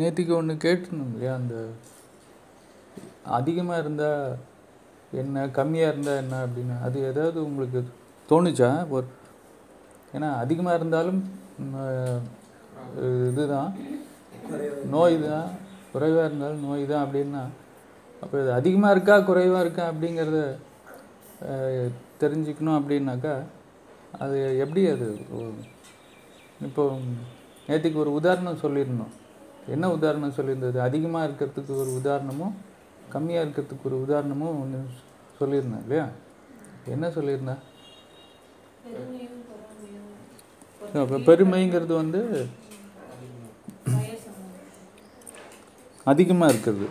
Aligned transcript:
நேற்றுக்கு 0.00 0.32
ஒன்று 0.38 0.54
கேட்டிருந்தோம் 0.64 1.12
இல்லையா? 1.14 1.32
அந்த 1.40 1.54
அதிகமாக 3.38 3.82
இருந்தால் 3.82 4.22
என்ன 5.20 5.44
கம்மியாக 5.58 5.92
இருந்தால் 5.92 6.20
என்ன 6.22 6.34
அப்படின்னு. 6.46 6.76
அது 6.86 6.96
ஏதாவது 7.10 7.38
உங்களுக்கு 7.48 7.80
தோணுச்சா? 8.30 8.70
ஒரு 8.96 9.06
ஏன்னா 10.16 10.28
அதிகமாக 10.44 10.78
இருந்தாலும் 10.78 11.20
இதுதான். 13.28 13.70
நோய் 14.94 15.16
தான் 15.28 15.48
குறைவாக 15.92 16.26
இருந்தாலும் 16.28 16.64
நோய் 16.68 16.90
தான் 16.92 17.04
அப்படின்னா 17.04 17.42
அப்போ 18.22 18.34
இது 18.42 18.50
அதிகமாக 18.60 18.94
இருக்கா 18.94 19.14
குறைவாக 19.28 19.64
இருக்கா 19.64 19.84
அப்படிங்கிறத 19.92 20.40
தெரிஞ்சுக்கணும் 22.22 22.78
அப்படின்னாக்கா 22.78 23.34
அது 24.24 24.36
எப்படி 24.64 24.82
அது? 24.94 25.08
இப்போ 26.68 26.84
நேற்றுக்கு 27.68 28.02
ஒரு 28.04 28.10
உதாரணம் 28.18 28.62
சொல்லியிருந்தோம். 28.64 29.14
என்ன 29.74 29.84
உதாரணம் 29.96 30.36
சொல்லியிருந்தது? 30.38 30.78
அதிகமாக 30.88 31.28
இருக்கிறதுக்கு 31.28 31.72
ஒரு 31.82 31.90
உதாரணமும் 32.00 32.54
கம்மியாக 33.14 33.44
இருக்கிறதுக்கு 33.46 33.88
ஒரு 33.90 33.96
உதாரணமும் 34.04 34.58
ஒன்று 34.62 34.80
சொல்லியிருந்தேன் 35.38 35.84
இல்லையா? 35.86 36.06
என்ன 36.94 37.08
சொல்லியிருந்தேன் 37.16 37.62
பெருமைங்கிறது 41.28 41.92
வந்து 42.02 42.20
அதிகமாக 46.12 46.52
இருக்கிறது. 46.52 46.86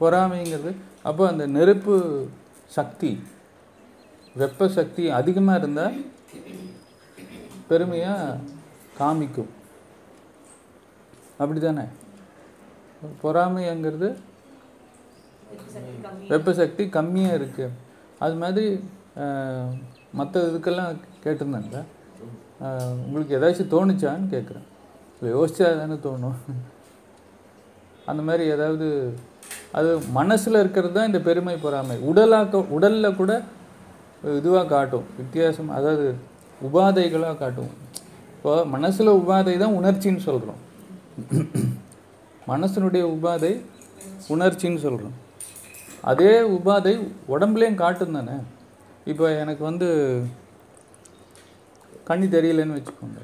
பொறாமைங்கிறது 0.00 0.70
அப்போ 1.08 1.22
அந்த 1.32 1.44
நெருப்பு 1.56 1.96
சக்தி 2.76 3.10
வெப்ப 4.40 4.68
சக்தி 4.78 5.04
அதிகமாக 5.20 5.60
இருந்தால் 5.62 5.96
பெருமையாக 7.70 8.40
காமிக்கும். 8.98 9.52
அப்படி 11.40 11.60
தானே 11.66 11.84
பொறாமைங்கிறது 13.22 14.08
வெப்பசக்தி 15.50 16.28
வெப்ப 16.32 16.52
சக்தி 16.60 16.84
கம்மியாக 16.96 17.38
இருக்குது 17.38 17.76
அது 18.24 18.34
மாதிரி 18.42 18.66
மற்ற 20.18 20.40
இதுக்கெல்லாம் 20.48 20.92
கேட்டிருந்தாங்க 21.24 21.76
உங்களுக்கு 23.04 23.36
ஏதாச்சும் 23.38 23.72
தோணுச்சான்னு 23.74 24.32
கேட்குறேன் 24.34 24.66
இல்லை 25.18 25.30
யோசிச்சா 25.36 25.68
தானே 25.80 25.96
தோணும். 26.06 26.38
அந்த 28.10 28.20
மாதிரி 28.28 28.44
ஏதாவது 28.54 28.86
அது 29.78 29.90
மனசில் 30.18 30.60
இருக்கிறது 30.62 30.94
தான் 30.96 31.08
இந்த 31.10 31.20
பெருமை 31.28 31.56
பொறாமை. 31.64 31.96
உடலாக்க 32.10 32.62
உடலில் 32.76 33.18
கூட 33.20 33.32
இதுவாக 34.38 34.70
காட்டும். 34.74 35.06
வித்தியாசம் 35.20 35.70
அதாவது 35.78 36.06
உபாதைகளாக 36.68 37.38
காட்டும். 37.42 37.72
இப்போ 38.36 38.52
மனசில் 38.74 39.16
உபாதை 39.20 39.54
தான் 39.64 39.76
உணர்ச்சின்னு 39.80 40.22
சொல்கிறோம் 40.28 40.60
மனசனுடைய 42.50 43.04
உபாதை 43.14 43.52
உணர்ச்சின்னு 44.34 44.84
சொல்கிறோம் 44.84 45.16
அதே 46.10 46.32
உபாதை 46.56 46.94
உடம்புலையும் 47.34 47.80
காட்டும் 47.82 48.16
தானே? 48.18 48.36
இப்போ 49.12 49.24
எனக்கு 49.42 49.62
வந்து 49.70 49.88
கண்ணி 52.08 52.26
தெரியலன்னு 52.34 52.76
வச்சுக்கோங்க. 52.78 53.20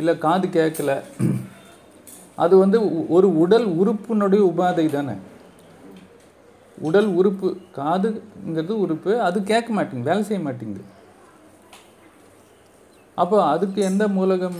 இல்லை 0.00 0.14
காது 0.24 0.46
கேட்கல 0.58 0.92
அது 2.44 2.54
வந்து 2.62 2.78
ஒரு 3.16 3.28
உடல் 3.42 3.66
உறுப்பினுடைய 3.80 4.42
உபாதை 4.50 4.86
தானே? 4.96 5.16
உடல் 6.88 7.08
உறுப்பு 7.18 7.48
காதுங்கிறது 7.78 8.72
உறுப்பு 8.84 9.12
அது 9.26 9.38
கேட்க 9.50 9.68
மாட்டேங்குது 9.76 10.10
வேலை 10.10 10.22
செய்ய 10.28 10.40
மாட்டேங்குது. 10.46 10.84
அப்போ 13.22 13.36
அதுக்கு 13.52 13.80
எந்த 13.90 14.04
மூலகம் 14.16 14.58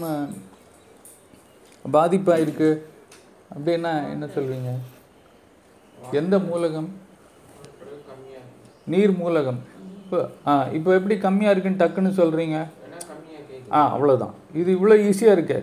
அஹ், 1.87 1.95
பாதிப்பா 1.95 2.34
இருக்கு 2.39 2.69
அப்படின்னா 3.51 3.93
என்ன 4.12 4.27
சொல்வீங்க 4.34 4.71
எந்த 6.16 6.37
மூலகம்? 6.44 6.88
நீர் 8.87 9.12
மூலகம். 9.21 9.60
இப்போ 10.00 10.19
ஆ 10.47 10.55
இப்போ 10.77 10.91
எப்படி 10.97 11.15
கம்மியாக 11.22 11.55
இருக்குன்னு 11.55 11.81
டக்குன்னு 11.81 12.12
சொல்கிறீங்க 12.19 12.56
ஆ 13.71 13.81
அவ்வளோதான் 13.94 14.34
இது 14.55 14.69
இவ்வளோ 14.77 14.97
ஈஸியாக 15.06 15.37
இருக்கே. 15.37 15.59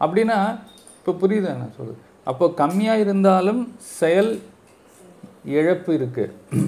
அப்படின்னா 0.00 0.38
இப்போ 0.96 1.12
புரியுதா 1.20 1.52
நான் 1.58 1.76
சொல்லுது 1.76 2.00
அப்போ 2.26 2.44
கம்மியாக 2.58 3.02
இருந்தாலும் 3.04 3.60
செயல் 3.98 4.32
இழப்பு 5.56 5.90
இருக்குது 5.94 6.64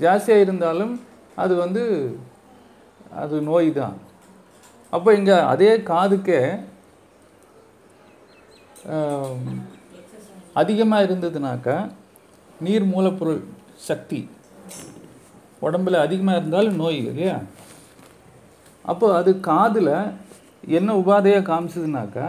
ஜாஸ்தியாக 0.00 0.44
இருந்தாலும் 0.44 0.94
அது 1.36 1.54
வந்து 1.62 1.82
அது 3.16 3.36
நோய் 3.44 3.68
தான். 3.74 3.96
அப்போ 4.92 5.10
இங்கே 5.18 5.36
அதே 5.52 5.70
காதுக்கே 5.90 6.40
அதிகமாக 10.60 11.06
இருந்ததுனாக்கா 11.06 11.76
நீர் 12.66 12.84
மூலப்பொருள் 12.92 13.40
சக்தி 13.88 14.20
உடம்புல 15.66 16.00
அதிகமாக 16.06 16.38
இருந்தாலும் 16.40 16.78
நோய் 16.82 16.98
இல்லையா? 17.00 17.34
அப்போ 18.84 19.06
அது 19.18 19.30
காதில் 19.48 19.92
என்ன 20.78 20.90
உபாதையாக 21.00 21.46
காமிச்சதுனாக்கா 21.50 22.26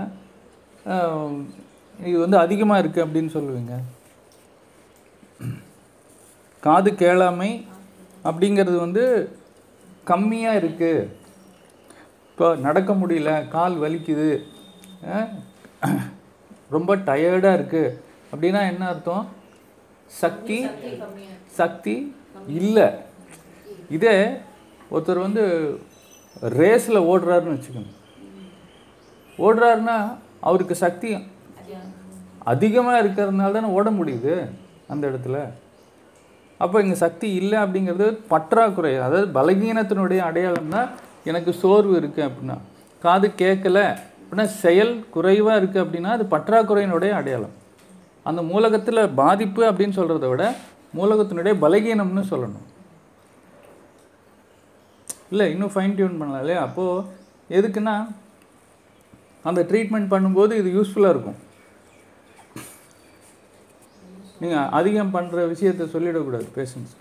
இது 1.99 2.15
வந்து 2.23 2.37
அதிகமாக 2.45 2.81
இருக்குது 2.81 3.05
அப்படின்னு 3.05 3.31
சொல்லுவீங்க. 3.35 3.73
காது 6.63 6.89
கேளாமை 7.01 7.51
அப்படிங்கிறது 8.29 8.77
வந்து 8.85 9.03
கம்மியாக 10.11 10.59
இருக்குது 10.61 11.09
இப்போ 12.37 12.49
நடக்க 12.65 12.91
முடியல 13.01 13.29
கால் 13.53 13.75
வலிக்குது 13.83 14.27
ரொம்ப 16.73 16.95
டயர்டாக 17.07 17.57
இருக்குது 17.57 17.95
அப்படின்னா 18.31 18.61
என்ன 18.71 18.83
அர்த்தம்? 18.89 19.23
சக்தி 20.11 20.57
சக்தி 21.59 21.95
இல்லை. 22.59 22.85
இதே 23.97 24.13
ஒருத்தர் 24.91 25.23
வந்து 25.25 25.45
ரேஸில் 26.59 27.07
ஓடுறாருன்னு 27.11 27.55
வச்சுக்கோங்க. 27.55 27.91
ஓடுறாருன்னா 29.39 29.97
அவருக்கு 30.49 30.77
சக்தி 30.85 31.11
அதிகமாக 32.53 33.01
இருக்கிறதுனால 33.03 33.57
தானே 33.57 33.73
ஓட 33.79 33.89
முடியுது 33.99 34.37
அந்த 34.91 35.03
இடத்துல. 35.11 35.43
அப்போ 36.63 36.77
இங்கே 36.85 36.99
சக்தி 37.05 37.29
இல்லை 37.41 37.59
அப்படிங்கிறது 37.65 38.09
பற்றாக்குறை 38.33 38.95
அதாவது 39.07 39.27
பலகீனத்தினுடைய 39.41 40.21
அடையாளம் 40.29 40.73
தான் 40.77 40.89
எனக்கு 41.29 41.51
சோர்வு 41.61 41.93
இருக்குது 41.99 42.27
அப்படின்னா 42.27 42.57
காது 43.05 43.27
கேட்கல 43.41 43.79
அப்படின்னா 44.19 44.45
செயல் 44.63 44.93
குறைவாக 45.15 45.59
இருக்குது 45.59 45.83
அப்படின்னா 45.83 46.11
அது 46.17 46.25
பற்றாக்குறையினுடைய 46.33 47.11
அடையாளம். 47.19 47.55
அந்த 48.29 48.41
மூலகத்தில் 48.51 49.01
பாதிப்பு 49.21 49.61
அப்படின்னு 49.69 49.97
சொல்கிறத 49.99 50.27
விட 50.31 50.45
மூலகத்தினுடைய 50.99 51.53
பலகீனம்னு 51.63 52.23
சொல்லணும். 52.31 52.65
இல்லை 55.31 55.45
இன்னும் 55.53 55.73
ஃபைன் 55.73 55.95
டியூன் 55.97 56.19
பண்ணலாம் 56.19 56.43
இல்லையா? 56.43 56.61
அப்போது 56.67 57.05
எதுக்குன்னா 57.57 57.95
அந்த 59.49 59.61
ட்ரீட்மெண்ட் 59.69 60.11
பண்ணும்போது 60.13 60.53
இது 60.61 60.69
யூஸ்ஃபுல்லாக 60.77 61.13
இருக்கும். 61.15 61.39
நீங்கள் 64.41 64.69
அதிகம் 64.79 65.13
பண்ணுற 65.15 65.43
விஷயத்த 65.53 65.87
சொல்லிடக்கூடாது 65.95 66.47
பேஷண்ட்ஸ் 66.57 66.95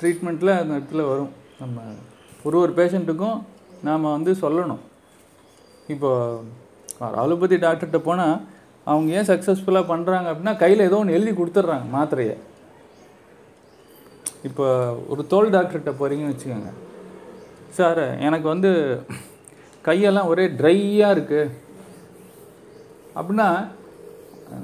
ட்ரீட்மெண்ட்டில் 0.00 0.58
அந்த 0.60 0.72
இடத்துல 0.78 1.04
வரும். 1.12 1.32
நம்ம 1.62 1.80
ஒரு 2.46 2.56
ஒரு 2.64 2.72
பேஷண்ட்டுக்கும் 2.78 3.38
நாம் 3.86 4.14
வந்து 4.16 4.32
சொல்லணும். 4.42 4.82
இப்போ 5.94 6.10
அலோபதி 7.22 7.56
டாக்டர்கிட்ட 7.64 8.00
போனால் 8.08 8.36
அவங்க 8.90 9.08
ஏன் 9.18 9.28
சக்ஸஸ்ஃபுல்லாக 9.30 9.90
பண்ணுறாங்க 9.92 10.28
அப்படின்னா 10.30 10.54
கையில் 10.62 10.86
ஏதோ 10.88 10.98
ஒன்று 11.00 11.16
எழுதி 11.18 11.32
கொடுத்துட்றாங்க 11.38 11.86
மாத்திரையை. 11.96 12.36
இப்போ 14.48 14.66
ஒரு 15.12 15.22
தோல் 15.32 15.54
டாக்டர்கிட்ட 15.56 15.92
போகிறீங்கன்னு 16.00 16.34
வச்சுக்கோங்க. 16.34 16.72
சார் 17.78 18.02
எனக்கு 18.26 18.46
வந்து 18.54 18.70
கையெல்லாம் 19.88 20.30
ஒரே 20.32 20.44
ட்ரையாக 20.60 21.14
இருக்குது 21.16 21.54
அப்படின்னா 23.18 23.48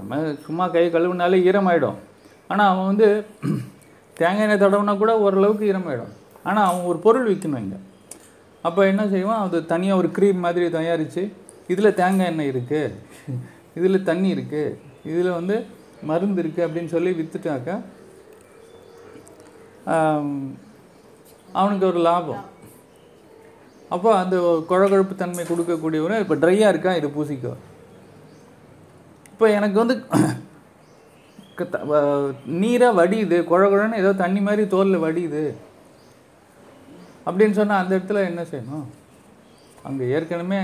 நம்ம 0.01 0.19
சும்மா 0.47 0.65
கை 0.75 0.85
கழுவுனாலே 0.95 1.39
ஈரமாயிடும். 1.49 1.99
ஆனால் 2.51 2.71
அவன் 2.73 2.91
வந்து 2.91 3.09
தேங்காய் 4.21 4.45
எண்ணெய் 4.47 4.63
தடவுனா 4.63 4.93
கூட 5.03 5.13
ஓரளவுக்கு 5.25 5.69
ஈரமாயிடும். 5.71 6.13
ஆனால் 6.49 6.67
அவன் 6.69 6.89
ஒரு 6.91 6.99
பொருள் 7.07 7.29
விற்கணும் 7.31 7.63
இங்கே 7.65 7.81
அப்போ 8.69 8.81
என்ன 8.91 9.03
செய்வான்? 9.15 9.43
அது 9.47 9.59
தனியாக 9.73 10.01
ஒரு 10.01 10.09
க்ரீம் 10.17 10.45
மாதிரி 10.45 10.67
தயாரித்து 10.79 11.23
இதில் 11.73 11.97
தேங்காய் 12.01 12.31
எண்ணெய் 12.31 12.51
இருக்குது 12.53 12.95
இதில் 13.79 14.07
தண்ணி 14.09 14.29
இருக்குது 14.37 14.77
இதில் 15.11 15.37
வந்து 15.39 15.57
மருந்து 16.11 16.41
இருக்குது 16.43 16.67
அப்படின்னு 16.67 16.95
சொல்லி 16.95 17.11
விற்றுட்டாக்கா 17.19 17.77
அவனுக்கு 21.61 21.87
ஒரு 21.91 22.01
லாபம். 22.09 22.45
அப்போ 23.95 24.11
அந்த 24.23 24.37
குழகுழப்பு 24.71 25.15
தன்மை 25.23 25.43
கொடுக்கக்கூடியவரை 25.51 26.17
இப்போ 26.23 26.37
ட்ரையாக 26.45 26.73
இருக்கா? 26.73 26.93
இது 27.01 27.09
பூசிக்கோ. 27.17 27.53
இப்போ 29.33 29.47
எனக்கு 29.59 29.77
வந்து 29.83 29.97
நீராக 32.63 32.99
வடியுது 33.01 33.39
குழகுழன்னு 33.51 34.01
ஏதோ 34.03 34.13
தண்ணி 34.25 34.41
மாதிரி 34.49 34.63
தோலில் 34.75 35.05
வடியுது. 35.07 35.45
அப்படின்னு 37.27 37.57
சொன்னால் 37.59 37.83
அந்த 37.83 37.93
இடத்துல 37.99 38.23
என்ன 38.31 38.43
செய்யணும்? 38.53 38.87
அங்கே 39.89 40.05
ஏற்கனவே 40.17 40.61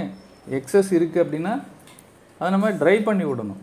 எக்ஸஸ் 0.58 0.90
இருக்குது 0.98 1.22
அப்படின்னா 1.24 1.54
அதை 2.40 2.48
நம்ம 2.54 2.70
ட்ரை 2.82 2.96
பண்ணி 3.08 3.24
விடணும். 3.30 3.60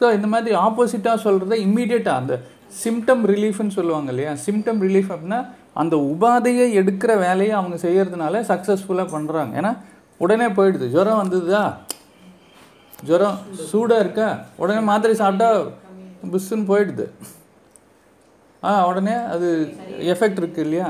ஸோ 0.00 0.06
இந்த 0.16 0.28
மாதிரி 0.32 0.56
ஆப்போசிட்டாக 0.64 1.24
சொல்கிறத 1.26 1.56
இம்மீடியட்டாக 1.66 2.20
அந்த 2.22 2.34
சிம்டம் 2.82 3.22
ரிலீஃப்னு 3.32 3.76
சொல்லுவாங்க 3.78 4.10
இல்லையா? 4.14 4.32
சிம்டம் 4.46 4.80
ரிலீஃப் 4.86 5.12
அப்படின்னா 5.14 5.40
அந்த 5.82 5.94
உபாதையை 6.12 6.66
எடுக்கிற 6.80 7.12
வேலையை 7.26 7.54
அவங்க 7.60 7.76
செய்கிறதுனால 7.84 8.40
சக்ஸஸ்ஃபுல்லாக 8.50 9.12
பண்ணுறாங்க 9.14 9.52
ஏன்னா 9.60 9.72
உடனே 10.24 10.48
போயிடுது. 10.58 10.86
ஜுரம் 10.94 11.20
வந்ததா 11.22 11.64
ஜுரம் 13.08 13.38
சூடாக 13.70 14.04
இருக்கா? 14.04 14.28
உடனே 14.62 14.82
மாத்திரை 14.90 15.14
சாப்பிட்டா 15.22 15.48
புஷ்ஷுன்னு 16.32 16.70
போயிடுது. 16.70 17.06
ஆ 18.62 18.70
உடனே 18.88 19.14
அது 19.34 19.48
எஃபெக்ட் 20.12 20.40
இருக்கு 20.42 20.60
இல்லையா? 20.66 20.88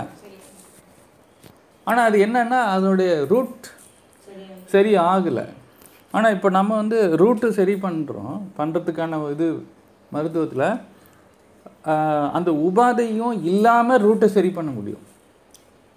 ஆனால் 1.89 2.07
அது 2.09 2.19
என்னன்னா 2.27 2.61
அதனுடைய 2.75 3.11
ரூட் 3.33 3.67
சரி 4.75 4.93
ஆகலை. 5.11 5.47
ஆனால் 6.17 6.35
இப்போ 6.37 6.49
நம்ம 6.59 6.77
வந்து 6.83 6.99
ரூட்டு 7.23 7.47
சரி 7.59 7.75
பண்ணுறோம் 7.87 8.37
பண்ணுறதுக்கான 8.59 9.19
இது 9.35 9.47
மருத்துவத்தில் 10.15 10.69
அந்த 12.37 12.51
உபாதையும் 12.67 13.37
இல்லாமல் 13.51 14.03
ரூட்டை 14.07 14.29
சரி 14.37 14.51
பண்ண 14.57 14.71
முடியும். 14.79 15.05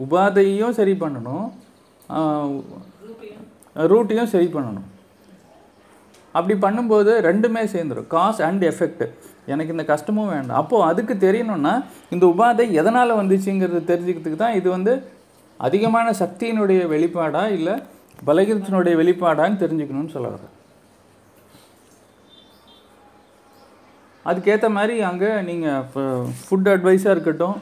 உபாதையும் 0.04 0.76
சரி 0.80 0.94
பண்ணணும். 1.04 1.48
ரூட்டையும் 3.94 4.32
சரி 4.34 4.48
பண்ணணும். 4.56 4.88
அப்படி 6.38 6.56
பண்ணும்போது 6.66 7.12
ரெண்டுமே 7.30 7.64
சேர்ந்துடும் 7.74 8.10
காஸ் 8.16 8.42
அண்ட் 8.48 8.64
எஃபெக்ட் 8.72 9.04
எனக்கு 9.54 9.76
இந்த 9.76 9.86
கஷ்டமும் 9.94 10.32
வேண்டாம். 10.34 10.60
அப்போது 10.62 10.88
அதுக்கு 10.90 11.14
தெரியணும்னா 11.26 11.74
இந்த 12.16 12.24
உபாதை 12.34 12.66
எதனால் 12.82 13.20
வந்துச்சுங்கிறது 13.22 13.82
தெரிஞ்சுக்கிறதுக்கு 13.92 14.44
தான் 14.44 14.58
இது 14.60 14.68
வந்து 14.76 14.94
அதிகமான 15.60 16.08
சக்தியினுடைய 16.22 16.82
வெளிப்பாடா 16.94 17.44
இல்லை 17.58 17.76
பலகீனத்தினுடைய 18.28 18.94
வெளிப்பாடான்னு 19.02 19.62
தெரிஞ்சுக்கணும்னு 19.64 20.16
சொல்ல 20.16 20.30
அதுக்கேற்ற 24.26 24.68
மாதிரி 24.78 24.96
அங்கே 25.10 25.30
நீங்கள் 25.42 25.78
இப்போ 25.84 26.02
ஃபுட் 26.40 26.70
அட்வைஸாக 26.72 27.14
இருக்கட்டும் 27.16 27.58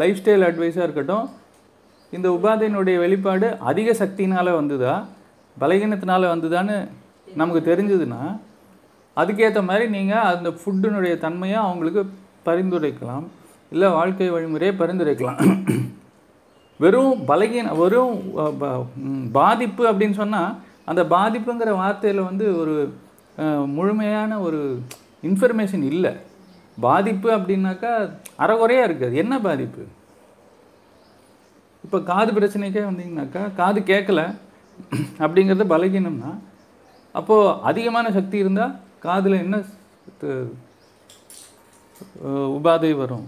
லைஃப் 0.00 0.18
ஸ்டைல் 0.20 0.46
அட்வைஸாக 0.48 0.86
இருக்கட்டும் 0.86 1.26
இந்த 2.12 2.28
உபாதையினுடைய 2.36 2.96
வெளிப்பாடு 3.04 3.48
அதிக 3.70 3.94
சக்தினால் 4.02 4.50
வந்ததா 4.58 4.94
பலகீனத்தினால் 5.56 6.32
வந்ததான்னு 6.32 6.76
நமக்கு 7.34 7.62
தெரிஞ்சதுன்னா 7.70 8.20
அதுக்கேற்ற 9.18 9.62
மாதிரி 9.64 9.88
நீங்கள் 9.88 10.26
அந்த 10.32 10.50
ஃபுட்டினுடைய 10.50 11.18
தன்மையை 11.18 11.58
அவங்களுக்கு 11.58 12.02
பரிந்துரைக்கலாம். 12.44 13.26
இல்லை 13.70 13.88
வாழ்க்கை 13.88 14.32
வழிமுறையை 14.32 14.72
பரிந்துரைக்கலாம். 14.78 15.40
வெறும் 16.78 17.20
பலகீன 17.28 17.76
வெறும் 17.76 18.32
ப- 18.58 18.86
பாதிப்பு 19.32 19.92
அப்படின்னு 19.92 20.12
சொன்னால் 20.12 20.56
அந்த 20.84 21.04
பாதிப்புங்கிற 21.04 21.72
வார்த்தையில் 21.74 22.24
வந்து 22.24 22.58
ஒரு 22.58 22.94
முழுமையான 23.66 24.40
ஒரு 24.40 24.82
இன்ஃபர்மேஷன் 25.22 25.82
இல்லை. 25.82 26.14
பாதிப்பு 26.80 27.30
அப்படின்னாக்கா 27.30 28.10
அறகுறையாக 28.36 28.88
இருக்காது. 28.88 29.16
என்ன 29.16 29.40
பாதிப்பு? 29.40 29.84
இப்போ 31.84 32.00
காது 32.00 32.32
பிரச்சனைக்கே 32.32 32.82
வந்தீங்கன்னாக்கா 32.88 33.54
காது 33.54 33.80
கேட்கல 33.80 34.34
அப்படிங்கிறது 35.18 35.64
பலகீனம்னா 35.68 36.38
அப்போது 37.12 37.62
அதிகமான 37.62 38.10
சக்தி 38.12 38.38
இருந்தால் 38.38 38.78
காதில் 39.04 39.42
என்ன 39.44 39.56
உபாதை 42.56 42.90
வரும். 43.00 43.26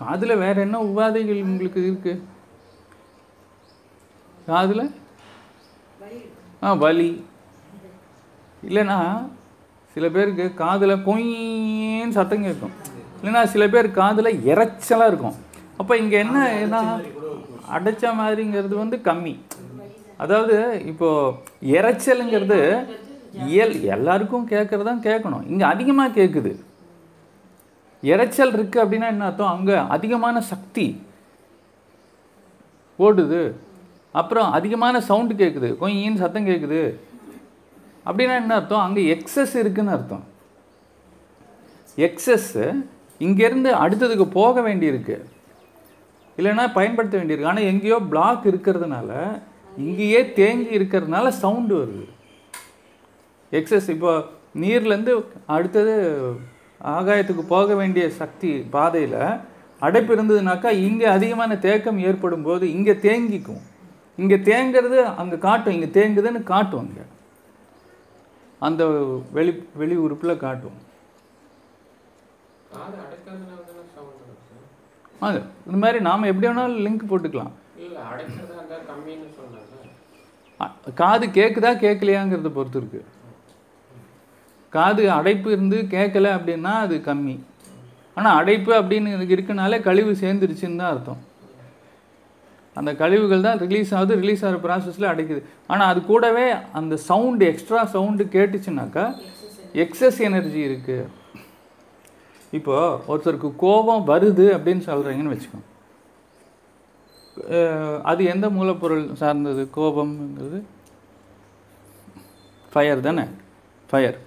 காதில் 0.00 0.40
வேற 0.42 0.56
என்ன 0.66 0.76
உபாதைகள் 0.90 1.42
உங்களுக்கு 1.48 1.80
இருக்கு? 1.88 2.14
காதில்? 4.50 4.84
ஆ 6.62 6.72
வலி. 6.84 7.10
இல்லைன்னா 8.68 8.98
சில 9.94 10.08
பேருக்கு 10.14 10.46
காதில் 10.62 11.02
கொயின்னு 11.08 12.16
சத்தம் 12.18 12.46
கேட்கும். 12.46 12.74
இல்லைன்னா 13.18 13.42
சில 13.54 13.64
பேர் 13.74 13.96
காதில் 14.00 14.38
இறைச்சலாக 14.50 15.10
இருக்கும். 15.12 15.38
அப்போ 15.80 15.92
இங்கே 16.02 16.18
என்ன 16.24 16.38
ஏன்னா 16.64 16.82
அடைச்ச 17.76 18.04
மாதிரிங்கிறது 18.20 18.74
வந்து 18.82 18.96
கம்மி. 19.08 19.34
அதாவது 20.22 20.56
இப்போது 20.90 21.36
இரைச்சலுங்கிறது 21.76 22.58
இயல் 23.52 23.74
எல்லாருக்கும் 23.94 24.48
கேட்குறதான் 24.52 25.04
கேட்கணும். 25.08 25.44
இங்கே 25.52 25.66
அதிகமாக 25.74 26.16
கேட்குது 26.18 26.52
இரைச்சல் 28.02 28.54
இருக்குது 28.56 28.82
அப்படின்னா 28.82 29.08
என்ன 29.14 29.26
அர்த்தம்? 29.28 29.54
அங்கே 29.56 29.76
அதிகமான 29.96 30.36
சக்தி 30.52 30.86
ஓடுது. 33.06 33.42
அப்புறம் 34.20 34.48
அதிகமான 34.58 35.00
சவுண்டு 35.08 35.34
கேட்குது 35.42 35.68
கொஞ்சம் 35.82 36.20
சத்தம் 36.22 36.48
கேட்குது 36.50 36.82
அப்படின்னா 38.08 38.36
என்ன 38.42 38.54
அர்த்தம்? 38.60 38.84
அங்கே 38.86 39.02
எக்ஸஸ் 39.14 39.54
இருக்குதுன்னு 39.62 39.94
அர்த்தம். 39.96 40.24
எக்ஸஸ்ஸு 42.06 42.64
இங்கேருந்து 43.26 43.70
அடுத்ததுக்கு 43.84 44.26
போக 44.38 44.60
வேண்டியிருக்கு. 44.66 45.16
இல்லைன்னா 46.38 46.64
பயன்படுத்த 46.78 47.14
வேண்டியிருக்கு. 47.18 47.52
ஆனால் 47.52 47.68
எங்கேயோ 47.72 47.98
பிளாக் 48.12 48.50
இருக்கிறதுனால 48.52 49.12
இங்கேயே 49.76 50.32
தேங்கி 50.32 50.78
இருக்கிறதுனால 50.78 51.28
சவுண்டு 51.38 51.74
வருது. 51.76 52.04
எக்ஸஸ் 53.52 53.88
இப்போ 53.90 54.12
நீர்லேருந்து 54.56 55.12
அடுத்தது 55.46 55.94
ஆகாயத்துக்கு 56.90 57.44
போக 57.46 57.74
வேண்டிய 57.74 58.10
சக்தி 58.12 58.50
பாதையில் 58.70 59.18
அடைப்பு 59.82 60.14
இருந்ததுனாக்கா 60.14 60.70
இங்கே 60.80 61.04
அதிகமான 61.06 61.56
தேக்கம் 61.58 61.98
ஏற்படும் 62.00 62.42
போது 62.42 62.72
இங்கே 62.72 62.92
தேங்கிக்கும். 63.02 63.62
இங்கே 64.18 64.36
தேங்கிறது 64.48 64.98
அங்கே 65.16 65.38
காட்டும். 65.38 65.74
இங்கே 65.74 65.90
தேங்குதுன்னு 65.96 66.42
காட்டும் 66.44 66.86
இங்கே 66.86 67.04
அந்த 68.62 68.82
வெளி 69.32 69.52
வெளி 69.74 69.96
உறுப்பில் 69.96 70.36
காட்டும். 70.36 70.78
அது 75.20 75.38
இந்த 75.66 75.78
மாதிரி 75.78 75.98
நாம் 76.00 76.28
எப்படி 76.28 76.46
வேணாலும் 76.46 76.84
லிங்க் 76.84 77.08
போட்டுக்கலாம் 77.08 77.54
இல்ல 77.76 77.98
அடைக்கிறதா 78.10 78.54
இருந்தா 78.54 78.76
கம்மின்னு 78.88 79.28
சொன்னாங்க 79.32 79.74
அ- 79.78 79.90
காது 81.00 81.26
கேட்குதா 81.38 81.70
கேட்கலையாங்கிறத 81.84 82.50
பொறுத்து 82.56 82.78
இருக்கு. 82.80 83.00
காது 84.76 85.02
அடைப்பு 85.18 85.48
இருந்து 85.54 85.78
கேட்கல 85.94 86.26
அப்படின்னா 86.38 86.72
அது 86.84 86.96
கம்மி. 87.08 87.36
ஆனால் 88.16 88.36
அடைப்பு 88.40 88.72
அப்படின்னு 88.80 89.10
இருக்கனாலே 89.36 89.78
கழிவு 89.88 90.12
சேர்ந்துருச்சுன்னு 90.22 90.80
தான் 90.82 90.92
அர்த்தம். 90.94 91.20
அந்த 92.76 92.90
கழிவுகள் 93.00 93.46
தான் 93.46 93.62
ரிலீஸ் 93.64 93.92
ஆகுது 93.98 94.18
ரிலீஸ் 94.22 94.44
ஆகிற 94.46 94.58
ப்ராசஸில் 94.66 95.10
அடைக்குது. 95.12 95.40
ஆனால் 95.72 95.88
அது 95.92 96.00
கூடவே 96.10 96.44
அந்த 96.80 96.94
சவுண்டு 97.08 97.44
எக்ஸ்ட்ரா 97.52 97.80
சவுண்டு 97.94 98.26
கேட்டுச்சுனாக்கா 98.36 99.06
எக்ஸஸ் 99.84 100.20
எனர்ஜி 100.28 100.60
இருக்குது 100.68 101.08
இப்போ 102.58 102.76
ஒருத்தருக்கு 103.10 103.50
கோபம் 103.64 104.06
வருது 104.12 104.46
அப்படின்னு 104.56 104.84
சொல்கிறீங்கன்னு 104.90 105.34
வச்சுக்கோங்க. 105.34 105.66
அது 108.10 108.22
எந்த 108.32 108.46
மூலப்பொருள் 108.56 109.04
சார்ந்தது? 109.20 109.62
கோபம்ங்கிறது 109.76 110.58
ஃபயர் 112.72 113.06
தானே? 113.06 113.24
ஃபயர் 113.90 114.18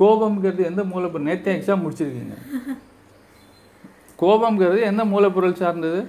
கோபம்ங்கிறது 0.00 0.62
எந்த 0.70 0.82
மூலப்பொருள்? 0.92 1.28
நேற்றே 1.30 1.54
எக்ஸாம் 1.56 1.82
முடிச்சிருக்கீங்க. 1.84 2.36
கோபம்ங்கிறது 4.22 4.80
எந்த 4.90 5.02
மூலப்பொருள் 5.12 5.60
சார்ந்தது? 5.62 6.00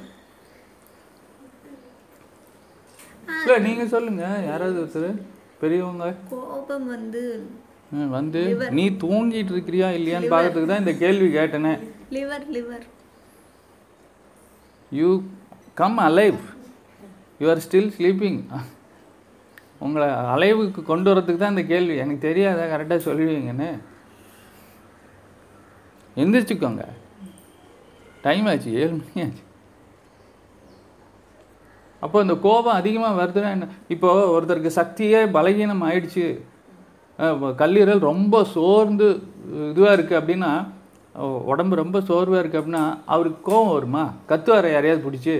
இல்லை 3.41 3.57
நீங்கள் 3.67 3.91
சொல்லுங்க. 3.95 4.23
யாராவது 4.49 4.79
ஒருத்தர்? 4.83 5.19
பெரியவங்க? 5.63 6.05
கோபம் 6.35 6.87
வந்து 6.95 7.23
வந்து 8.15 8.41
நீ 8.77 8.83
தூங்கிட்டு 9.03 9.51
இருக்கிறியா 9.53 9.87
இல்லையான்னு 9.97 10.31
பார்க்கறதுக்கு 10.33 10.71
தான் 10.71 10.83
இந்த 10.83 10.93
கேள்வி 11.03 11.27
கேட்டேனே. 11.37 11.73
Liver 12.15 12.45
liver 12.55 12.85
you 14.99 15.09
come 15.79 15.99
alive 16.07 16.39
you 17.41 17.47
are 17.53 17.61
still 17.65 17.91
sleeping 17.97 18.39
உங்களை 19.85 20.07
அலைவுக்கு 20.33 20.81
கொண்டு 20.89 21.07
வரதுக்கு 21.11 21.41
தான் 21.41 21.53
இந்த 21.55 21.63
கேள்வி. 21.69 21.93
எனக்கு 22.03 22.25
தெரியாத? 22.27 22.65
கரெக்டாக 22.73 23.01
சொல்லுவீங்கன்னு. 23.05 23.69
எந்திரிச்சுக்கோங்க. 26.23 26.83
டைம் 28.25 28.47
ஆச்சு. 28.51 28.71
ஏழு 28.81 28.91
மணி 28.97 29.21
ஆச்சு. 29.25 29.43
அப்போ 32.05 32.17
இந்த 32.25 32.35
கோபம் 32.45 32.79
அதிகமாக 32.81 33.19
வருதுன்னா 33.21 33.49
என்ன? 33.55 33.69
இப்போது 33.95 34.29
ஒருத்தருக்கு 34.35 34.77
சக்தியே 34.81 35.21
பலகீனம் 35.37 35.83
ஆயிடுச்சு. 35.87 36.27
கல்லீரல் 37.63 38.07
ரொம்ப 38.11 38.43
சோர்ந்து 38.53 39.07
இதுவாக 39.71 39.95
இருக்குது 39.97 40.19
அப்படின்னா 40.21 40.51
உடம்பு 41.51 41.75
ரொம்ப 41.81 41.97
சோர்வாக 42.09 42.41
இருக்குது 42.41 42.59
அப்படின்னா 42.59 42.83
அவருக்கு 43.13 43.39
கோபம் 43.49 43.73
வருமா? 43.75 44.03
கத்துவார? 44.29 44.71
யாரையாவது 44.75 45.05
பிடிச்சி? 45.07 45.35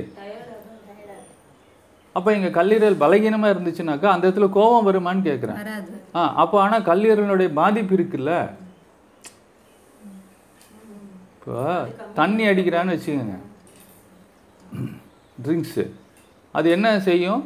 அப்போ 2.16 2.30
இங்கே 2.38 2.50
கல்லீரல் 2.58 3.02
பலகீனமாக 3.04 3.54
இருந்துச்சுனாக்கா 3.54 4.08
அந்த 4.14 4.24
இடத்துல 4.28 4.48
கோபம் 4.58 4.88
வருமான்னு 4.88 5.28
கேட்குறேன் 5.30 5.60
ஆ 6.18 6.24
அப்போ 6.44 6.58
ஆனால் 6.64 6.88
கல்லீரலுடைய 6.90 7.50
பாதிப்பு 7.60 7.94
இருக்குல்ல? 7.98 8.34
இப்போ 11.36 11.56
தண்ணி 12.20 12.44
அடிக்கிறான்னு 12.50 12.96
வச்சுக்கோங்க. 12.96 13.38
ட்ரிங்க்ஸு 15.46 15.86
அது 16.58 16.68
என்ன 16.76 16.88
செய்யும்? 17.08 17.42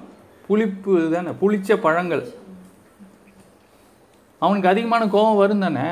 புளிப்பு 0.48 0.93
தானே 1.13 1.31
புளிச்ச 1.41 1.77
பழங்கள். 1.86 2.25
அவனுக்கு 4.41 4.72
அதிகமான 4.72 5.03
கோபம் 5.15 5.39
வரும் 5.43 5.63
தானே? 5.65 5.88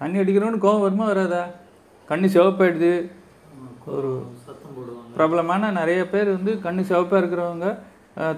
தண்ணி 0.00 0.20
அடிக்கிறவனுக்கு 0.22 0.66
கோபம் 0.66 0.84
வருமா 0.86 1.06
வராதா? 1.12 1.42
கண்ணு 2.10 2.34
சிவப்பாயிடுது. 2.34 2.92
ஒரு 3.94 4.10
பிரபலமான 5.14 5.70
நிறைய 5.80 6.02
பேர் 6.12 6.28
வந்து 6.36 6.52
கண்ணு 6.66 6.82
சிவப்பாக 6.90 7.20
இருக்கிறவங்க 7.22 7.68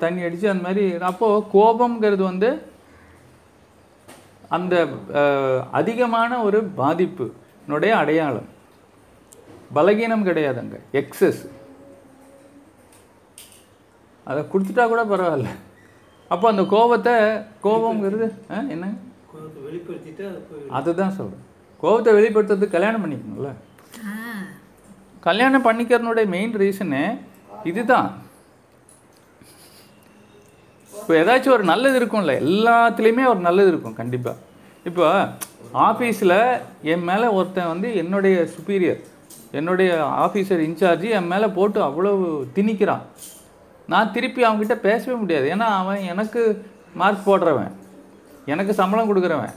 தண்ணி 0.03 0.21
அடித்து 0.27 0.47
அந்த 0.53 0.65
மாதிரி. 0.69 0.85
அப்போது 1.11 1.47
கோபம்ங்கிறது 1.55 2.23
வந்து 2.31 2.51
அந்த 4.57 4.75
அதிகமான 5.81 6.41
ஒரு 6.47 6.59
பாதிப்புனுடைய 6.81 7.93
அடையாளம். 8.03 8.49
பலகீனம் 9.77 10.27
கிடையாது 10.29 10.59
அங்கே. 10.63 10.81
எக்ஸஸ் 11.01 11.43
அதை 14.31 14.41
கொடுத்துட்டா 14.53 14.85
கூட 14.93 15.03
பரவாயில்ல. 15.13 15.51
அப்போ 16.35 16.47
அந்த 16.53 16.63
கோபத்தை 16.75 17.15
அது 20.29 20.41
போய் 20.51 20.71
அதுதான் 20.79 21.17
சொல்கிறேன் 21.19 21.45
கோபத்தை 21.83 22.11
வெளிப்படுத்துறதுக்கு 22.19 22.77
கல்யாணம் 22.77 23.03
பண்ணிக்கணும்ல. 23.05 23.51
கல்யாணம் 25.27 25.67
பண்ணிக்கிறனுடைய 25.67 26.27
மெயின் 26.35 26.55
ரீசனு 26.63 27.03
இதுதான். 27.71 28.09
இப்போ 30.99 31.13
ஏதாச்சும் 31.21 31.55
ஒரு 31.57 31.65
நல்லது 31.71 31.97
இருக்கும்ல 32.01 32.35
எல்லாத்துலேயுமே 32.45 33.25
ஒரு 33.33 33.41
நல்லது 33.47 33.71
இருக்கும் 33.73 33.99
கண்டிப்பாக 34.01 34.43
இப்போ 34.89 35.07
ஆஃபீஸில் 35.89 36.37
என் 36.93 37.07
மேலே 37.11 37.27
ஒருத்தன் 37.39 37.73
வந்து 37.73 37.89
என்னுடைய 38.03 38.37
சுப்பீரியர் 38.55 39.01
என்னுடைய 39.59 39.91
ஆஃபீஸர் 40.25 40.63
இன்சார்ஜ் 40.69 41.07
என் 41.17 41.31
மேலே 41.33 41.47
போட்டு 41.59 41.81
அவ்வளோ 41.89 42.13
திணிக்கிறான். 42.57 43.05
நான் 43.93 44.13
திருப்பி 44.15 44.43
அவங்ககிட்ட 44.47 44.77
பேசவே 44.89 45.17
முடியாது. 45.23 45.47
ஏன்னா 45.55 45.67
அவன் 45.81 46.01
எனக்கு 46.13 46.43
மார்க் 47.01 47.29
போடுறவன். 47.29 47.73
எனக்கு 48.53 48.73
சம்பளம் 48.81 49.11
கொடுக்குறவன். 49.11 49.55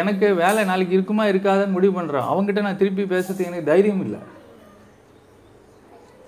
எனக்கு 0.00 0.26
வேலை 0.40 0.60
நாளைக்கு 0.70 0.96
இருக்குமா 0.96 1.24
இருக்காதுன்னு 1.30 1.76
முடிவு 1.76 1.94
பண்ணுறேன் 1.96 2.28
அவங்ககிட்ட 2.32 2.60
நான் 2.66 2.80
திருப்பி 2.82 3.04
பேசுறதுக்கு 3.12 3.50
எனக்கு 3.50 3.70
தைரியம் 3.70 4.02
இல்லை. 4.06 4.20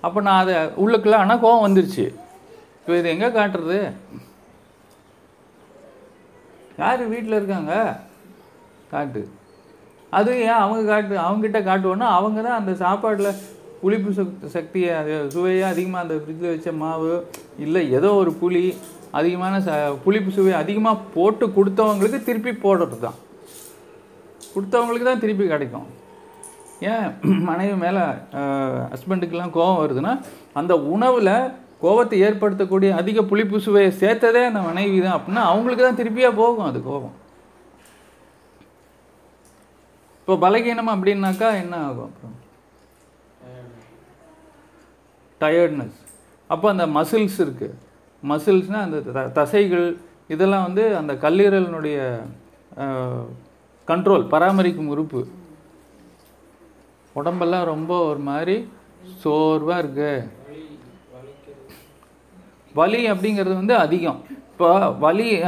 அப்போ 0.05 0.19
நான் 0.27 0.41
அதை 0.43 0.55
உள்ளுக்குள்ளே 0.83 1.17
ஆனால் 1.23 1.41
கோவம் 1.43 1.65
வந்துருச்சு. 1.65 2.05
இப்போ 2.79 2.93
இது 2.99 3.13
எங்கே 3.13 3.29
காட்டுறது? 3.37 3.79
யார் 6.81 7.03
வீட்டில் 7.13 7.39
இருக்காங்க? 7.39 7.73
காட்டு. 8.93 9.21
அது 10.17 10.31
ஏன் 10.47 10.61
அவங்க 10.63 10.81
காட்டு? 10.91 11.15
அவங்ககிட்ட 11.25 11.59
காட்டுவோன்னா 11.69 12.07
அவங்க 12.17 12.39
தான் 12.47 12.59
அந்த 12.61 12.73
சாப்பாட்டில் 12.83 13.37
புளிப்பு 13.83 14.11
சக்தி 14.17 14.49
சக்தியை 14.57 14.91
அது 14.99 15.13
சுவையை 15.35 15.63
அதிகமாக 15.71 16.03
அந்த 16.05 16.15
ஃப்ரிட்ஜில் 16.19 16.53
வச்ச 16.53 16.71
மாவு 16.81 17.13
இல்லை 17.65 17.81
ஏதோ 17.97 18.09
ஒரு 18.21 18.31
புளி 18.41 18.61
அதிகமான 19.19 19.55
ச 19.65 19.71
புளிப்பு 20.03 20.31
சுவை 20.35 20.53
அதிகமாக 20.59 21.05
போட்டு 21.15 21.45
கொடுத்தவங்களுக்கு 21.57 22.19
திருப்பி 22.27 22.51
போடுறது 22.65 22.99
தான் 23.05 23.17
கொடுத்தவங்களுக்கு 24.55 25.09
தான் 25.09 25.19
திருப்பி 25.19 25.47
கிடைக்கும். 25.47 25.87
ஏன்? 26.91 27.07
மனைவி 27.49 27.75
மேலே 27.83 28.03
ஹஸ்பண்டுக்கெல்லாம் 28.93 29.55
கோபம் 29.57 29.81
வருதுன்னா 29.81 30.13
அந்த 30.53 30.73
உணவில் 30.93 31.33
கோபத்தை 31.79 32.23
ஏற்படுத்தக்கூடிய 32.23 32.89
அதிக 32.93 33.21
புளிப்பு 33.23 33.57
சுவையை 33.59 33.91
சேர்த்ததே 34.01 34.43
அந்த 34.49 34.61
மனைவி 34.61 35.01
தான். 35.01 35.17
அப்படின்னா 35.17 35.43
அவங்களுக்கு 35.51 35.83
தான் 35.83 35.99
திருப்பியாக 35.99 36.35
போகும் 36.35 36.65
அது 36.65 36.79
கோபம். 36.83 37.15
இப்போ 40.19 40.35
பலகீனம் 40.43 40.93
அப்படின்னாக்கா 40.93 41.49
என்ன 41.63 41.75
ஆகும் 41.87 42.09
அப்புறம்? 42.09 42.37
டயர்ட்னஸ் 45.41 45.97
அப்போ 46.49 46.69
அந்த 46.69 46.85
மசில்ஸ் 46.89 47.39
இருக்குது 47.39 47.75
மசில்ஸ்னால் 48.23 48.85
அந்த 48.87 48.99
த- 49.15 49.31
தசைகள் 49.37 49.87
இதெல்லாம் 50.27 50.63
வந்து 50.63 50.83
அந்த 50.97 51.13
கல்லீரலினுடைய 51.23 51.97
கண்ட்ரோல் 53.87 54.27
பராமரிக்கும் 54.27 54.87
உறுப்பு. 54.87 55.27
உடம்பெல்லாம் 57.13 57.65
ரொம்ப 57.65 58.05
ஒரு 58.05 58.19
மாதிரி 58.19 58.69
சோர்வாக 59.19 59.79
இருக்கு. 59.79 60.31
வலி 62.73 63.11
அப்படிங்கிறது 63.11 63.53
வந்து 63.53 63.75
அதிகம். 63.75 64.23
இப்போ 64.29 64.91
வலி 64.91 65.41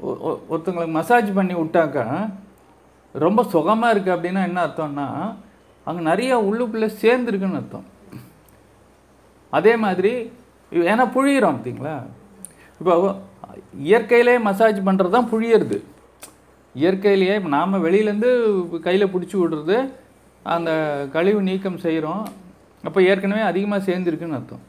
ஒ- 0.00 0.38
ஒருத்தங்களுக்கு 0.50 0.88
மசாஜ் 0.88 1.34
பண்ணி 1.34 1.54
விட்டாக்கா 1.54 2.34
ரொம்ப 3.12 3.44
சுகமாக 3.44 3.98
இருக்குது 3.98 4.14
அப்படின்னா 4.14 4.42
என்ன 4.42 4.66
அர்த்தம்னா 4.66 5.36
அங்கே 5.84 6.02
நிறைய 6.02 6.38
உள்ளுக்குள்ளே 6.38 6.90
சேர்ந்துருக்குன்னு 7.02 7.54
அர்த்தம். 7.54 7.84
அதே 9.50 9.76
மாதிரி 9.76 10.32
ஏன்னா 10.70 11.10
புழியிறோம் 11.14 11.56
பார்த்தீங்களா? 11.56 12.02
இப்போ 12.78 13.18
இயற்கையிலே 13.78 14.38
மசாஜ் 14.38 14.78
பண்ணுறது 14.78 15.08
தான் 15.08 15.28
புழியறது. 15.32 15.82
இயற்கையிலேயே 16.80 17.34
இப்போ 17.38 17.50
நாம் 17.58 17.84
வெளியிலேருந்து 17.86 18.30
கையில் 18.86 19.12
பிடிச்சி 19.12 19.36
விடுறது 19.40 19.76
அந்த 20.54 20.70
கழிவு 21.14 21.40
நீக்கம் 21.48 21.84
செய்கிறோம் 21.84 22.24
அப்போ 22.86 22.98
ஏற்கனவே 23.10 23.42
அதிகமாக 23.50 23.86
சேர்ந்துருக்குன்னு 23.88 24.38
அர்த்தம். 24.38 24.64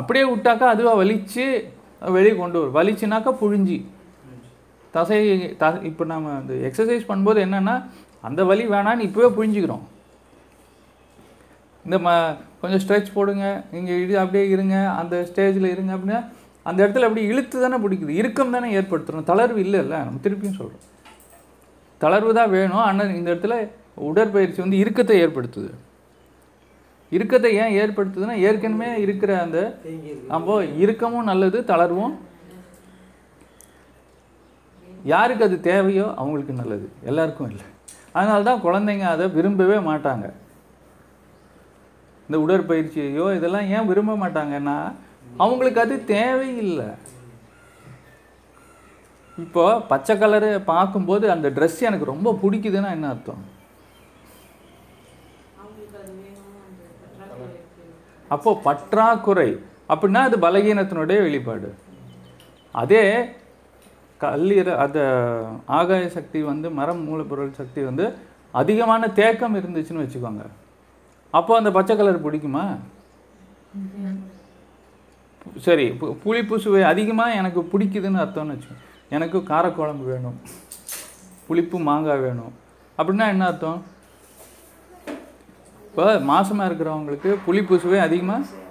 அப்படியே 0.00 0.24
விட்டாக்கா 0.32 0.66
அதுவாக 0.74 1.00
வலிச்சு 1.00 1.46
வெளியே 2.16 2.34
கொண்டு 2.36 2.58
வரும். 2.60 2.76
வலிச்சுனாக்கா 2.78 3.32
புழிஞ்சி. 3.42 3.78
தசை 4.94 5.18
த 5.62 5.70
இப்போ 5.90 6.04
நம்ம 6.12 6.32
அந்த 6.40 6.54
எக்ஸசைஸ் 6.68 7.08
பண்ணும்போது 7.08 7.38
என்னென்னா 7.46 7.74
அந்த 8.28 8.40
வலி 8.50 8.64
வேணான்னு 8.74 9.06
இப்போவே 9.08 9.28
புழிஞ்சிக்கிறோம். 9.38 9.84
இந்த 11.84 11.96
ம 12.04 12.10
கொஞ்சம் 12.60 12.82
ஸ்ட்ரெச் 12.84 13.14
போடுங்க. 13.16 13.46
நீங்கள் 13.72 14.00
இது 14.04 14.14
அப்படியே 14.22 14.44
இருங்க. 14.54 14.76
அந்த 15.00 15.14
ஸ்டேஜில் 15.30 15.72
இருங்க 15.74 15.92
அப்படின்னா 15.96 16.20
அந்த 16.68 16.78
இடத்துல 16.84 17.06
அப்படி 17.08 17.22
இழுத்து 17.30 17.56
தானே 17.64 17.78
பிடிக்குது. 17.84 18.12
இறுக்கம் 18.20 18.54
தானே 18.56 18.68
ஏற்படுத்துகிறோம் 18.78 19.30
தளர்வு 19.30 19.58
இல்லைல்ல 19.64 19.96
நம்ம 20.06 20.20
திருப்பியும் 20.26 20.58
சொல்கிறோம் 20.60 20.84
தளர்வு 22.04 22.32
தான் 22.38 22.54
வேணும். 22.58 22.84
ஆனால் 22.88 23.16
இந்த 23.18 23.28
இடத்துல 23.32 23.56
உடற்பயிற்சி 24.10 24.60
வந்து 24.64 24.80
இறுக்கத்தை 24.82 25.16
ஏற்படுத்துது. 25.24 25.72
இறுக்கத்தை 27.16 27.50
ஏன் 27.62 27.74
ஏற்படுத்துதுன்னா 27.80 28.36
ஏற்கனவே 28.46 28.88
இருக்கிற 29.06 29.32
அந்த 29.42 29.58
அப்போ 30.36 30.54
இறுக்கமும் 30.84 31.28
நல்லது 31.30 31.58
தளர்வும். 31.72 32.14
யாருக்கு 35.12 35.46
அது 35.46 35.56
தேவையோ 35.70 36.06
அவங்களுக்கு 36.20 36.54
நல்லது. 36.60 36.86
எல்லாருக்கும் 37.10 37.48
இல்லை. 37.52 37.66
அதனால 38.18 38.44
தான் 38.48 38.64
குழந்தைங்க 38.66 39.06
அதை 39.14 39.24
விரும்பவே 39.36 39.78
மாட்டாங்க. 39.90 40.26
இந்த 42.26 42.36
உடற்பயிற்சியையோ 42.44 43.26
இதெல்லாம் 43.38 43.66
ஏன் 43.76 43.88
விரும்ப 43.90 44.12
மாட்டாங்கன்னா 44.24 44.76
அவங்களுக்கு 45.42 45.80
அது 45.84 45.94
தேவையில்லை. 46.04 46.88
இப்போ 49.44 49.64
பச்சை 49.90 50.14
கலரு 50.16 50.50
பார்க்கும்போது 50.72 51.26
அந்த 51.34 51.46
Dress 51.56 51.76
எனக்கு 51.88 52.12
ரொம்ப 52.12 52.28
பிடிக்குதுன்னா 52.42 52.90
என்ன 52.96 53.08
அர்த்தம்? 53.12 53.42
அப்போ 58.34 58.50
பற்றாக்குறை 58.66 59.48
அப்படின்னா 59.92 60.20
அது 60.28 60.36
பலகீனத்தினுடைய 60.44 61.18
வெளிப்பாடு. 61.26 61.70
அதே 62.82 63.02
கல்லீர 64.22 64.68
அந்த 64.84 65.00
ஆகாய 65.78 66.04
சக்தி 66.16 66.40
வந்து 66.52 66.70
மரம் 66.78 67.02
மூலப்பொருள் 67.08 67.58
சக்தி 67.60 67.80
வந்து 67.88 68.06
அதிகமான 68.60 69.08
தேக்கம் 69.20 69.58
இருந்துச்சுன்னு 69.60 70.04
வச்சுக்கோங்க. 70.04 70.44
அப்போ 71.38 71.52
அந்த 71.60 71.70
பச்சை 71.76 71.96
கலர் 71.96 72.24
பிடிக்குமா? 72.26 72.64
சரி 75.46 75.86
புளிப்பு 76.24 76.56
சுவை 76.64 76.82
அதிகமாக 76.92 77.38
எனக்கு 77.40 77.60
பிடிக்குதுன்னு 77.72 78.22
அர்த்தம்னு 78.24 78.54
வச்சுக்கோங்க 78.54 78.82
எனக்கு 79.16 79.38
காரக்குழம்பு 79.50 80.04
வேணும். 80.12 80.38
புளிப்பு 81.46 81.76
மாங்காய் 81.88 82.22
வேணும். 82.26 82.52
அப்படின்னா 82.98 83.26
என்ன 83.32 83.44
அர்த்தம்? 83.50 83.80
இப்போ 85.86 86.04
மாசமாக 86.30 86.68
இருக்கிறவங்களுக்கு 86.68 87.30
புளிப்பு 87.46 87.74
சுவை 87.82 87.98
அதிகமாக 88.06 88.62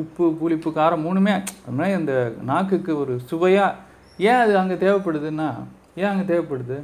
உப்பு 0.00 0.24
புளிப்பு 0.40 0.68
காரம் 0.78 1.04
மூணுமே 1.06 1.34
அது 1.64 1.76
மாதிரி 1.78 2.14
நாக்குக்கு 2.50 2.92
ஒரு 3.02 3.14
சுவையாக 3.30 3.78
ஏன் 4.28 4.40
அது 4.44 4.52
அங்கே 4.62 4.76
தேவைப்படுதுன்னா 4.84 5.48
ஏன் 6.00 6.10
அங்கே 6.10 6.26
தேவைப்படுது 6.32 6.78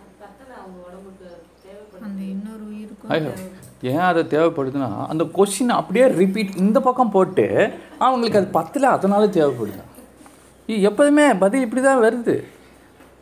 அது 0.00 0.12
பத்தல 0.22 0.50
அவங்க 0.60 0.78
உடம்புக்கு 0.88 1.28
தேவைப்படுது 1.64 2.05
அந்த 2.05 2.05
இன்னொரு 2.05 2.05
உயிருக்கும் 2.05 2.05
ஐயோ 3.16 3.32
ஏன் 3.92 4.06
அதை 4.10 4.22
தேவைப்படுதுன்னா 4.34 4.90
அந்த 5.08 5.24
கொஷின் 5.38 5.72
அப்படியே 5.78 6.06
ரிப்பீட் 6.20 6.52
இந்த 6.56 6.78
பக்கம் 6.80 7.10
போட்டு 7.10 7.46
அவங்களுக்கு 7.98 8.40
அது 8.40 8.48
பத்தில் 8.58 8.94
அதனால 8.94 9.24
தேவைப்படுது. 9.38 9.82
எப்போதுமே 10.90 11.26
பதில் 11.42 11.64
இப்படி 11.66 11.82
தான் 11.82 12.04
வருது 12.06 12.36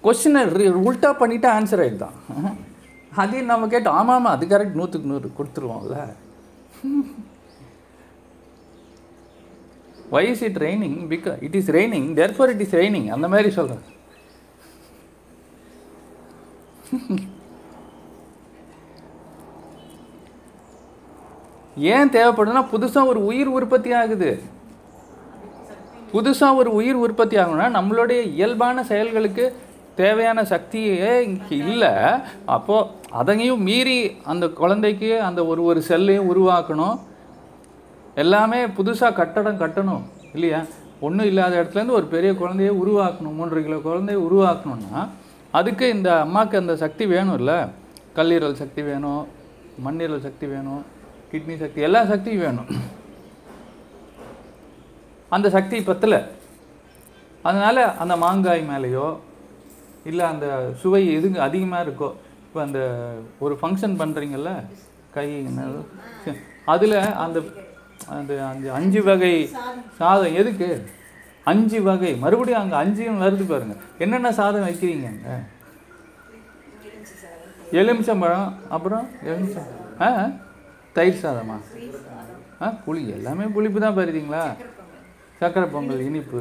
கொஷினை 0.05 0.43
உல்ட்டா 0.89 1.11
பண்ணிவிட்டு 1.21 1.49
ஆன்சர் 1.57 1.83
ஆகிடுதான் 1.85 2.17
அதையும் 3.23 3.51
நம்ம 3.53 3.67
கேட்டு 3.69 3.91
ஆமாம் 3.99 4.17
ஆமாம் 4.17 4.35
அது 4.37 4.45
கரெக்ட் 4.53 4.79
நூற்றுக்கு 4.81 5.11
நூறு 5.11 5.29
கொடுத்துருவோம்ல. 5.39 5.97
Why 10.15 10.25
is 10.31 10.45
it 10.49 10.59
raining 10.67 10.99
because 11.13 11.39
it 11.47 11.57
is 11.61 11.71
raining 11.79 12.09
therefore 12.21 12.53
it 12.55 12.65
is 12.67 12.75
raining 12.81 13.09
அந்த 13.17 13.29
மாதிரி 13.29 13.51
சொல்கிறேன் 13.51 13.85
ஏன் 21.76 22.11
தேவைப்படுதுன்னா 22.11 22.64
புதுசாக 22.73 23.07
ஒரு 23.07 23.25
உயிர் 23.25 23.49
உற்பத்தி 23.49 23.93
ஆகுது. 23.93 24.43
புதுசாக 26.12 26.54
ஒரு 26.54 26.73
உயிர் 26.73 26.95
உற்பத்தி 26.95 27.37
ஆகணும்னா 27.37 27.69
நம்மளுடைய 27.78 28.21
இயல்பான 28.21 28.85
செயல்களுக்கு 28.85 29.57
தேவையான 29.95 30.43
சக்தியே 30.43 31.21
இங்கே 31.21 31.57
இல்லை. 31.57 31.93
அப்போது 32.45 32.88
அதையும் 33.11 33.62
மீறி 33.62 34.16
அந்த 34.25 34.49
குழந்தைக்கு 34.49 35.21
அந்த 35.21 35.47
ஒரு 35.47 35.64
ஒரு 35.64 35.83
செல்லையும் 35.83 36.31
உருவாக்கணும். 36.35 36.99
எல்லாமே 38.14 38.66
புதுசாக 38.66 39.12
கட்டடம் 39.12 39.61
கட்டணும் 39.61 40.02
இல்லையா? 40.35 40.64
ஒன்றும் 41.00 41.26
இல்லாத 41.26 41.62
இடத்துலேருந்து 41.62 41.99
ஒரு 42.00 42.07
பெரிய 42.07 42.33
குழந்தைய 42.33 42.73
உருவாக்கணும் 42.83 43.35
மூன்று 43.35 43.62
கிலோ 43.64 43.76
குழந்தைய 43.76 44.19
உருவாக்கணும்னா 44.28 45.09
அதுக்கு 45.50 45.88
இந்த 45.88 46.21
அம்மாவுக்கு 46.21 46.59
அந்த 46.59 46.76
சக்தி 46.76 47.07
வேணும்ல? 47.07 47.69
கல்லீரல் 48.16 48.52
சக்தி 48.52 48.83
வேணும் 48.83 49.26
மண்ணீரல் 49.85 50.21
சக்தி 50.21 50.47
வேணும் 50.47 50.83
கிட்னி 51.35 51.55
சக்தி 51.61 51.81
எல்லா 51.87 52.00
சக்தியும் 52.07 52.43
வேணும். 52.45 52.69
அந்த 55.33 55.47
சக்தி 55.55 55.76
பத்தல 55.87 56.14
அதனால் 57.45 57.81
அந்த 58.03 58.14
மாங்காய் 58.21 58.69
மேலேயோ 58.69 59.07
இல்லை 60.07 60.25
அந்த 60.29 60.47
சுவை 60.81 61.00
எதுங்க 61.14 61.38
அதிகமாக 61.47 61.85
இருக்கோ 61.87 62.09
இப்போ 62.45 62.61
அந்த 62.64 62.81
ஒரு 63.41 63.55
ஃபங்க்ஷன் 63.61 63.97
பண்ணுறீங்கல்ல 64.00 64.50
கை 65.14 65.26
அதில் 66.69 66.97
அந்த 67.25 67.38
அந்த 68.11 68.33
அந்த 68.45 68.67
அஞ்சு 68.76 69.00
வகை 69.05 69.35
சாதம் 69.99 70.37
எதுக்கு? 70.41 70.69
அஞ்சு 71.47 71.79
வகை. 71.83 72.12
மறுபடியும் 72.23 72.61
அங்கே 72.61 72.76
அஞ்சையும் 72.81 73.23
வருது 73.23 73.45
பாருங்கள் 73.49 73.81
என்னென்ன 74.00 74.31
சாதம் 74.38 74.67
வைக்கிறீங்க 74.67 75.07
அங்கே? 75.12 75.35
எலுமிச்சம்பழம் 77.79 78.49
அப்புறம் 78.69 79.07
எலுமிச்சம் 79.29 79.71
ஆ. 80.00 80.09
தயிர் 80.97 81.23
சாதமா? 81.23 81.57
ஆ 82.63 82.67
புளி. 82.85 83.03
எல்லாமே 83.17 83.45
புளிப்பு 83.57 83.79
தான் 83.85 83.97
பருதிங்களா 83.99 84.43
சக்கரை 85.41 85.67
பொங்கல் 85.75 86.07
இனிப்பு. 86.09 86.41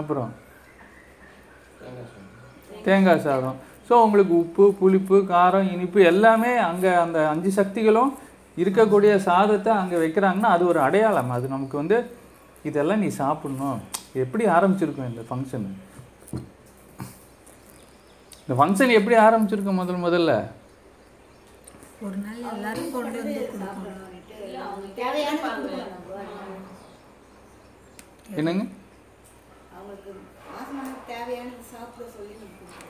அப்புறம்? 0.00 0.30
தேங்காய் 2.86 3.24
சாதம். 3.26 3.58
ஸோ 3.88 3.94
உங்களுக்கு 4.06 4.34
உப்பு 4.44 4.64
புளிப்பு 4.80 5.16
காரம் 5.32 5.68
இனிப்பு 5.74 5.98
எல்லாமே 6.12 6.52
அங்கே 6.68 6.90
அந்த 7.04 7.18
அஞ்சு 7.32 7.50
சக்திகளும் 7.58 8.12
இருக்கக்கூடிய 8.62 9.12
சாதத்தை 9.28 9.72
அங்கே 9.80 9.96
வைக்கிறாங்கன்னா 10.02 10.50
அது 10.56 10.64
ஒரு 10.72 10.80
அடையாளம். 10.86 11.32
அது 11.36 11.46
நமக்கு 11.54 11.76
வந்து 11.82 11.98
இதெல்லாம் 12.68 13.02
நீ 13.04 13.08
சாப்பிடணும். 13.22 13.80
எப்படி 14.24 14.44
ஆரம்பிச்சிருக்கோம் 14.56 15.10
இந்த 15.12 15.24
ஃபங்க்ஷன் 15.30 15.66
இந்த 18.42 18.54
ஃபங்க்ஷன் 18.58 18.96
எப்படி 18.98 19.16
ஆரம்பிச்சிருக்கோம் 19.26 19.80
முதல் 19.82 20.04
முதல்ல? 20.06 20.32
ஒரு 22.04 22.16
நாள் 22.22 22.40
எல்லாரும் 22.54 22.90
கொண்டு 22.94 23.18
வந்து 23.20 23.42
கொடுக்கணும். 23.52 24.02
என்னங்க. 28.40 28.64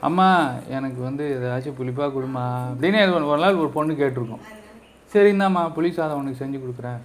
அம்மா 0.06 0.26
எனக்கு 0.76 1.00
வந்து 1.08 1.24
ஏதாச்சும் 1.36 1.76
புளிப்பாக 1.78 2.10
கொடுமா. 2.16 2.44
அப்படின்னு 2.70 3.00
ஒரு 3.16 3.26
ஒரு 3.32 3.40
நாள் 3.42 3.60
ஒரு 3.62 3.70
பொண்ணு 3.76 3.94
கேட்டிருக்கோம். 4.00 4.44
சரி 5.12 5.30
இந்தாம்மா 5.34 5.62
புளி 5.76 5.90
சாதம் 5.98 6.20
உனக்கு 6.20 6.40
செஞ்சு 6.42 6.58
கொடுக்குறேன். 6.62 7.00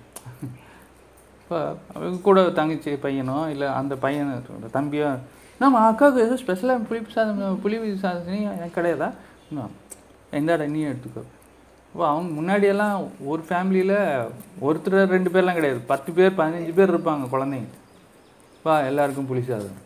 இப்போ 1.41 1.60
அவங்க 1.96 2.17
கூட 2.27 2.46
தங்கச்சி 2.60 2.91
பையனோ 3.05 3.38
இல்லை 3.53 3.67
அந்த 3.79 3.93
பையன் 4.05 4.31
தம்பியோ 4.77 5.09
நம்ம 5.64 5.81
அக்காவுக்கு 5.90 6.25
ஏதோ 6.27 6.37
ஸ்பெஷலாக 6.44 6.85
புளிப்பு 6.90 7.16
சாதம் 7.18 7.61
புளி 7.66 7.77
சாதம் 8.05 8.42
எனக்கு 8.57 8.77
கிடையாதா? 8.79 9.09
இன்னும் 9.50 9.75
எந்தாடா 10.40 10.68
நீ 10.75 10.81
எடுத்துக்கோ. 10.92 11.24
இப்போ 11.92 12.04
அவங்க 12.10 12.30
முன்னாடியெல்லாம் 12.36 12.98
ஒரு 13.32 13.42
ஃபேமிலியில் 13.48 13.98
ஒருத்தர் 14.66 15.14
ரெண்டு 15.14 15.30
பேர்லாம் 15.34 15.58
கிடையாது. 15.58 15.80
பத்து 15.90 16.10
பேர் 16.18 16.38
பதினஞ்சு 16.38 16.74
பேர் 16.77 16.94
இருப்பாங்க 16.94 17.25
குழந்தைங்க. 17.34 17.72
வா 18.66 18.75
எல்லாருக்கும் 18.90 19.27
புளி 19.32 19.42
சாதம். 19.48 19.80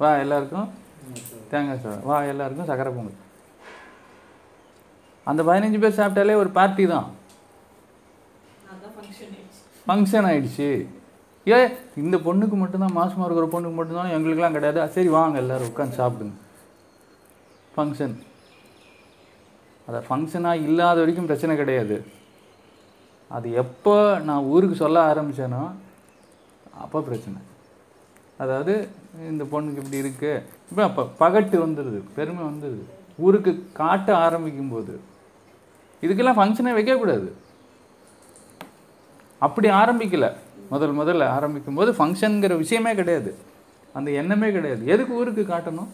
வா 0.00 0.10
எல்லாருக்கும் 0.24 0.68
தேங்காய் 1.50 1.82
சாதம். 1.84 2.04
வா 2.10 2.18
எல்லாருக்கும் 2.32 2.68
சக்கரை 2.70 2.92
பொங்கல். 2.98 3.18
அந்த 5.30 5.40
பதினஞ்சு 5.48 5.80
பேர் 5.84 5.98
சாப்பிட்டாலே 5.98 6.38
ஒரு 6.42 6.52
பார்ட்டி 6.58 6.86
தான். 6.94 7.08
ஃபங்க்ஷன் 9.88 10.28
ஆயிடுச்சு. 10.30 10.70
ஏ 11.50 11.58
இந்த 12.04 12.16
பொண்ணுக்கு 12.28 12.56
மட்டும்தான் 12.62 12.98
மாசமாக 13.00 13.26
இருக்கிற 13.28 13.46
பொண்ணுக்கு 13.52 13.78
மட்டும்தான் 13.80 14.14
எங்களுக்கெல்லாம் 14.16 14.56
கிடையாது. 14.56 14.92
சரி 14.96 15.12
வாங்க 15.18 15.44
எல்லாரும் 15.44 15.70
உட்காந்து 15.72 16.00
சாப்பிடுங்க. 16.00 16.34
ஃபங்க்ஷன் 17.76 18.16
அதை 19.88 19.98
ஃபங்க்ஷனாக 20.08 20.64
இல்லாத 20.68 20.96
வரைக்கும் 21.02 21.28
பிரச்சனை 21.28 21.52
கிடையாது. 21.60 21.96
அது 23.36 23.46
எப்போ 23.62 23.94
நான் 24.28 24.48
ஊருக்கு 24.52 24.76
சொல்ல 24.82 24.98
ஆரம்பித்தேனோ 25.10 25.62
அப்போ 26.84 26.98
பிரச்சனை. 27.08 27.38
அதாவது 28.42 28.74
இந்த 29.30 29.44
பொண்ணுக்கு 29.52 29.82
இப்படி 29.82 30.00
இருக்குது 30.02 30.42
இப்போ 30.70 30.82
அப்போ 30.88 31.02
பகட்டு 31.22 31.56
வந்துடுது 31.64 32.00
பெருமை 32.16 32.42
வந்துடுது 32.50 32.84
ஊருக்கு 33.26 33.52
காட்ட 33.80 34.08
ஆரம்பிக்கும் 34.24 34.72
போது 34.74 34.94
இதுக்கெல்லாம் 36.04 36.38
ஃபங்க்ஷனே 36.40 36.72
வைக்கக்கூடாது. 36.78 37.28
அப்படி 39.46 39.68
ஆரம்பிக்கலை. 39.80 40.30
முதல் 40.72 40.94
முதல்ல 41.00 41.26
ஆரம்பிக்கும் 41.36 41.78
போது 41.78 41.90
ஃபங்க்ஷனுங்கிற 41.98 42.54
விஷயமே 42.62 42.92
கிடையாது. 43.00 43.30
அந்த 43.98 44.08
எண்ணமே 44.20 44.48
கிடையாது. 44.56 44.82
எதுக்கு 44.94 45.12
ஊருக்கு 45.20 45.42
காட்டணும்? 45.50 45.90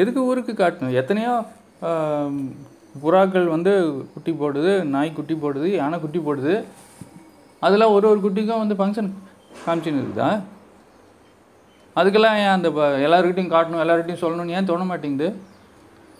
எதுக்கு 0.00 0.20
ஊருக்கு 0.30 0.52
காட்டணும் 0.60 0.96
எத்தனையோ 1.00 1.32
புறாக்கள் 3.02 3.46
வந்து 3.54 3.72
குட்டி 4.14 4.32
போடுது 4.40 4.72
நாய் 4.94 5.10
குட்டி 5.18 5.34
போடுது 5.42 5.68
யானை 5.80 5.96
குட்டி 6.04 6.20
போடுது. 6.26 6.54
அதெல்லாம் 7.66 7.94
ஒரு 7.96 8.06
ஒரு 8.10 8.20
குட்டிக்கும் 8.24 8.62
வந்து 8.62 8.76
ஃபங்க்ஷன் 8.78 9.10
காமிச்சின்னு 9.64 10.00
இருக்குதா? 10.02 10.30
அதுக்கெல்லாம் 12.00 12.38
ஏன் 12.42 12.54
அந்த 12.56 12.68
எல்லாருக்கிட்டையும் 13.06 13.54
காட்டணும் 13.54 13.82
எல்லார்கிட்டையும் 13.84 14.22
சொல்லணும்னு 14.22 14.56
ஏன் 14.58 14.68
தோண 14.70 14.84
மாட்டேங்குது? 14.90 15.28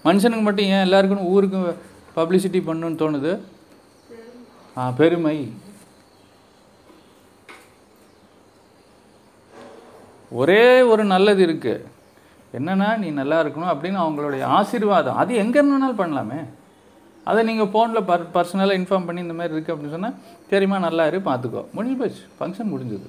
மனுஷனுக்கு 0.06 0.46
மட்டும் 0.46 0.70
ஏன் 0.74 0.84
எல்லாருக்கும் 0.86 1.30
ஊருக்கு 1.34 1.60
பப்ளிசிட்டி 2.18 2.60
பண்ணணும்னு 2.68 3.02
தோணுது? 3.02 3.32
ஆ 4.78 4.90
பெருமை. 5.00 5.38
ஒரே 10.40 10.62
ஒரு 10.92 11.02
நல்லது 11.14 11.40
இருக்குது 11.46 11.84
என்னன்னா 12.58 12.88
நீ 13.02 13.08
நல்லா 13.20 13.36
இருக்கணும் 13.42 13.72
அப்படின்னு 13.74 13.98
அவங்களுடைய 14.04 14.42
ஆசீர்வாதம். 14.58 15.18
அது 15.22 15.32
எங்கே 15.42 15.60
வேணாலும் 15.68 16.02
பண்ணலாமே. 16.02 16.40
அதை 17.30 17.40
நீங்கள் 17.48 17.70
ஃபோனில் 17.72 18.06
பர் 18.10 18.24
பர்சனலாக 18.36 18.78
இன்ஃபார்ம் 18.80 19.06
பண்ணி 19.08 19.20
இந்த 19.24 19.34
மாதிரி 19.38 19.52
இருக்குது 19.54 19.74
அப்படின்னு 19.74 19.96
சொன்னால் 19.96 20.16
தெரியுமா 20.52 20.78
நல்லா 20.86 21.04
இரு 21.10 21.18
பார்த்துக்கோ 21.30 21.62
முடிஞ்சு 21.76 21.96
போச்சு. 22.00 22.22
ஃபங்க்ஷன் 22.38 22.72
முடிஞ்சது. 22.74 23.08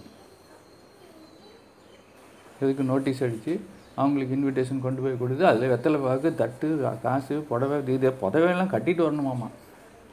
எதுக்கு 2.63 2.83
நோட்டீஸ் 2.91 3.23
அடித்து 3.27 3.53
அவங்களுக்கு 4.01 4.35
இன்விடேஷன் 4.35 4.83
கொண்டு 4.85 5.01
போய் 5.05 5.19
கொடுத்து 5.21 5.43
அதில் 5.49 5.71
வெத்தலை 5.73 5.97
பாக்கு 6.03 6.29
தட்டு 6.41 6.67
காசு 7.05 7.35
புடவை 7.49 7.77
இது 7.95 8.11
புடவையெல்லாம் 8.21 8.73
கட்டிட்டு 8.75 9.01
வரணுமாமா 9.07 9.47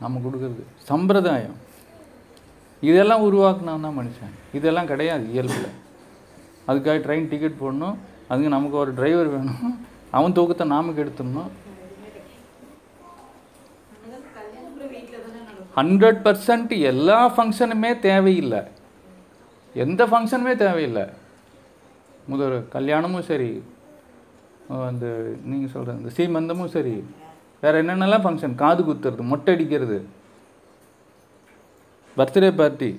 நம்ம 0.03 0.21
கொடுக்குறது. 0.25 0.65
சம்பிரதாயம். 0.91 1.57
இதெல்லாம் 2.89 3.25
உருவாக்குனான் 3.29 3.87
தான் 3.87 3.99
மனுஷன். 4.01 4.35
இதெல்லாம் 4.59 4.91
கிடையாது 4.91 5.25
இயல்பில். 5.35 5.71
அதுக்காக 6.69 6.99
ட்ரெயின் 7.07 7.29
டிக்கெட் 7.33 7.61
போடணும். 7.63 7.97
அதுக்கு 8.31 8.55
நமக்கு 8.55 8.77
ஒரு 8.83 8.93
டிரைவர் 8.99 9.33
வேணும். 9.35 9.75
அவன் 10.17 10.37
தூக்கத்தை 10.37 10.67
நாம 10.75 10.93
எடுத்தோம்னா 11.03 11.45
ஹண்ட்ரட் 15.79 16.21
பர்சன்ட் 16.27 16.73
எல்லா 16.91 17.19
ஃபங்க்ஷனுமே 17.35 17.91
தேவையில்லை. 18.07 18.61
எந்த 19.85 20.01
ஃபங்க்ஷனுமே 20.11 20.55
தேவையில்லை. 20.63 21.05
முதல் 22.31 22.57
கல்யாணமும் 22.75 23.29
சரி 23.29 23.51
அந்த 24.89 25.07
நீங்கள் 25.51 25.73
சொல்கிற 25.75 25.97
இந்த 26.01 26.11
சீமந்தமும் 26.17 26.73
சரி. 26.75 26.95
வேறு 27.63 27.83
என்னென்னலாம் 27.83 28.25
ஃபங்க்ஷன் 28.25 28.61
காது 28.63 28.83
குத்துறது 28.89 29.25
மொட்டை 29.33 29.55
அடிக்கிறது. 29.55 29.99
Birthday 32.19 32.51
party 32.61 32.91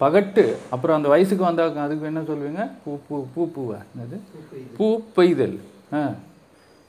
பகட்டு. 0.00 0.54
அப்புறம் 0.70 0.96
அந்த 0.96 1.08
வயசுக்கு 1.08 1.44
வந்தால் 1.44 1.78
அதுக்கு 1.78 2.06
என்ன 2.06 2.20
சொல்லுவீங்க 2.20 2.70
பூ 2.84 2.98
பூ 3.08 3.24
பூ 3.34 3.48
பூவா? 3.56 3.78
என்னது? 3.92 4.18
பூ 4.76 5.00
பெய்தல். 5.14 5.60
ஆ. 5.92 6.14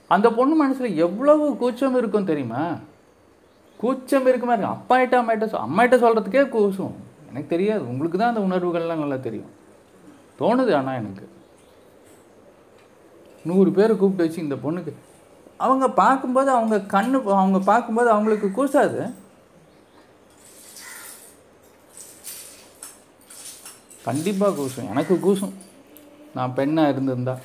அந்த 0.08 0.30
பொண்ணு 0.30 0.54
மனசில் 0.54 0.96
எவ்வளவு 0.96 1.56
கூச்சம் 1.56 1.96
இருக்கும் 1.96 2.24
தெரியுமா? 2.24 2.74
கூச்சம் 3.76 4.26
இருக்குமா 4.26 4.52
இருக்கு. 4.52 4.74
அப்பாயிட்ட 4.74 5.14
அம்மாயிட்ட 5.20 5.66
அம்மாயிட்ட 5.66 5.96
சொல்கிறதுக்கே 6.04 6.48
கூச்சம் 6.48 6.94
எனக்கு 7.28 7.48
தெரியாது. 7.48 7.88
உங்களுக்கு 7.88 8.18
தான் 8.18 8.36
அந்த 8.36 8.40
உணர்வுகள்லாம் 8.40 8.96
நல்லா 8.96 9.16
தெரியும். 9.16 9.52
தோணுது 10.40 10.74
ஆனால் 10.74 10.94
எனக்கு. 10.94 11.28
நூறு 13.44 13.70
பேரை 13.70 13.96
கூப்பிட்டு 13.96 14.24
வச்சு 14.24 14.42
இந்த 14.42 14.54
பொண்ணுக்கு 14.54 14.92
அவங்க 15.56 15.90
பார்க்கும்போது 15.90 16.50
அவங்க 16.50 16.76
கண்ணு 16.76 17.22
அவங்க 17.22 17.58
பார்க்கும்போது 17.58 18.10
அவங்களுக்கு 18.10 18.50
கூசாது. 18.50 19.14
கண்டிப்பாக 24.04 24.62
கூசும் 24.62 24.90
எனக்கு 24.90 25.20
கூசும். 25.22 25.52
நான் 26.34 26.54
பெண்ணாக 26.54 26.88
இருந்திருந்தா. 26.88 27.38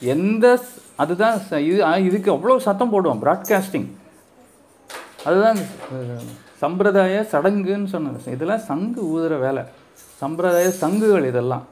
எந்த 0.00 0.60
அதுதான் 0.96 1.40
ச- 1.50 1.58
இது 1.58 2.04
இதுக்கு 2.04 2.32
அவ்வளோ 2.32 2.58
சத்தம் 2.58 2.92
போடுவோம்? 2.92 3.18
ப்ராட்காஸ்டிங் 3.24 3.86
அதுதான் 5.24 5.58
சம்பிரதாய 6.56 7.26
சடங்குன்னு 7.32 7.86
சொன்னது 7.86 8.32
இதெல்லாம் 8.32 8.58
சங்கு 8.58 9.02
ஊதுற 9.02 9.40
வேலை. 9.40 9.62
சம்பிரதாய 10.16 10.70
சங்குகள் 10.70 11.24
இதெல்லாம். 11.24 11.66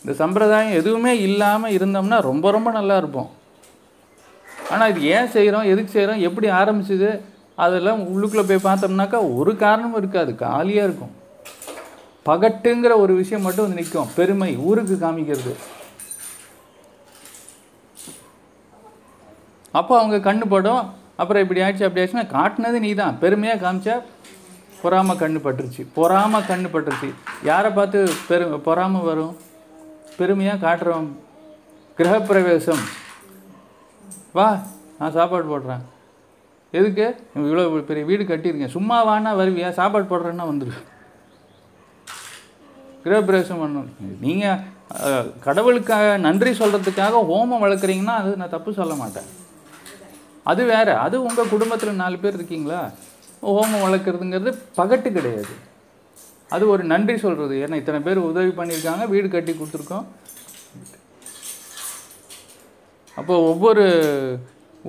இந்த 0.00 0.12
சம்பிரதாயம் 0.12 0.72
எதுவுமே 0.72 1.20
இல்லாமல் 1.20 1.72
இருந்தோம்னா 1.72 2.20
ரொம்ப 2.20 2.50
ரொம்ப 2.50 2.70
நல்லா 2.70 2.96
இருப்போம். 2.96 3.30
ஆனால் 4.70 4.90
இது 4.90 5.02
ஏன் 5.02 5.30
செய்கிறோம் 5.30 5.62
எதுக்கு 5.62 5.92
செய்கிறோம் 5.92 6.20
எப்படி 6.20 6.48
ஆரம்பிச்சது? 6.48 7.20
அதெல்லாம் 7.56 8.00
உள்ளுக்குள்ளே 8.12 8.44
போய் 8.48 8.66
பார்த்தோம்னாக்கா 8.68 9.18
ஒரு 9.38 9.52
காரணமும் 9.56 10.00
இருக்காது 10.00 10.34
காலியாக 10.34 10.88
இருக்கும். 10.88 11.12
பகட்டுங்கிற 12.28 12.92
ஒரு 13.04 13.12
விஷயம் 13.20 13.44
மட்டும் 13.46 13.64
வந்து 13.64 13.80
நிற்கும் 13.80 14.12
பெருமை 14.16 14.50
ஊருக்கு 14.68 14.96
காமிக்கிறது. 15.04 15.54
அப்போ 19.80 19.92
அவங்க 20.00 20.32
கண்ணு 20.32 20.46
படும். 20.54 20.82
அப்புறம் 21.20 21.42
இப்படி 21.42 21.60
ஆயிடுச்சு 21.60 21.86
அப்படி 21.86 22.02
ஆயிடுச்சுன்னா 22.02 22.26
காட்டினது 22.36 22.78
நீ 22.86 22.90
தான் 22.94 23.18
பெருமையாக 23.18 23.62
காமிச்சா 23.64 23.96
பொறாமல் 24.82 25.20
கண்ணு 25.22 25.40
பட்டுருச்சு. 25.44 25.82
பொறாமல் 25.98 26.48
கண்ணு 26.50 26.68
பட்டுருச்சு. 26.72 27.10
யாரை 27.50 27.70
பார்த்து 27.70 27.98
பெரு 28.28 28.46
பொறாமல் 28.68 29.06
வரும்? 29.10 29.36
பெருமையாக 30.16 30.62
காட்டுறோம் 30.66 31.08
கிரகப்பிரவேசம். 31.98 32.82
வா 34.38 34.48
நான் 34.98 35.16
சாப்பாடு 35.18 35.46
போடுறேன். 35.52 35.82
எதுக்கு? 36.78 37.06
இவ்வளோ 37.38 37.62
பெரிய 37.90 38.04
வீடு 38.10 38.22
கட்டியிருக்கேன். 38.28 38.74
சும்மா 38.76 38.98
வானா 39.08 39.32
வருவியா? 39.40 39.70
சாப்பாடு 39.78 40.06
போடுறேன்னா 40.12 40.44
வந்துடு 40.50 40.74
கிரகப்பிரவேசம் 43.04 43.60
பண்ணணும். 43.62 43.90
நீங்கள் 44.24 44.60
கடவுளுக்காக 45.46 46.06
நன்றி 46.26 46.50
சொல்கிறதுக்காக 46.60 47.20
ஹோமம் 47.30 47.62
வளர்க்குறீங்கன்னா 47.64 48.14
அது 48.22 48.32
நான் 48.40 48.54
தப்பு 48.54 48.70
சொல்ல 48.80 48.94
மாட்டேன். 49.02 49.28
அது 50.50 50.62
வேறு. 50.72 50.94
அது 51.04 51.16
உங்கள் 51.26 51.52
குடும்பத்தில் 51.54 52.00
நாலு 52.02 52.16
பேர் 52.22 52.38
இருக்கீங்களா? 52.38 52.80
ஹோமம் 53.50 53.84
வளர்க்குறதுங்கிறது 53.86 54.52
பகட்டு 54.78 55.10
கிடையாது. 55.18 55.54
அது 56.54 56.64
ஒரு 56.72 56.82
நன்றி 56.92 57.16
சொல்கிறது 57.24 57.54
ஏன்னா 57.64 57.76
இத்தனை 57.80 58.00
பேர் 58.06 58.26
உதவி 58.30 58.50
பண்ணியிருக்காங்க 58.58 59.04
வீடு 59.12 59.28
கட்டி 59.34 59.52
கொடுத்துருக்கோம். 59.52 60.06
அப்போ 63.20 63.34
ஒவ்வொரு 63.50 63.84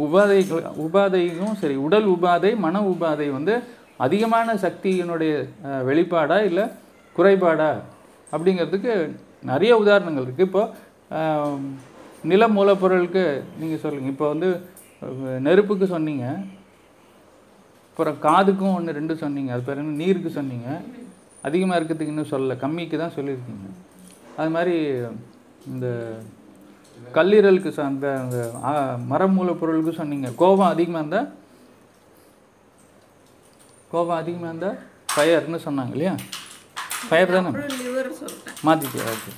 உபாதைகள் 0.04 0.64
உபாதையும் 0.86 1.56
சரி 1.62 1.76
உடல் 1.86 2.08
உபாதை 2.16 2.52
மன 2.66 2.82
உபாதை 2.92 3.28
வந்து 3.38 3.56
அதிகமான 4.06 4.56
சக்தியினுடைய 4.66 5.34
வெளிப்பாடா 5.90 6.38
இல்லை 6.50 6.66
குறைபாடா 7.16 7.72
அப்படிங்கிறதுக்கு 8.34 8.94
நிறைய 9.52 9.72
உதாரணங்கள் 9.84 10.26
இருக்குது 10.26 10.48
இப்போ 10.50 10.64
நில 12.32 12.44
மூலப்பொருளுக்கு 12.58 13.24
நீங்கள் 13.62 13.82
சொல்லுங்கள் 13.86 14.14
இப்போ 14.14 14.28
வந்து 14.34 14.50
நெருப்புக்கு 15.46 15.86
சொன்னீங்க. 15.94 16.26
அப்புறம் 17.90 18.18
காதுக்கும் 18.26 18.76
ஒன்று 18.76 18.98
ரெண்டு 18.98 19.16
சொன்னீங்க. 19.24 19.52
அது 19.56 19.66
பேர் 19.68 19.82
என்ன? 19.82 19.98
நீருக்கு 20.04 20.30
சொன்னீங்க. 20.38 20.68
அதிகமாக 21.48 21.78
இருக்கிறதுக்கு 21.80 22.14
இன்னும் 22.14 22.32
சொல்லலை. 22.32 22.56
கம்மிக்கு 22.64 22.98
தான் 23.02 23.16
சொல்லியிருக்கீங்க. 23.18 23.68
அது 24.40 24.50
மாதிரி 24.56 24.76
இந்த 25.74 25.88
கல்லீரலுக்கு 27.13 27.70
ச- 27.70 27.84
அந்த 27.84 28.08
மரம் 29.08 29.36
மூலப்பொருளுக்கு 29.38 29.94
சொன்னீங்க. 29.94 30.30
கோபம் 30.36 30.68
அதிகமாக 30.68 31.06
இருந்தால் 31.06 31.34
கோபம் 33.92 34.18
அதிகமாக 34.18 34.48
இருந்தால் 34.48 34.78
ஃபயர்னு 35.16 35.60
சொன்னாங்க 35.66 35.92
இல்லையா? 35.92 36.16
ஃபயர் 37.10 37.32
தானே? 37.32 37.48
மாற்றிட்டியா 38.63 39.08
ஓகே. 39.13 39.32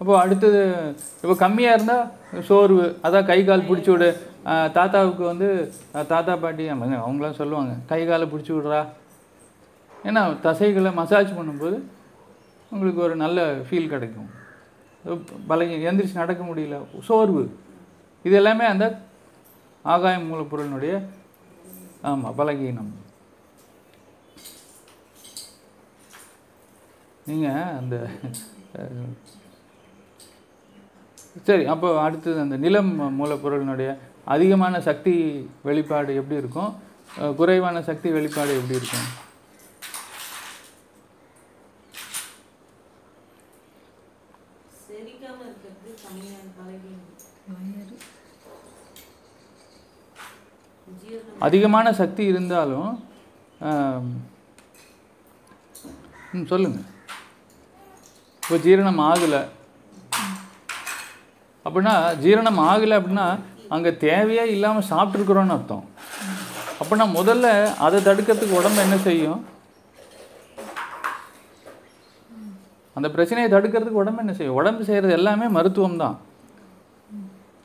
அப்போ 0.00 0.18
அடுத்தது 0.18 0.60
இப்போ 1.22 1.48
கம்மியாக 1.48 1.74
இருந்தால் 1.74 2.10
சோர்வு 2.42 2.98
அதான் 3.02 3.26
கை 3.26 3.44
கால் 3.44 3.60
பிடிச்சி 3.60 3.90
விடு. 3.90 4.10
தாத்தாவுக்கு 4.72 5.24
வந்து 5.24 5.72
தாத்தா 6.08 6.36
பாட்டி 6.36 6.68
அவங்க- 6.68 6.96
அவங்களாம் 6.96 7.34
சொல்லுவாங்க 7.34 7.72
கை 7.86 8.06
காலை 8.06 8.28
பிடிச்சி 8.32 8.52
விட்றா. 8.52 8.86
ஏன்னா 10.04 10.36
தசைகளை 10.42 10.92
மசாஜ் 10.94 11.30
பண்ணும்போது 11.30 11.78
உங்களுக்கு 12.72 13.00
ஒரு 13.06 13.14
நல்ல 13.24 13.40
ஃபீல் 13.66 13.92
கிடைக்கும். 13.94 14.30
பலகி 15.50 15.74
எந்திரிச்சு 15.88 16.20
நடக்க 16.22 16.42
முடியல. 16.48 16.76
சோர்வு. 17.08 17.42
இது 18.26 18.34
எல்லாமே 18.40 18.64
அந்த 18.74 18.86
ஆகாயம் 19.94 20.28
மூலப்பொருளினுடைய 20.30 20.94
ஆமாம் 22.08 22.36
பலகீனம். 22.38 22.90
நீங்கள் 27.28 27.70
அந்த 27.80 27.94
சரி 31.46 31.64
அப்போ 31.72 31.88
அடுத்தது 32.06 32.38
அந்த 32.44 32.56
நிலம் 32.64 32.92
மூலப்பொருளினுடைய 33.20 33.90
அதிகமான 34.34 34.74
சக்தி 34.88 35.14
வெளிப்பாடு 35.68 36.12
எப்படி 36.20 36.40
இருக்கும்? 36.42 36.70
குறைவான 37.40 37.82
சக்தி 37.88 38.08
வெளிப்பாடு 38.16 38.52
எப்படி 38.60 38.78
இருக்கும்? 38.80 39.08
அதிகமான 51.46 51.86
சக்தி 52.00 52.22
இருந்தாலும் 52.32 52.90
ம் 56.36 56.48
சொல்லுங்கள் 56.52 56.86
இப்போ 58.42 58.56
ஜீரணம் 58.64 59.00
ஆகலை. 59.10 59.42
அப்படின்னா 61.66 61.94
ஜீரணம் 62.24 62.60
ஆகலை 62.70 62.94
அப்படின்னா 62.98 63.26
அங்கே 63.74 63.90
தேவையே 64.04 64.44
இல்லாமல் 64.54 64.88
சாப்பிட்ருக்குறோன்னு 64.90 65.54
அர்த்தம். 65.56 65.84
அப்படின்னா 66.80 67.06
முதல்ல 67.18 67.46
அதை 67.86 67.98
தடுக்கிறதுக்கு 68.08 68.58
உடம்பு 68.60 68.80
என்ன 68.86 68.96
செய்யும்? 69.08 69.40
அந்த 72.96 73.08
பிரச்சனையை 73.14 73.48
தடுக்கிறதுக்கு 73.54 74.02
உடம்பு 74.02 74.22
என்ன 74.24 74.34
செய்யும்? 74.36 74.58
உடம்பு 74.60 74.82
செய்கிறது 74.90 75.16
எல்லாமே 75.18 75.48
மருத்துவம் 75.56 76.02
தான் 76.04 76.16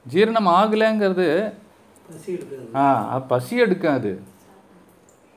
ஜீரணம் 0.06 0.50
ஆகலைங்கிறது 0.60 1.28
ஆ 2.82 3.18
பசி 3.32 3.54
எடுக்காது. 3.66 4.12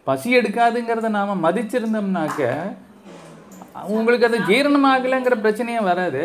பசி 0.08 0.28
எடுக்காதுங்கிறத 0.38 1.08
நாம் 1.18 1.44
மதிச்சிருந்தோம்னாக்க 1.46 2.42
உங்களுக்கு 3.96 4.26
அது 4.28 4.38
ஜீரணம் 4.48 4.88
ஆகலைங்கிற 4.90 5.37
பிரச்சனையே 5.44 5.80
வராது. 5.90 6.24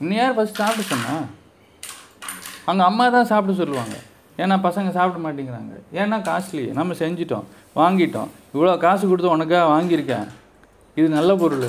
இன்னும் 0.00 0.18
யார் 0.20 0.36
ஃபஸ்ட் 0.36 0.60
சாப்பிட 0.60 0.84
சொன்னா 0.92 1.14
அங்கே 2.70 2.84
அம்மா 2.90 3.04
தான் 3.16 3.28
சாப்பிட 3.32 3.52
சொல்லுவாங்க. 3.62 3.96
ஏன்னா 4.42 4.56
பசங்க 4.66 4.90
சாப்பிட 4.96 5.18
மாட்டேங்கிறாங்க. 5.24 5.74
ஏன்னா 6.00 6.16
காஸ்ட்லி. 6.28 6.62
நம்ம 6.78 6.94
செஞ்சிட்டோம் 7.00 7.48
வாங்கிட்டோம். 7.80 8.30
இவ்வளோ 8.54 8.74
காசு 8.84 9.04
கொடுத்து 9.08 9.34
உனக்காக 9.36 9.64
வாங்கியிருக்கேன். 9.74 10.28
இது 10.98 11.08
நல்ல 11.16 11.30
பொருள். 11.42 11.66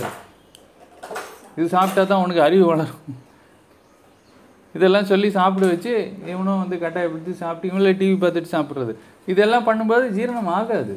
இது 1.58 1.67
சாப்பிட்டா 1.76 2.04
தான் 2.12 2.24
உனக்கு 2.26 2.41
அறிவு 2.47 2.65
வளரும். 2.71 3.02
இதெல்லாம் 4.76 5.08
சொல்லி 5.12 5.30
சாப்பிட 5.38 5.66
வச்சு 5.72 5.94
இவனும் 6.32 6.62
வந்து 6.64 6.78
கட்டாயப்படுத்தி 6.84 7.34
சாப்பிட்டு 7.42 7.70
இவங்களே 7.70 7.94
டிவி 8.02 8.18
பார்த்துட்டு 8.22 8.54
சாப்பிட்றது. 8.56 8.94
இதெல்லாம் 9.32 9.68
பண்ணும்போது 9.68 10.06
ஜீரணம் 10.18 10.52
ஆகாது. 10.60 10.96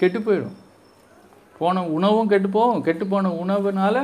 கெட்டு 0.00 0.18
போயிடும். 0.18 0.56
போன 1.58 1.84
உணவும் 1.96 2.30
கெட்டு 2.32 2.48
போகும். 2.58 2.84
கெட்டு 2.86 3.06
போன 3.12 3.32
உணவுனால 3.42 3.96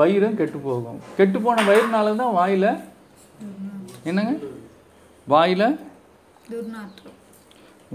வயிறும் 0.00 0.38
கெட்டு 0.40 0.58
போகும். 0.68 1.00
கெட்டு 1.16 1.38
போன 1.46 1.64
வயிறுனால 1.70 2.14
தான் 2.22 2.36
வாயில் 2.38 2.70
என்னங்க? 4.10 4.34
வாயில் 5.32 5.66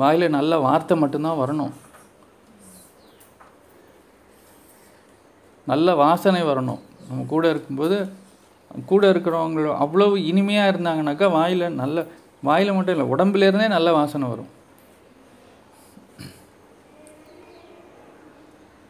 வாயில் 0.02 0.34
நல்ல 0.36 0.54
வார்த்தை 0.66 0.96
மட்டும்தான் 1.04 1.40
வரணும். 1.42 1.74
நல்ல 5.72 5.96
வாசனை 6.04 6.42
வரணும். 6.52 6.82
நம்ம 7.08 7.26
கூட 7.34 7.44
இருக்கும்போது 7.54 7.98
கூட 8.92 9.04
இருக்கிறவங்களோ 9.14 9.72
அவ்வளவு 9.84 10.16
இனிமையாக 10.32 10.72
இருந்தாங்கனாக்கா 10.74 11.28
வாயில் 11.38 11.66
நல்ல 11.82 12.06
வாயில் 12.48 12.76
மட்டும் 12.76 12.96
இல்லை 12.96 13.08
உடம்புலேருந்தே 13.14 13.68
நல்ல 13.76 13.90
வாசனை 13.98 14.28
வரும். 14.32 14.52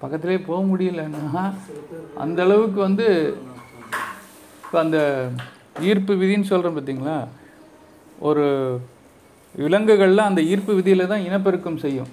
பக்கத்திலே 0.02 0.38
போக 0.50 0.60
முடியலன்னா 0.72 1.44
அந்த 2.24 2.40
அளவுக்கு 2.46 2.80
வந்து 2.88 3.08
இப்போ 4.64 4.78
அந்த 4.86 5.00
ஈர்ப்பு 5.90 6.14
விதின்னு 6.22 6.52
சொல்கிறேன் 6.52 6.78
பார்த்தீங்களா 6.78 7.18
ஒரு 8.30 8.46
விலங்குகள்லாம் 9.56 10.30
அந்த 10.32 10.42
ஈர்ப்பு 10.52 10.72
விதியில் 10.78 11.12
தான் 11.12 11.26
இனப்பெருக்கம் 11.28 11.82
செய்யும். 11.84 12.10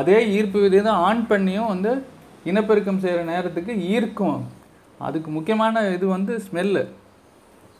அதே 0.00 0.18
ஈர்ப்பு 0.36 0.58
விதியை 0.64 0.82
தான் 0.88 1.02
ஆன் 1.08 1.22
பண்ணியும் 1.30 1.70
வந்து 1.74 1.92
இனப்பெருக்கம் 2.50 3.02
செய்கிற 3.04 3.22
நேரத்துக்கு 3.32 3.72
ஈர்க்கும். 3.94 4.40
அதுக்கு 5.08 5.30
முக்கியமான 5.36 5.82
இது 5.96 6.06
வந்து 6.16 6.32
ஸ்மெல்லு 6.46 6.82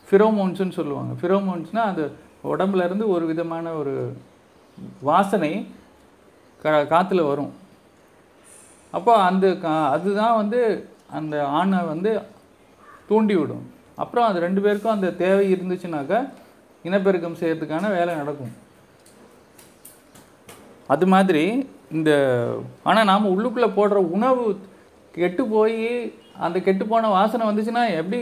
ஃபிரோமோன்ஸுன்னு 0.08 0.78
சொல்லுவாங்க. 0.80 1.12
ஃபிரோமோன்ஸ்னால் 1.20 1.90
அது 1.92 2.04
உடம்புலேருந்து 2.52 3.06
ஒரு 3.14 3.24
விதமான 3.32 3.66
ஒரு 3.80 3.94
வாசனை 5.08 5.52
க 6.62 6.72
காற்றுல 6.92 7.22
வரும். 7.28 7.52
அப்போ 8.96 9.12
அந்த 9.28 9.46
கா 9.64 9.74
அதுதான் 9.94 10.38
வந்து 10.40 10.60
அந்த 11.18 11.36
ஆணை 11.58 11.78
வந்து 11.92 12.10
தூண்டி 13.08 13.34
விடும் 13.38 13.64
அப்புறம் 14.02 14.26
அது 14.28 14.44
ரெண்டு 14.46 14.60
பேருக்கும் 14.64 14.96
அந்த 14.96 15.08
தேவை 15.22 15.44
இருந்துச்சுனாக்கா 15.54 16.20
இனப்பெருக்கம் 16.84 17.38
செய்கிறதுக்கான 17.40 17.90
வேலை 17.96 18.12
நடக்கும். 18.20 18.52
அது 20.92 21.06
மாதிரி 21.14 21.42
இந்த 21.96 22.10
ஆனால் 22.88 23.08
நாம் 23.10 23.32
உள்ளுக்குள்ளே 23.34 23.68
போடுற 23.78 23.98
உணவு 24.16 24.44
கெட்டு 25.16 25.42
போய் 25.54 25.78
அந்த 26.46 26.58
கெட்டு 26.66 26.84
போன 26.90 27.08
வாசனை 27.16 27.46
வந்துச்சுன்னா 27.48 27.82
எப்படி? 28.00 28.20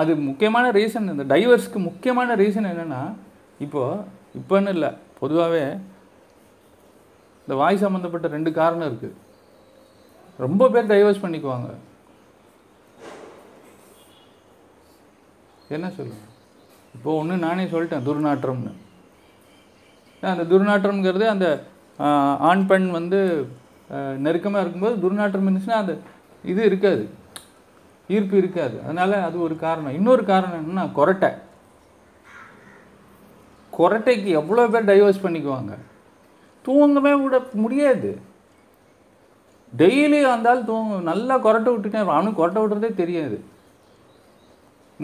அது 0.00 0.12
முக்கியமான 0.28 0.70
ரீசன் 0.78 1.10
இந்த 1.12 1.24
டைவர்ஸ்க்கு 1.34 1.78
முக்கியமான 1.88 2.36
ரீசன் 2.42 2.70
என்னென்னா 2.70 3.02
இப்போது 3.64 4.02
இப்போன்னு 4.38 4.72
இல்லை 4.76 4.90
பொதுவாகவே 5.20 5.64
இந்த 7.44 7.54
வாய் 7.60 7.82
சம்மந்தப்பட்ட 7.82 8.26
ரெண்டு 8.36 8.50
காரணம் 8.60 8.88
இருக்குது 8.90 9.20
ரொம்ப 10.44 10.68
பேர் 10.74 10.90
டைவர்ஸ் 10.92 11.24
பண்ணிக்குவாங்க. 11.24 11.68
என்ன 15.74 15.86
சொல்லுங்க 15.98 16.24
இப்போது 16.96 17.18
ஒன்று 17.20 17.36
நானே 17.44 17.64
சொல்லிட்டேன் 17.74 18.06
துர்நாற்றம்னு. 18.08 18.72
அந்த 20.22 20.44
துர்நாற்றம்ங்கிறது 20.50 21.26
அந்த 21.34 21.46
ஆண் 22.50 22.66
பெண் 22.70 22.88
வந்து 22.98 23.20
நெருக்கமாக 24.24 24.62
இருக்கும்போது 24.62 24.94
துர்நாற்றம் 25.04 25.46
இருந்துச்சுன்னா 25.46 25.80
அந்த 25.82 25.94
இது 26.50 26.60
இருக்காது. 26.70 27.04
ஈர்ப்பு 28.14 28.36
இருக்காது. 28.42 28.76
அதனால் 28.84 29.14
அது 29.26 29.36
ஒரு 29.46 29.54
காரணம். 29.64 29.96
இன்னொரு 29.98 30.22
காரணம் 30.30 30.60
என்னன்னா 30.60 30.84
கொரட்டை. 30.98 31.30
கொரட்டைக்கு 33.78 34.30
எவ்வளோ 34.40 34.64
பேர் 34.72 34.88
டைவர்ஸ் 34.90 35.24
பண்ணிக்குவாங்க? 35.24 35.74
தூங்கவே 36.66 37.12
விட 37.22 37.38
முடியாது. 37.64 38.10
டெய்லி 39.80 40.20
வந்தாலும் 40.32 40.68
தூங்க 40.70 41.00
நல்லா 41.10 41.34
கொரட்டை 41.46 41.70
விட்டுட்டே 41.72 42.00
அவனுக்கு 42.16 42.40
கொரட்டை 42.40 42.60
விடுறதே 42.62 42.90
தெரியாது. 43.00 43.38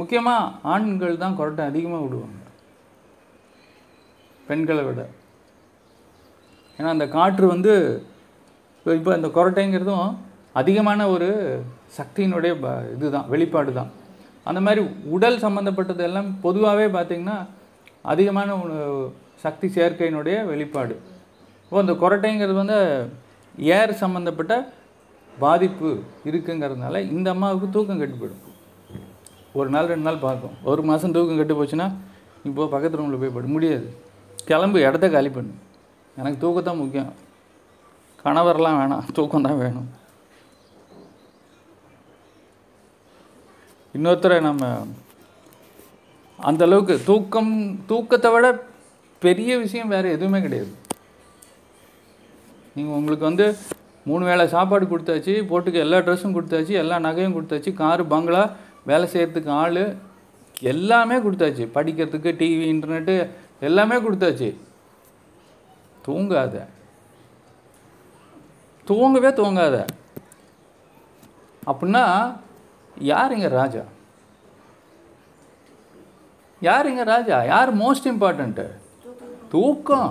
முக்கியமாக 0.00 0.52
ஆண்கள் 0.72 1.22
தான் 1.22 1.38
கொரட்டை 1.38 1.64
அதிகமாக 1.70 2.04
விடுவாங்க. 2.04 2.38
பெண்களை 4.48 4.82
விட. 4.84 5.00
ஏன்னா 6.78 6.90
அந்த 6.96 7.06
காற்று 7.16 7.46
வந்து 7.54 7.74
இப்போ 8.80 8.92
இப்போ 8.98 9.12
இந்த 9.18 9.28
கொரட்டைங்கிறதும் 9.36 10.06
அதிகமான 10.60 11.00
ஒரு 11.14 11.28
சக்தியினுடைய 11.98 12.52
ப 12.62 12.68
இதுதான் 12.94 13.28
வெளிப்பாடு 13.32 13.72
தான் 13.78 13.90
அந்த 14.48 14.60
மாதிரி 14.66 14.82
உடல் 15.16 15.38
சம்மந்தப்பட்டது 15.44 16.02
எல்லாம் 16.08 16.28
பொதுவாகவே 16.44 16.86
பார்த்திங்கன்னா 16.96 17.36
அதிகமான 18.12 18.48
சக்தி 19.44 19.68
சேர்க்கையினுடைய 19.76 20.36
வெளிப்பாடு. 20.50 20.94
இப்போ 21.64 21.80
இந்த 21.84 21.94
கொரட்டைங்கிறது 22.02 22.56
வந்து 22.62 22.78
ஏர் 23.76 23.92
சம்மந்தப்பட்ட 24.02 24.54
பாதிப்பு 25.42 25.90
இருக்குங்கிறதுனால 26.28 27.02
இந்த 27.14 27.28
அம்மாவுக்கு 27.34 27.68
தூக்கம் 27.76 28.00
கெட்டு 28.02 28.16
போயிடும் 28.20 28.46
ஒரு 29.58 29.68
நாள் 29.74 29.90
ரெண்டு 29.92 30.06
நாள் 30.08 30.24
பார்க்கும். 30.26 30.54
ஒரு 30.70 30.82
மாதம் 30.90 31.14
தூக்கம் 31.16 31.40
கெட்டு 31.40 31.54
போச்சுன்னா 31.60 31.88
இப்போ 32.48 32.62
பக்கத்து 32.74 32.98
ரூமில் 33.00 33.22
போய் 33.22 33.36
படு 33.36 33.54
முடியாது. 33.56 33.88
கிளம்பு 34.50 34.78
இடத்த 34.88 35.06
காலி 35.16 35.30
பண்ணு. 35.36 35.54
எனக்கு 36.20 36.38
தூக்கத்தான் 36.44 36.80
முக்கியம். 36.82 37.10
கணவர்லாம் 38.24 38.78
வேணாம் 38.80 39.10
தூக்கம் 39.18 39.46
தான் 39.46 39.60
வேணும். 39.64 39.88
இன்னொருத்தரை 43.96 44.38
நம்ம 44.48 44.64
அந்தளவுக்கு 46.38 46.94
தூக்கம் 47.08 47.52
தூக்கத்தை 47.90 48.28
விட 48.34 48.48
பெரிய 49.24 49.52
விஷயம் 49.62 49.92
வேறு 49.94 50.14
எதுவுமே 50.16 50.38
கிடையாது. 50.44 50.72
நீங்கள் 52.76 52.96
உங்களுக்கு 52.98 53.24
வந்து 53.28 53.46
மூணு 54.08 54.24
வேளை 54.30 54.44
சாப்பாடு 54.54 54.84
கொடுத்தாச்சு 54.92 55.32
போட்டுக்கு 55.50 55.82
எல்லா 55.86 55.98
ட்ரெஸ்ஸும் 56.06 56.36
கொடுத்தாச்சு 56.36 56.74
எல்லா 56.82 56.98
நகையும் 57.06 57.36
கொடுத்தாச்சு 57.36 57.70
காரு 57.80 58.02
பங்களா 58.12 58.42
வேலை 58.90 59.06
செய்கிறதுக்கு 59.14 59.50
ஆள் 59.62 59.82
எல்லாமே 60.72 61.16
கொடுத்தாச்சு. 61.24 61.64
படிக்கிறதுக்கு 61.76 62.32
டிவி 62.40 62.66
இன்டர்நெட்டு 62.74 63.14
எல்லாமே 63.68 63.96
கொடுத்தாச்சு. 64.06 64.50
தூங்காத. 66.06 66.54
தூங்கவே 68.90 69.30
தூங்காத. 69.40 69.76
அப்படின்னா 71.70 72.04
யாருங்க 73.12 73.48
ராஜா? 73.60 73.82
யார் 76.68 76.88
இங்கே 76.88 77.04
ராஜா? 77.10 77.36
யார் 77.52 77.70
மோஸ்ட் 77.82 78.08
இம்பார்ட்டண்ட்டு 78.12 78.64
தூக்கம். 79.52 80.10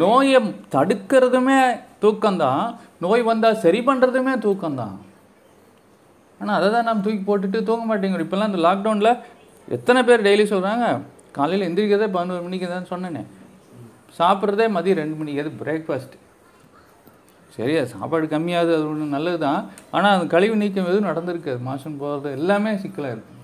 நோயை 0.00 0.40
தடுக்கிறதுமே 0.74 1.60
தூக்கம்தான். 2.02 2.64
நோய் 3.04 3.22
வந்தால் 3.28 3.60
சரி 3.64 3.80
பண்ணுறதுமே 3.86 4.34
தூக்கம்தான். 4.46 4.96
ஆனால் 6.40 6.56
அதை 6.58 6.66
தான் 6.74 6.86
நம்ம 6.88 7.02
தூக்கி 7.04 7.22
போட்டுட்டு 7.28 7.60
தூங்க 7.68 7.84
மாட்டேங்கிறோம். 7.88 8.26
இப்போல்லாம் 8.26 8.50
இந்த 8.50 8.60
லாக்டவுனில் 8.66 9.12
எத்தனை 9.76 10.00
பேர் 10.08 10.26
டெய்லி 10.26 10.44
சொல்கிறாங்க 10.52 10.86
காலையில் 11.38 11.66
எந்திரிக்கிறதே 11.68 12.08
பதினோரு 12.16 12.42
மணிக்கு 12.46 12.68
தான் 12.74 12.90
சொன்னேனே. 12.92 13.22
சாப்பிட்றதே 14.18 14.66
மதியம் 14.76 15.00
ரெண்டு 15.02 15.18
மணிக்கு. 15.20 15.42
அது 15.44 15.60
பிரேக்ஃபாஸ்ட் 15.62 16.14
சரி 17.58 17.74
அது 17.78 17.92
சாப்பாடு 17.94 18.26
கம்மியாகுது 18.32 18.72
அது 18.76 18.84
ஒன்று 18.90 19.14
நல்லது 19.16 19.38
தான் 19.46 19.60
ஆனால் 19.94 20.14
அந்த 20.16 20.26
கழிவு 20.34 20.56
நீக்கம் 20.62 20.90
எதுவும் 20.90 21.10
நடந்திருக்காது. 21.10 21.60
மாசம் 21.70 22.00
போகிறது 22.02 22.28
எல்லாமே 22.38 22.72
சிக்கலாக 22.82 23.14
இருக்கும் 23.14 23.36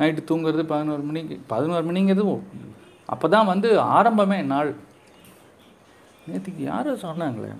நைட்டு 0.00 0.22
தூங்குறது 0.30 0.62
பதினோரு 0.72 1.02
மணிக்கு 1.08 1.34
பதினோரு 1.52 1.84
மணிங்கிறது 1.90 2.24
அப்போ 3.12 3.26
தான் 3.34 3.50
வந்து 3.52 3.68
ஆரம்பமே 3.98 4.38
நாள். 4.52 4.70
நேற்றுக்கு 6.28 6.62
யாரோ 6.72 6.92
சொன்னாங்களே? 7.04 7.50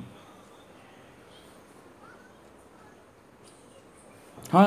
ஆ 4.58 4.60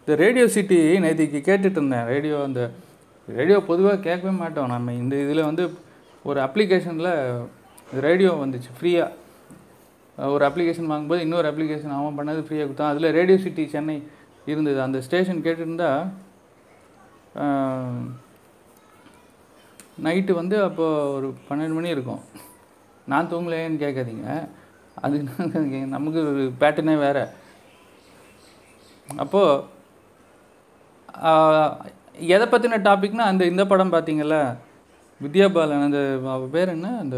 இந்த 0.00 0.16
ரேடியோ 0.24 0.46
சிட்டி 0.56 0.78
நேற்றுக்கு 1.04 1.40
கேட்டுட்டு 1.48 1.78
இருந்தேன். 1.80 2.06
ரேடியோ 2.12 2.36
அந்த 2.48 2.62
ரேடியோ 3.38 3.58
பொதுவாக 3.70 4.02
கேட்கவே 4.08 4.34
மாட்டோம். 4.42 4.72
நம்ம 4.74 4.94
இந்த 5.02 5.14
இதில் 5.24 5.48
வந்து 5.50 5.64
ஒரு 6.28 6.38
அப்ளிகேஷனில் 6.46 7.12
ரேடியோ 8.06 8.30
வந்துச்சு 8.42 8.70
ஃப்ரீயாக 8.76 10.26
ஒரு 10.34 10.44
அப்ளிகேஷன் 10.48 10.90
வாங்கும்போது 10.90 11.24
இன்னொரு 11.26 11.48
அப்ளிகேஷன் 11.50 11.96
அவன் 11.96 12.18
பண்ணது 12.18 12.40
ஃப்ரீயாக 12.46 12.66
கொடுத்தான். 12.68 12.92
அதில் 12.92 13.14
ரேடியோ 13.18 13.38
சிட்டி 13.44 13.64
சென்னை 13.74 13.96
இருந்தது. 14.50 14.78
அந்த 14.86 14.98
ஸ்டேஷன் 15.06 15.44
கேட்டிருந்தா 15.46 15.90
நைட்டு 20.06 20.32
வந்து 20.40 20.56
அப்போது 20.68 21.12
ஒரு 21.16 21.28
பன்னெண்டு 21.48 21.76
மணி 21.78 21.94
இருக்கும். 21.96 22.22
நான் 23.12 23.30
தூங்கலையேன்னு 23.32 23.82
கேட்காதீங்க. 23.84 24.28
அது 25.06 25.16
நமக்கு 25.94 26.20
ஒரு 26.32 26.44
பேட்டர்னே 26.60 26.96
வேறு. 27.06 27.24
அப்போது 29.24 29.76
எதை 32.34 32.46
பற்றின 32.52 32.78
டாபிக்னால் 32.88 33.30
அந்த 33.32 33.44
இந்த 33.52 33.62
படம் 33.72 33.92
பார்த்தீங்கல்ல 33.92 34.38
வித்யா 35.20 35.46
பாலன் 35.54 35.86
அந்த 35.86 36.00
பேர் 36.54 36.74
என்ன? 36.74 36.88
அந்த 37.04 37.16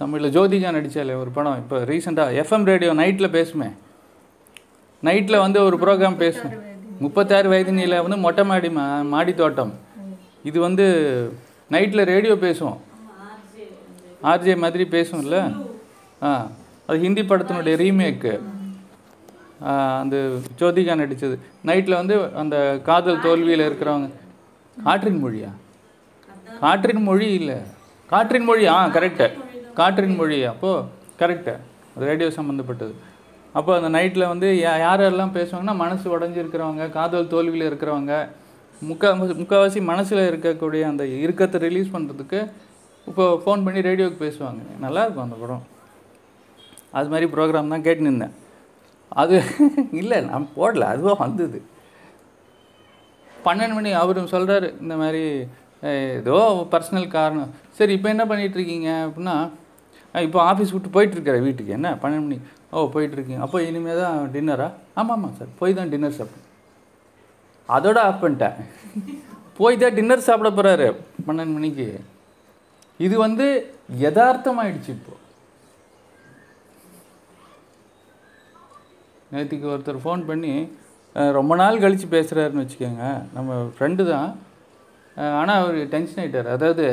தமிழில் 0.00 0.34
ஜோதிகா 0.36 0.70
நடித்தாலே 0.76 1.14
ஒரு 1.22 1.30
படம். 1.36 1.58
இப்போ 1.62 1.76
ரீசெண்டாக 1.90 2.36
எஃப்எம் 2.42 2.66
ரேடியோ 2.70 2.90
நைட்டில் 3.00 3.34
பேசுமே. 3.36 3.68
நைட்டில் 5.06 5.42
வந்து 5.44 5.58
ஒரு 5.66 5.76
ப்ரோக்ராம் 5.82 6.18
பேசும். 6.24 6.54
முப்பத்தாறு 7.04 7.48
வயதினியில் 7.52 8.02
வந்து 8.04 8.18
மொட்டை 8.24 8.44
மாடி 8.50 8.68
மா 8.78 8.84
மாடி 9.14 9.32
தோட்டம். 9.40 9.72
இது 10.48 10.58
வந்து 10.66 10.86
நைட்டில் 11.74 12.08
ரேடியோ 12.12 12.34
பேசும். 12.44 12.76
ஆர்ஜே 14.32 14.54
மாதிரி 14.64 14.84
பேசும்ல. 14.96 15.38
ஆ 16.26 16.30
அது 16.88 16.98
ஹிந்தி 17.06 17.22
படத்தினுடைய 17.30 17.74
ரீமேக்கு 17.84 18.34
அந்த 20.02 20.16
ஜோதிகா 20.60 20.94
நடித்தது 21.00 21.36
நைட்டில் 21.68 22.00
வந்து 22.00 22.16
அந்த 22.42 22.56
காதல் 22.88 23.24
தோல்வியில் 23.26 23.66
இருக்கிறவங்க. 23.68 24.08
காற்றின் 24.76 25.20
மொழியா? 25.24 25.50
காற்றின் 26.62 27.02
மொழி 27.08 27.28
இல்லை. 27.40 27.58
காற்றின் 28.12 28.48
மொழி 28.48 28.64
ஆ 28.76 28.78
கரெக்டு 28.96 29.28
காற்றின் 29.76 30.18
மொழி 30.20 30.38
அப்போது 30.52 30.86
கரெக்டு 31.20 31.54
ரேடியோ 32.04 32.28
சம்மந்தப்பட்டது 32.38 32.94
அப்போ 33.54 33.70
அந்த 33.78 33.88
நைட்டில் 33.96 34.30
வந்து 34.30 34.48
யா 34.62 34.72
யாரெல்லாம் 34.84 35.36
பேசுவாங்கன்னா 35.36 35.74
மனசு 35.82 36.06
உடஞ்சிருக்கிறவங்க 36.14 36.86
காதல் 36.96 37.30
தோல்வியில் 37.34 37.68
இருக்கிறவங்க 37.68 38.14
முக்கா 38.82 39.10
முக்கால்வாசி 39.40 39.80
மனசில் 39.90 40.28
இருக்கக்கூடிய 40.30 40.82
அந்த 40.90 41.04
இறுக்கத்தை 41.24 41.58
ரிலீஸ் 41.66 41.94
பண்ணுறதுக்கு 41.94 42.40
இப்போ 43.06 43.24
ஃபோன் 43.42 43.64
பண்ணி 43.66 43.80
ரேடியோவுக்கு 43.88 44.24
பேசுவாங்க. 44.24 44.62
நல்லாயிருக்கும் 44.84 45.26
அந்த 45.26 45.36
படம். 45.42 45.64
அது 46.98 47.08
மாதிரி 47.12 47.26
ப்ரோக்ராம் 47.34 47.72
தான் 47.74 47.86
கேட்டு 47.86 48.06
நின்றேன் 48.06 48.34
அது 49.22 49.36
இல்லை 50.00 50.18
நான் 50.30 50.46
போடல 50.56 50.86
அதுவாக 50.94 51.16
வந்தது. 51.24 51.58
பன்னெண்டு 53.46 53.76
மணி 53.78 53.90
அவரும் 54.02 54.32
சொல்கிறாரு 54.34 54.68
இந்த 54.82 54.94
மாதிரி 55.02 55.22
ஏதோ 56.20 56.38
பர்சனல் 56.72 57.14
காரணம். 57.16 57.50
சரி 57.78 57.94
இப்போ 57.96 58.08
என்ன 58.14 58.24
பண்ணிகிட்ருக்கீங்க 58.30 58.90
அப்படின்னா 59.06 59.36
இப்போ 60.24 60.38
ஆஃபீஸ் 60.50 60.72
விட்டு 60.74 60.94
போயிட்டுருக்கிற 60.96 61.36
வீட்டுக்கு. 61.46 61.72
என்ன? 61.78 61.88
பன்னெண்டு 62.02 62.26
மணி. 62.26 62.38
ஓ 62.74 62.84
போயிட்டுருக்கீங்க. 62.94 63.40
அப்போ 63.46 63.58
இனிமேல் 63.68 64.00
தான் 64.02 64.16
டின்னரா 64.34 64.68
ஆமாம் 65.00 65.14
ஆமாம் 65.16 65.36
சார். 65.38 65.50
போய் 65.60 65.76
தான் 65.78 65.90
டின்னர் 65.92 66.16
சாப்பிட்டேன் 66.18 66.44
அதோட 67.76 67.98
ஆஃப் 68.08 68.22
பண்ணிட்டேன். 68.24 68.56
போய் 69.58 69.80
தான் 69.82 69.96
டின்னர் 69.98 70.26
சாப்பிட 70.28 70.50
போகிறாரு 70.58 70.88
பன்னெண்டு 71.26 71.56
மணிக்கு. 71.58 71.86
இது 73.06 73.14
வந்து 73.26 73.46
யதார்த்தமாயிடுச்சு 74.04 74.90
இப்போ. 74.96 75.14
நேற்றுக்கு 79.32 79.70
ஒருத்தர் 79.74 80.02
ஃபோன் 80.02 80.22
பண்ணி 80.30 80.52
ரொம்ப 81.38 81.52
நாள் 81.60 81.82
கழித்து 81.82 82.06
பேசுகிறாருன்னு 82.14 82.62
வச்சுக்கோங்க. 82.64 83.06
நம்ம 83.36 83.58
ஃப்ரெண்டு 83.74 84.02
தான். 84.12 84.30
ஆனால் 85.40 85.58
அவர் 85.60 85.76
டென்ஷன் 85.94 86.20
ஆகிட்டார் 86.22 86.54
அதாவது 86.56 86.86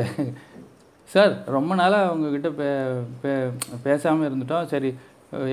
சார் 1.13 1.33
ரொம்ப 1.55 1.71
நாளாக 1.79 2.11
உங்ககிட்ட 2.13 2.49
பே 2.59 2.67
பே 3.23 3.31
பேசாமல் 3.85 4.27
இருந்துட்டோம். 4.27 4.67
சரி 4.73 4.89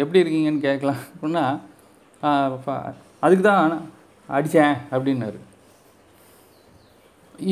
எப்படி 0.03 0.21
இருக்கீங்கன்னு 0.23 0.67
கேட்கலாம். 0.67 1.01
அப்படின்னா 1.15 1.45
அதுக்கு 3.25 3.45
தான் 3.51 3.75
அடித்தேன் 4.29 4.77
அப்படின்னாரு. 4.95 5.39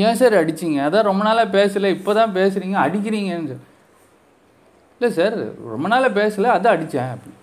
ஏன் 0.07 0.19
சார் 0.21 0.35
அடிச்சிங்க? 0.41 0.79
அதான் 0.87 1.09
ரொம்ப 1.11 1.23
நாளாக 1.29 1.55
பேசலை. 1.59 1.91
இப்போ 1.97 2.13
தான் 2.21 2.35
பேசுகிறீங்க 2.39 2.79
அடிக்கிறீங்கன்னு 2.87 3.53
சார் 3.53 3.65
இல்லை 4.97 5.11
சார் 5.19 5.39
ரொம்ப 5.75 5.87
நாளாக 5.93 6.13
பேசலை. 6.21 6.49
அதான் 6.57 6.75
அடித்தேன் 6.77 7.13
அப்படி. 7.15 7.35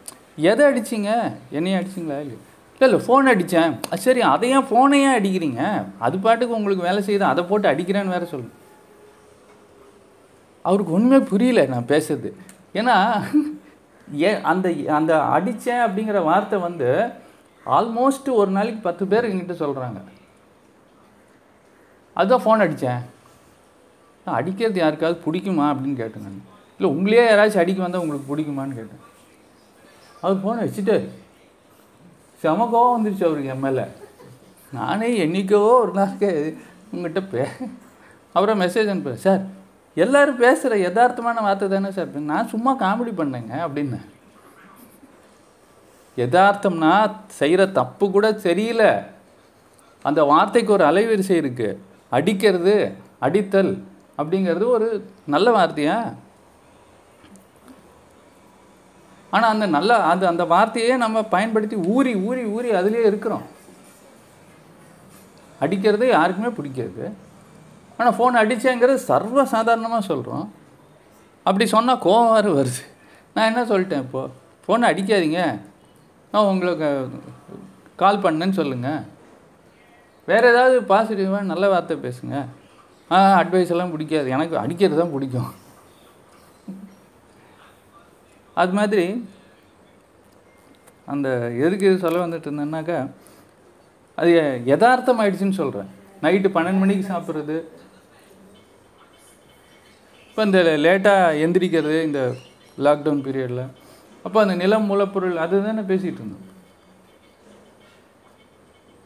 எதை 0.52 0.64
அடிச்சிங்க? 0.72 1.12
என்னையும் 1.58 1.80
அடிச்சிங்களா? 1.82 2.20
இல்லை 2.26 2.38
இல்லை 2.76 2.88
இல்லை 2.90 3.00
ஃபோன் 3.06 3.32
அடித்தேன் 3.34 3.74
சரி 4.06 4.22
அதை 4.34 4.48
ஏன் 4.56 4.68
ஃபோனை 4.70 4.98
ஏன் 5.08 5.18
அடிக்கிறீங்க? 5.20 5.64
அது 6.06 6.16
பாட்டுக்கு 6.26 6.60
உங்களுக்கு 6.60 6.88
வேலை 6.90 7.02
செய்யுது. 7.08 7.26
அதை 7.34 7.44
போட்டு 7.52 7.68
அடிக்கிறேன்னு 7.74 8.16
வேறு 8.16 8.34
சொல்லு 8.36 8.50
அவருக்கு 10.66 10.96
ஒன்றுமே 10.98 11.20
புரியல 11.32 11.66
நான் 11.66 11.92
பேசுறது. 11.92 12.30
ஏன்னா 12.80 12.96
ஏ 14.08 14.30
அந்த 14.52 14.68
அந்த 14.98 15.14
அடித்தேன் 15.36 15.84
அப்படிங்கிற 15.86 16.20
வார்த்தை 16.24 16.58
வந்து 16.60 16.90
ஆல்மோஸ்ட் 17.66 18.30
ஒரு 18.40 18.52
நாளைக்கு 18.52 18.82
பத்து 18.82 19.04
பேர் 19.12 19.30
எங்கிட்ட 19.30 19.56
சொல்கிறாங்க 19.62 20.00
அதுதான் 22.18 22.44
ஃபோன் 22.44 22.64
அடித்தேன் 22.66 23.02
அடிக்கிறது 24.28 24.80
யாருக்காவது 24.82 25.18
பிடிக்குமா 25.26 25.66
அப்படின்னு 25.72 26.02
கேட்டேன் 26.02 26.26
நான். 26.26 26.44
இல்லை 26.80 26.90
உங்களையே 26.96 27.24
யாராச்சும் 27.28 27.64
அடிக்க 27.64 27.82
வந்தால் 27.82 28.04
உங்களுக்கு 28.04 28.30
பிடிக்குமான்னு 28.32 28.78
கேட்டேன். 28.80 29.02
அவர் 30.24 30.42
ஃபோனை 30.44 30.62
வச்சுட்டாரு 30.66 31.06
செம 32.42 32.66
கோவம் 32.74 32.96
வந்துருச்சு 32.96 33.28
அவருக்கு 33.28 33.54
எம்எல்ஏ 33.56 33.86
நானே 34.74 35.10
என்னைக்கோ 35.26 35.60
ஒரு 35.82 35.92
நாளைக்கு 35.94 36.32
உங்கள்கிட்ட 36.94 37.22
பே 37.32 37.44
அப்புறம் 38.36 38.62
மெசேஜ் 38.62 38.92
அனுப்புகிறேன் 38.94 39.26
சார் 39.28 39.44
எல்லாரும் 40.04 40.42
பேசுகிற 40.44 40.78
யதார்த்தமான 40.88 41.42
வார்த்தை 41.46 41.68
தானே 41.70 41.92
சார்? 41.92 42.10
நான் 42.32 42.52
சும்மா 42.54 42.72
காமெடி 42.80 43.12
பண்ணேங்க 43.20 43.54
அப்படின்னு. 43.66 44.00
யதார்த்தம்னா 46.18 46.92
செய்கிற 47.40 47.62
தப்பு 47.80 48.06
கூட 48.12 48.28
தெரியல 48.48 48.84
அந்த 50.06 50.24
வார்த்தைக்கு 50.24 50.72
ஒரு 50.74 50.84
அலைவரிசை 50.90 51.36
இருக்குது 51.42 51.80
அடிக்கிறது 52.18 52.76
அடித்தல் 53.26 53.74
அப்படிங்கிறது 54.20 54.66
ஒரு 54.78 54.88
நல்ல 55.34 55.48
வார்த்தையா? 55.58 55.98
ஆனால் 59.34 59.54
அந்த 59.54 59.66
நல்ல 59.78 59.98
அந்த 60.12 60.28
அந்த 60.28 60.44
வார்த்தையே 60.54 60.94
நம்ம 61.04 61.24
பயன்படுத்தி 61.36 61.76
ஊறி 61.76 62.14
ஊறி 62.28 62.44
ஊறி 62.56 62.70
அதுலேயே 62.80 63.06
இருக்கிறோம். 63.12 63.46
அடிக்கிறது 65.60 66.08
யாருக்குமே 66.08 66.52
பிடிக்காது. 66.58 67.06
ஆனால் 67.98 68.16
ஃபோன் 68.18 68.40
அடித்தேங்கிறது 68.42 69.02
சர்வ 69.10 69.44
சாதாரணமாக 69.56 70.04
சொல்கிறோம் 70.12 70.46
அப்படி 71.46 71.66
சொன்னால் 71.74 72.04
கோவம் 72.06 72.34
வேறு 72.36 72.52
வருது. 72.58 72.84
நான் 73.36 73.50
என்ன 73.52 73.62
சொல்லிட்டேன் 73.72 74.04
இப்போது 74.06 74.32
ஃபோனை 74.64 74.86
அடிக்காதீங்க. 74.92 75.42
நான் 76.32 76.50
உங்களுக்கு 76.52 76.88
கால் 78.02 78.24
பண்ணேன்னு 78.24 78.60
சொல்லுங்கள் 78.62 79.04
வேறு 80.30 80.48
ஏதாவது 80.54 80.78
பாசிட்டிவாக 80.92 81.50
நல்ல 81.52 81.66
வார்த்தை 81.74 81.96
பேசுங்க. 82.06 82.36
ஆ 83.12 83.18
அட்வைஸ் 83.42 83.74
எல்லாம் 83.74 83.94
பிடிக்காது. 83.94 84.28
எனக்கு 84.36 84.56
அடிக்கிறது 84.64 85.00
தான் 85.02 85.14
பிடிக்கும். 85.16 85.52
அது 88.62 88.74
மாதிரி 88.80 89.06
அந்த 91.14 91.30
எதுக்கு 91.66 91.88
இது 91.90 92.04
சொல்ல 92.04 92.26
வந்துட்டு 92.26 92.48
இருந்தேன்னாக்கா 92.50 93.00
அது 94.18 94.30
யதார்த்தம் 94.72 95.20
ஆயிடுச்சுன்னு 95.22 95.60
சொல்கிறேன் 95.62 95.90
நைட்டு 96.24 96.50
பன்னெண்டு 96.56 96.82
மணிக்கு 96.84 97.06
சாப்பிட்றது 97.12 97.56
இப்போ 100.36 100.46
இந்த 100.48 100.62
லேட்டாக 100.84 101.36
எந்திரிக்கிறது 101.44 101.98
இந்த 102.06 102.22
லாக்டவுன் 102.86 103.22
பீரியடில் 103.26 103.62
அப்போ 104.26 104.38
அந்த 104.42 104.54
நிலம் 104.62 104.88
மூலப்பொருள் 104.90 105.36
அது 105.44 105.60
தானே 105.68 105.84
பேசிகிட்டு 105.92 106.20
இருந்தோம். 106.22 106.48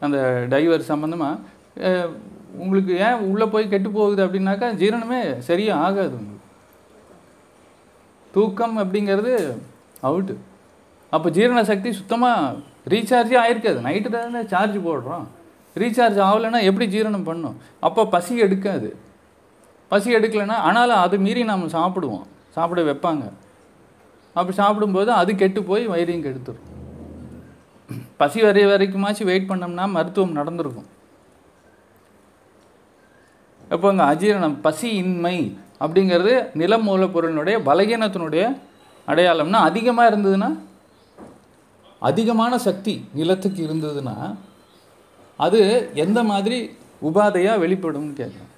அந்த 0.04 0.18
டைவர் 0.52 0.82
சம்மந்தமாக 0.88 1.92
உங்களுக்கு 2.62 2.92
ஏன் 3.08 3.22
உள்ளே 3.28 3.46
போய் 3.52 3.70
கெட்டு 3.74 3.90
போகுது 3.98 4.20
அப்படின்னாக்கா 4.24 4.70
ஜீரணமே 4.80 5.20
சரியாக 5.48 5.84
ஆகாது 5.88 6.16
உங்களுக்கு. 6.20 6.48
தூக்கம் 8.36 8.74
அப்படிங்கிறது 8.84 9.34
அவுட்டு 10.08 10.36
அப்போ 11.12 11.30
ஜீரண 11.36 11.62
சக்தி 11.70 11.92
சுத்தமாக 12.00 12.56
ரீசார்ஜே 12.94 13.38
ஆயிருக்காது. 13.42 13.78
நைட்டு 13.86 14.12
தானே 14.16 14.42
சார்ஜ் 14.54 14.80
போடுறோம். 14.88 15.28
ரீசார்ஜ் 15.82 16.20
ஆகலைன்னா 16.26 16.62
எப்படி 16.70 16.88
ஜீரணம் 16.96 17.28
பண்ணும்? 17.30 17.56
அப்போ 17.88 18.04
பசி 18.16 18.34
எடுக்காது. 18.48 18.90
பசி 19.90 20.08
எடுக்கலைன்னா 20.16 20.56
ஆனாலும் 20.68 21.02
அது 21.04 21.16
மீறி 21.26 21.42
நம்ம 21.50 21.70
சாப்பிடுவோம். 21.78 22.26
சாப்பிட 22.56 22.80
வைப்பாங்க. 22.88 23.24
அப்படி 24.36 24.54
சாப்பிடும்போது 24.60 25.10
அது 25.20 25.30
கெட்டு 25.42 25.60
போய் 25.70 25.84
வயிறையும் 25.92 26.24
கெடுத்துரும். 26.26 26.66
பசி 28.20 28.40
வரைய 28.46 28.66
வரைக்குமாச்சும் 28.72 29.30
வெயிட் 29.30 29.50
பண்ணோம்னா 29.50 29.84
மருத்துவம் 29.96 30.36
நடந்திருக்கும். 30.38 30.88
இப்போ 33.74 33.86
இந்த 33.94 34.04
அஜீரணம் 34.12 34.56
பசி 34.66 34.88
இன்மை 35.02 35.36
அப்படிங்கிறது 35.82 36.32
நில 36.60 36.72
மூலப்பொருளினுடைய 36.86 37.56
பலகீனத்தினுடைய 37.68 38.44
அடையாளம்னா 39.08 39.60
அதிகமாக 39.68 40.10
இருந்ததுன்னா 40.10 40.50
அதிகமான 42.08 42.52
சக்தி 42.66 42.94
நிலத்துக்கு 43.18 43.60
இருந்ததுன்னா 43.66 44.16
அது 45.46 45.60
எந்த 46.04 46.20
மாதிரி 46.30 46.58
உபாதையாக 47.08 47.62
வெளிப்படும்னு 47.64 48.14
கேட்குறேன் 48.20 48.49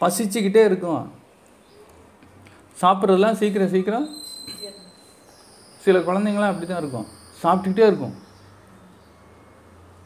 பசிச்சுக்கிட்டே 0.00 0.62
இருக்கும். 0.70 1.02
சாப்பிட்றதுலாம் 2.82 3.38
சீக்கிரம் 3.40 3.72
சீக்கிரம் 3.74 4.08
சில 5.84 5.98
குழந்தைங்களாம் 6.06 6.52
அப்படி 6.52 6.66
தான் 6.70 6.82
இருக்கும். 6.82 7.08
சாப்பிட்டுக்கிட்டே 7.42 7.86
இருக்கும். 7.90 8.14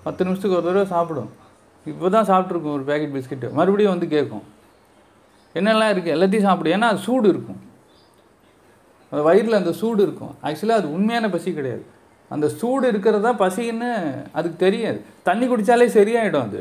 பத்து 0.07 0.24
நிமிஷத்துக்கு 0.24 0.59
ஒரு 0.59 0.66
தடவை 0.68 0.87
சாப்பிடும். 0.94 1.30
இப்போ 1.90 2.09
தான் 2.16 2.28
சாப்பிட்ருக்கும் 2.30 2.74
ஒரு 2.78 2.85
பேக்கெட் 2.88 3.14
பிஸ்கெட்டு 3.14 3.48
மறுபடியும் 3.59 3.94
வந்து 3.94 4.09
கேட்கும். 4.14 4.44
என்னெல்லாம் 5.59 5.90
இருக்குது 5.92 6.14
எல்லாத்தையும் 6.16 6.46
சாப்பிடும் 6.48 6.74
ஏன்னா 6.76 6.90
அது 6.92 7.00
சூடு 7.09 7.26
இருக்கும். 7.35 7.61
அந்த 9.11 9.22
வயிறில் 9.28 9.61
அந்த 9.61 9.72
சூடு 9.80 10.00
இருக்கும். 10.07 10.33
ஆக்சுவலாக 10.46 10.80
அது 10.80 10.88
உண்மையான 10.96 11.28
பசி 11.35 11.50
கிடையாது. 11.59 11.85
அந்த 12.35 12.46
சூடு 12.61 12.85
இருக்கிறது 12.92 13.24
தான் 13.26 13.40
பசின்னு 13.42 13.90
அதுக்கு 14.38 14.59
தெரியாது. 14.64 14.98
தண்ணி 15.28 15.46
குடித்தாலே 15.46 15.87
சரியாயிடும் 15.98 16.46
அது. 16.48 16.61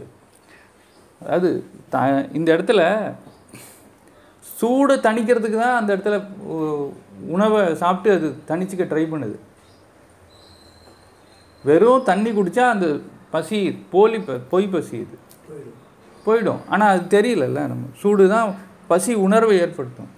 அதாவது 1.24 1.50
த 1.94 1.98
இந்த 2.38 2.50
இடத்துல 2.56 2.82
சூடை 4.60 4.96
தணிக்கிறதுக்கு 5.08 5.58
தான் 5.66 5.80
அந்த 5.80 5.90
இடத்துல 5.96 6.18
உணவை 7.36 7.62
சாப்பிட்டு 7.82 8.10
அது 8.18 8.28
தணிச்சிக்க 8.50 8.84
ட்ரை 8.92 9.04
பண்ணுது. 9.14 9.38
வெறும் 11.68 12.08
தண்ணி 12.10 12.32
குடித்தா 12.38 12.64
அந்த 12.76 12.88
பசி 13.36 13.60
போலி 13.94 14.18
ப 14.28 14.38
பொய் 14.52 14.68
பசி 14.74 14.96
இது. 15.06 15.18
போயிடும். 16.26 16.62
ஆனால் 16.74 16.92
அது 16.94 17.04
தெரியலல்ல 17.16 17.62
நம்ம. 17.72 17.86
சூடு 18.02 18.26
தான் 18.36 18.50
பசி 18.92 19.12
உணர்வை 19.26 19.56
ஏற்படுத்தும். 19.64 20.12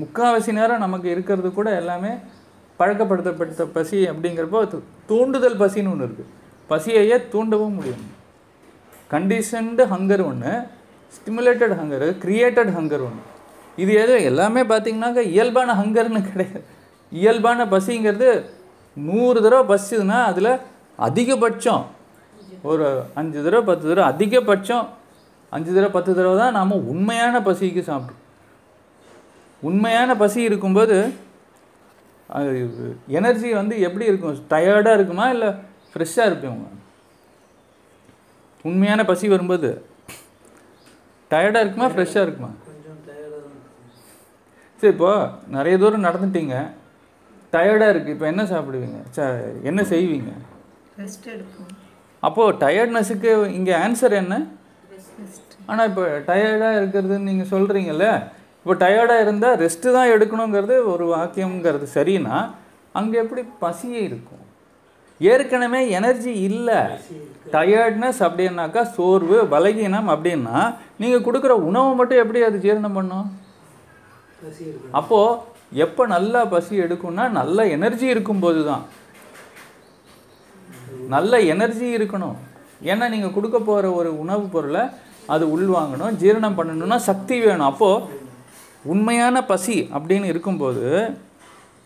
முக்கால்வாசி 0.00 0.50
நேரம் 0.58 0.84
நமக்கு 0.84 1.08
இருக்கிறது 1.14 1.48
கூட 1.58 1.70
எல்லாமே 1.80 2.12
பழக்கப்படுத்தப்பட்ட 2.80 3.64
பசி 3.78 3.98
அப்படிங்கிறப்போ 4.10 4.60
தூண்டுதல் 5.10 5.60
பசின்னு 5.62 5.92
ஒன்று 5.92 6.06
இருக்குது 6.08 6.30
பசியையே 6.70 7.16
தூண்டவும் 7.32 7.76
முடியும். 7.78 8.04
கண்டிஷன்டு 9.10 9.84
ஹங்கர் 9.92 10.22
ஒன்று 10.30 10.52
ஸ்டிமுலேட்டட் 11.16 11.74
ஹங்கர் 11.80 12.06
க்ரியேட்டட் 12.24 12.72
ஹங்கர் 12.76 13.04
ஒன்று 13.08 13.22
இது 13.82 13.92
எது? 14.02 14.14
எல்லாமே 14.30 14.62
பார்த்திங்கனாக்கா 14.70 15.22
இயல்பான 15.34 15.74
ஹங்கர்னு 15.80 16.20
கிடையாது. 16.28 16.60
இயல்பான 17.12 17.64
பசிங்கிறது 17.74 18.28
நூறு 18.96 19.38
தடவை 19.44 19.64
பசிதுன்னா 19.72 20.18
அதில் 20.30 20.52
அதிகபட்சம் 21.06 21.84
ஒரு 22.70 22.86
அஞ்சு 23.20 23.38
தடவை 23.44 23.62
பத்து 23.70 23.84
தடவை 23.90 24.06
அதிகபட்சம் 24.12 24.86
அஞ்சு 25.52 25.70
தடவை 25.76 25.90
பத்து 25.96 26.10
தடவை 26.18 26.36
தான் 26.42 26.56
நாம் 26.58 26.74
உண்மையான 26.92 27.36
பசிக்கு 27.48 27.82
சாப்பிட்றோம் 27.90 28.26
உண்மையான 29.62 30.10
பசி 30.22 30.40
இருக்கும்போது 30.48 30.96
எனர்ஜி 33.18 33.48
வந்து 33.60 33.74
எப்படி 33.86 34.04
இருக்கும்? 34.10 34.36
டயர்டாக 34.52 34.96
இருக்குமா? 34.98 35.24
இல்லை 35.34 35.48
ஃப்ரெஷ்ஷாக 35.92 36.28
இருப்பீங்க 36.30 36.78
உண்மையான 38.68 39.00
பசி 39.10 39.26
வரும்போது. 39.34 39.70
டயர்டாக 41.30 41.64
இருக்குமா 41.64 41.88
ஃப்ரெஷ்ஷாக 41.94 42.26
இருக்குமா? 42.26 42.50
சரி 44.80 44.92
இப்போ 44.94 45.10
நிறைய 45.56 45.74
தூரம் 45.82 46.06
நடந்துட்டீங்க. 46.08 46.56
டயர்டாக 47.54 47.92
இருக்குது 47.92 48.14
இப்போ 48.16 48.26
என்ன 48.32 48.42
சாப்பிடுவீங்க? 48.52 48.98
ச 49.16 49.20
என்ன 49.70 49.80
செய்வீங்க? 49.92 50.30
ரெஸ்ட் 51.02 51.26
எடுக்கும் 51.34 51.70
அப்போது 52.22 52.56
டயர்ட்னஸுக்கு 52.64 53.30
இங்கே 53.58 53.74
ஆன்சர் 53.84 54.14
என்ன? 54.22 54.34
ரெஸ்ட் 54.94 55.54
ஆனால் 55.70 55.88
இப்போ 55.90 56.04
டயர்டாக 56.30 56.78
இருக்கிறதுன்னு 56.80 57.28
நீங்கள் 57.30 57.50
சொல்கிறீங்கல்ல 57.54 58.06
இப்போ 58.62 58.74
டயர்டாக 58.84 59.24
இருந்தால் 59.24 59.58
ரெஸ்ட்டு 59.64 59.94
தான் 59.96 60.12
எடுக்கணுங்கிறது 60.14 60.74
ஒரு 60.92 61.04
வாக்கியம்ங்கிறது 61.14 61.86
சரின்னா 61.96 62.36
அங்கே 62.98 63.16
எப்படி 63.24 63.42
பசியே 63.64 64.00
இருக்கும்? 64.08 64.39
ஏற்கனவே 65.20 65.80
எனர்ஜி 65.98 66.32
இல்லை. 66.48 66.80
டயர்ட்னஸ் 67.54 68.20
அப்படின்னாக்கா 68.26 68.82
சோர்வு 68.96 69.38
பலகீனம் 69.54 70.08
அப்படின்னா 70.14 70.58
நீங்கள் 71.02 71.24
கொடுக்குற 71.26 71.54
உணவை 71.68 71.90
மட்டும் 71.98 72.22
எப்படி 72.22 72.42
அது 72.48 72.58
ஜீரணம் 72.66 72.96
பண்ணும்? 72.98 73.28
அப்போது 75.00 75.38
எப்போ 75.84 76.02
நல்லா 76.14 76.40
பசி 76.54 76.74
எடுக்கும்னா 76.84 77.24
நல்ல 77.40 77.66
எனர்ஜி 77.76 78.06
இருக்கும்போது 78.14 78.60
தான் 78.70 78.84
நல்ல 81.14 81.40
எனர்ஜி 81.54 81.86
இருக்கணும். 81.96 82.38
ஏன்னா 82.90 83.06
நீங்கள் 83.14 83.34
கொடுக்க 83.36 83.58
போகிற 83.58 83.86
ஒரு 84.00 84.10
உணவுப் 84.22 84.52
பொருளை 84.52 84.84
அது 85.34 85.44
உள்வாங்கணும் 85.56 86.16
ஜீரணம் 86.22 86.58
பண்ணணும்னா 86.58 86.98
சக்தி 87.08 87.36
வேணும். 87.40 87.68
அப்போது 87.72 88.18
உண்மையான 88.92 89.36
பசி 89.50 89.76
அப்படின்னு 89.96 90.30
இருக்கும்போது 90.32 90.86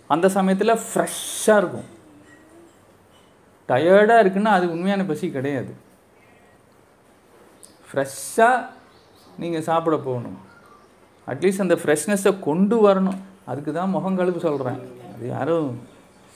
அந்த 0.07 0.26
சமயத்தில் 0.37 0.80
ஃப்ரெஷ்ஷாக 0.87 1.61
இருக்கும். 1.62 1.89
டயர்டாக 3.68 4.22
இருக்குன்னா 4.24 4.52
அது 4.56 4.66
உண்மையான 4.74 5.04
பசி 5.10 5.26
கிடையாது. 5.36 5.72
ஃப்ரெஷ்ஷாக 7.88 8.58
நீங்கள் 9.42 9.66
சாப்பிட 9.68 9.96
போகணும். 10.08 10.38
அட்லீஸ்ட் 11.32 11.64
அந்த 11.64 11.76
ஃப்ரெஷ்னஸை 11.82 12.32
கொண்டு 12.48 12.76
வரணும். 12.86 13.18
அதுக்கு 13.50 13.70
தான் 13.78 13.92
முகம் 13.94 14.18
கழுவு 14.18 14.40
சொல்கிறேன் 14.46 14.78
அது 15.14 15.24
யாரும் 15.36 15.72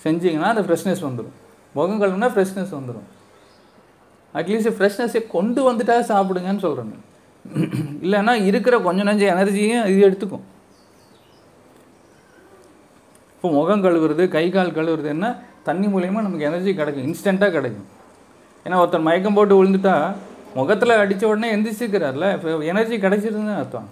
செஞ்சீங்கன்னா 0.05 0.51
அந்த 0.55 0.65
ஃப்ரெஷ்னஸ் 0.67 1.05
வந்துடும் 1.09 1.37
முகம் 1.75 1.89
முகங்கழுவுனா 1.89 2.29
ஃப்ரெஷ்னஸ் 2.35 2.73
வந்துடும் 2.79 3.07
அட்லீஸ்ட் 4.39 4.77
ஃப்ரெஷ்னஸை 4.79 5.21
கொண்டு 5.35 5.61
வந்துட்டா 5.69 5.95
சாப்பிடுங்கன்னு 6.11 6.65
சொல்கிறேன் 6.67 7.05
இல்லைன்னா 8.05 8.33
இருக்கிற 8.49 8.75
கொஞ்சம் 8.87 9.09
நஞ்ச 9.09 9.25
எனர்ஜியும் 9.35 9.87
இது 9.91 10.01
எடுத்துக்கும். 10.09 10.45
இப்போ 13.35 13.49
முகம் 13.59 13.85
கழுவுறது 13.85 14.23
கை 14.35 14.45
கால் 14.55 14.77
கழுவுறது 14.79 15.09
என்ன? 15.17 15.27
தண்ணி 15.67 15.87
மூலயமா 15.87 16.25
நமக்கு 16.27 16.49
எனர்ஜி 16.51 16.73
கிடைக்கும் 16.75 17.07
இன்ஸ்டண்ட்டாக 17.09 17.55
கிடைக்கும். 17.57 17.89
ஏன்னா 18.65 18.79
ஒருத்தர் 18.83 19.07
மயக்கம் 19.09 19.37
போட்டு 19.39 19.57
விழுந்துட்டா 19.59 19.95
முகத்தில் 20.59 21.01
அடித்த 21.03 21.25
உடனே 21.29 21.49
எந்திரிச்சிக்கிறார்ல 21.57 22.29
இப்போ 22.37 22.59
எனர்ஜி 22.73 22.97
கிடைச்சிருதுன்னு 23.05 23.59
அர்த்தம். 23.63 23.89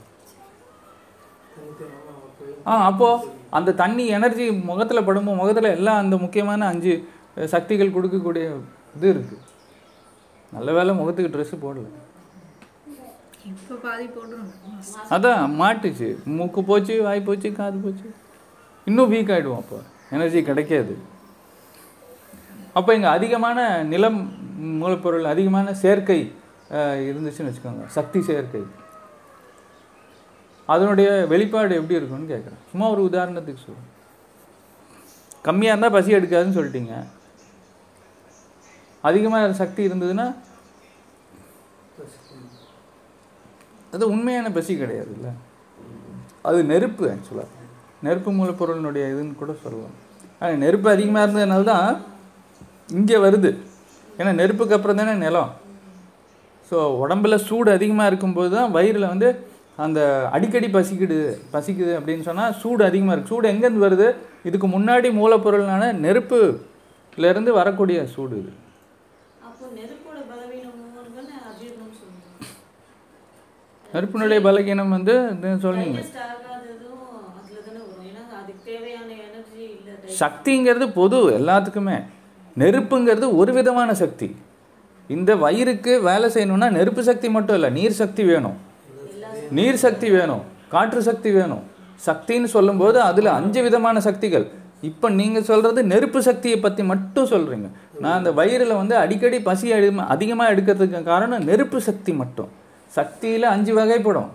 ஆ 2.71 2.77
அப்போது 2.91 3.35
அந்த 3.59 3.75
தண்ணி 3.81 4.05
எனர்ஜி 4.17 4.47
முகத்தில் 4.71 5.07
படும்போது 5.09 5.41
முகத்தில் 5.43 5.75
எல்லாம் 5.77 6.01
அந்த 6.05 6.17
முக்கியமான 6.25 6.67
அஞ்சு 6.73 6.95
சக்திகள் 7.55 7.95
கொடுக்கக்கூடிய 7.97 8.47
இது 8.97 9.09
இருக்குது 9.15 9.45
நல்ல 10.57 10.73
வேளை 10.77 10.93
முகத்துக்கு 11.01 11.35
ட்ரெஸ்ஸு 11.35 11.57
போடல. 11.65 11.87
அதான் 15.15 15.53
மாட்டுச்சு. 15.61 16.09
மூக்கு 16.37 16.61
போச்சு 16.71 16.95
வாய் 17.07 17.27
போச்சு 17.29 17.49
காது 17.59 17.79
போச்சு. 17.85 18.09
இன்னும் 18.89 19.13
வீக் 19.13 19.33
ஆகிடுவோம் 19.35 19.63
அப்போ. 19.63 19.79
எனர்ஜி 20.17 20.41
கிடைக்காது. 20.49 20.95
அப்போ 22.79 22.91
இங்கே 22.97 23.11
அதிகமான 23.17 23.59
நிலம் 23.93 24.21
மூலப்பொருள் 24.81 25.33
அதிகமான 25.35 25.75
சேர்க்கை 25.83 26.19
இருந்துச்சுன்னு 27.09 27.51
வச்சுக்கோங்க. 27.51 27.85
சக்தி 27.97 28.21
சேர்க்கை 28.31 28.63
அதனுடைய 30.75 31.09
வெளிப்பாடு 31.33 31.79
எப்படி 31.81 31.99
இருக்கும்னு 31.99 32.33
கேட்குறேன் 32.33 32.63
சும்மா 32.71 32.87
ஒரு 32.95 33.03
உதாரணத்துக்கு 33.09 33.65
சொல்லுங்கள் 33.67 33.93
கம்மியாக 35.47 35.75
இருந்தால் 35.75 35.95
பசி 35.97 36.17
எடுக்காதுன்னு 36.19 36.57
சொல்லிட்டீங்க. 36.59 36.95
அதிகமாக 39.09 39.53
சக்தி 39.63 39.81
இருந்ததுன்னா 39.89 40.27
அது 43.95 44.05
உண்மையான 44.15 44.51
பசி 44.57 44.73
கிடையாதுல்ல. 44.81 45.29
அது 46.49 46.59
நெருப்பு 46.73 47.05
ஆக்சுவலாக 47.13 47.53
நெருப்பு 48.07 48.31
மூலப்பொருளினுடைய 48.39 49.05
இதுன்னு 49.13 49.41
கூட 49.43 49.53
சொல்லலாம். 49.63 49.97
ஆனால் 50.41 50.61
நெருப்பு 50.65 50.89
அதிகமாக 50.95 51.25
இருந்ததுனால 51.27 51.67
தான் 51.73 51.91
இங்கே 52.89 53.19
வருது. 53.27 53.51
ஏன்னா 54.19 54.33
நெருப்புக்கு 54.41 54.77
அப்புறம் 54.77 55.01
தானே 55.01 55.15
நிலம். 55.27 55.51
ஸோ 56.69 56.77
உடம்புல 57.03 57.35
சூடு 57.49 57.71
அதிகமாக 57.79 58.11
இருக்கும்போது 58.11 58.51
தான் 58.57 58.73
வயிறில் 58.77 59.11
வந்து 59.13 59.29
அந்த 59.85 60.01
அடிக்கடி 60.37 60.69
பசிக்குது 60.77 61.19
பசிக்குது 61.55 61.93
அப்படின்னு 61.99 62.27
சொன்னால் 62.29 62.57
சூடு 62.63 62.83
அதிகமாக 62.89 63.15
இருக்குது 63.15 63.33
சூடு 63.33 63.51
எங்கேருந்து 63.53 63.87
வருது? 63.87 64.09
இதுக்கு 64.49 64.69
முன்னாடி 64.77 65.09
மூலப்பொருள்னால 65.21 65.91
நெருப்புலேருந்து 66.05 67.53
வரக்கூடிய 67.61 67.99
சூடு 68.15 68.35
இது. 68.43 68.53
சொல்லுவாங்க. 69.61 70.03
நெருப்பினுடைய 73.95 74.41
பலகீனம் 74.49 74.95
வந்து 74.97 75.15
சொன்னீங்க 75.67 76.01
சக்திங்கிறது 80.23 80.87
பொது 80.99 81.19
எல்லாத்துக்குமே. 81.39 81.97
நெருப்புங்கிறது 82.61 83.27
ஒரு 83.41 83.53
விதமான 83.59 83.91
சக்தி. 84.03 84.29
இந்த 85.15 85.31
வயிறுக்கு 85.45 85.93
வேலை 86.09 86.29
செய்யணும்னா 86.35 86.69
நெருப்பு 86.77 87.03
சக்தி 87.09 87.29
மட்டும் 87.37 87.57
இல்லை 87.59 87.71
நீர் 87.79 87.97
சக்தி 88.03 88.23
வேணும். 88.31 88.57
நீர் 89.59 89.83
சக்தி 89.87 90.09
வேணும் 90.17 90.45
காற்று 90.75 91.01
சக்தி 91.09 91.31
வேணும். 91.39 91.65
சக்தின்னு 92.07 92.49
சொல்லும்போது 92.55 92.99
அதில் 93.09 93.37
அஞ்சு 93.39 93.61
விதமான 93.67 94.01
சக்திகள். 94.07 94.47
இப்போ 94.89 95.07
நீங்கள் 95.19 95.47
சொல்கிறது 95.51 95.81
நெருப்பு 95.93 96.21
சக்தியை 96.29 96.57
பற்றி 96.65 96.83
மட்டும் 96.93 97.29
சொல்கிறீங்க 97.35 97.69
நான் 98.03 98.17
அந்த 98.19 98.31
வயிறில் 98.39 98.79
வந்து 98.81 98.95
அடிக்கடி 99.03 99.39
பசி 99.51 99.69
அதிகமாக 100.15 100.53
எடுக்கிறதுக்கு 100.55 101.01
காரணம் 101.13 101.47
நெருப்பு 101.51 101.79
சக்தி 101.89 102.13
மட்டும். 102.23 102.51
சக்தியில் 102.97 103.47
அஞ்சு 103.55 103.73
வகைப்படும். 103.79 104.29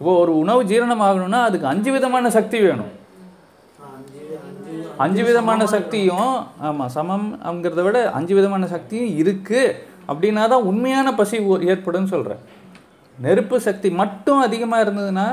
இப்போ 0.00 0.12
ஒரு 0.22 0.32
உணவு 0.42 0.62
ஜீரணம் 0.70 1.04
ஆகணும்னா 1.08 1.40
அதுக்கு 1.48 1.66
அஞ்சு 1.72 1.90
விதமான 1.96 2.30
சக்தி 2.38 2.58
வேணும். 2.66 2.92
அஞ்சு 4.98 5.22
விதமான 5.24 5.44
சக்தியும் 5.72 6.30
ஆமாம் 6.60 6.92
சமம்ங்கிறத 6.94 7.82
விட 7.84 7.98
அஞ்சு 8.12 8.34
விதமான 8.34 8.66
சக்தியும் 8.68 9.12
இருக்குது 9.20 9.74
அப்படின்னா 10.08 10.42
தான் 10.48 10.66
உண்மையான 10.66 11.08
பசி 11.14 11.36
ஓ- 11.48 11.62
ஏற்படும்னு 11.68 12.12
சொல்கிறேன் 12.12 12.42
நெருப்பு 13.18 13.56
சக்தி 13.60 13.88
மட்டும் 13.98 14.40
அதிகமாக 14.40 14.84
இருந்ததுன்னா 14.84 15.28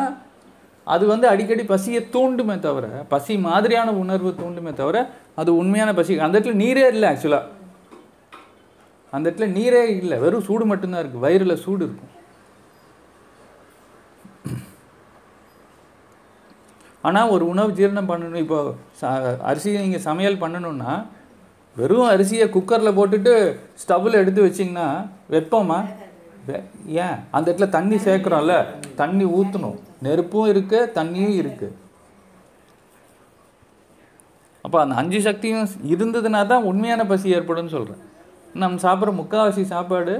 அது 0.88 1.04
வந்து 1.08 1.28
அடிக்கடி 1.28 1.64
பசியை 1.66 2.02
தூண்டுமே 2.10 2.56
தவிர 2.60 2.86
பசி 3.10 3.34
மாதிரியான 3.44 3.94
உணர்வு 4.02 4.32
தூண்டுமே 4.36 4.72
தவிர 4.74 4.98
அது 5.36 5.52
உண்மையான 5.58 5.92
பசி. 5.94 6.20
அந்த 6.20 6.36
இடத்துல 6.36 6.58
நீரே 6.60 6.84
இல்லை 6.90 7.08
ஆக்சுவலாக 7.10 7.52
அந்த 9.14 9.26
இடத்துல 9.28 9.48
நீரே 9.56 9.82
இல்லை. 9.96 10.18
வெறும் 10.20 10.44
சூடு 10.44 10.66
மட்டும்தான் 10.66 11.02
இருக்குது 11.02 11.24
வயிறில் 11.24 11.56
சூடு 11.58 11.84
இருக்கும். 11.86 12.12
ஆனால் 17.08 17.32
ஒரு 17.36 17.46
உணவு 17.54 17.72
ஜீரணம் 17.80 18.10
பண்ணணும். 18.12 18.42
இப்போ 18.44 18.60
ச 19.00 19.04
அரிசியை 19.52 19.80
நீங்கள் 19.86 20.06
சமையல் 20.08 20.42
பண்ணணும்னா 20.44 20.94
வெறும் 21.76 22.10
அரிசியை 22.10 22.46
குக்கரில் 22.56 22.98
போட்டுட்டு 22.98 23.34
ஸ்டவ்வில் 23.82 24.20
எடுத்து 24.22 24.42
வச்சிங்கன்னா 24.46 24.88
வெப்பமா? 25.32 25.80
வெ- 26.48 26.66
ஏன்? 27.04 27.18
அந்த 27.38 27.48
இடத்துல 27.52 27.68
தண்ணி 27.78 27.98
சேர்க்குறோம்ல. 28.08 28.56
தண்ணி 29.02 29.26
ஊற்றணும் 29.40 29.78
நெருப்பும் 30.06 30.50
இருக்குது 30.54 30.92
தண்ணியும் 30.98 31.36
இருக்குது 31.42 31.76
அப்போ 34.66 34.78
அந்த 34.84 34.96
அஞ்சு 35.02 35.20
சக்தியும் 35.22 35.68
இருந்ததுனா 35.94 36.40
தான் 36.52 36.68
உண்மையான 36.70 37.02
பசி 37.12 37.36
ஏற்படும்னு 37.36 37.74
சொல்கிறேன் 37.76 38.02
நம்ம 38.62 38.80
சாப்பிட்ற 38.86 39.12
முக்கால்வாசி 39.20 39.64
சாப்பாடு 39.74 40.14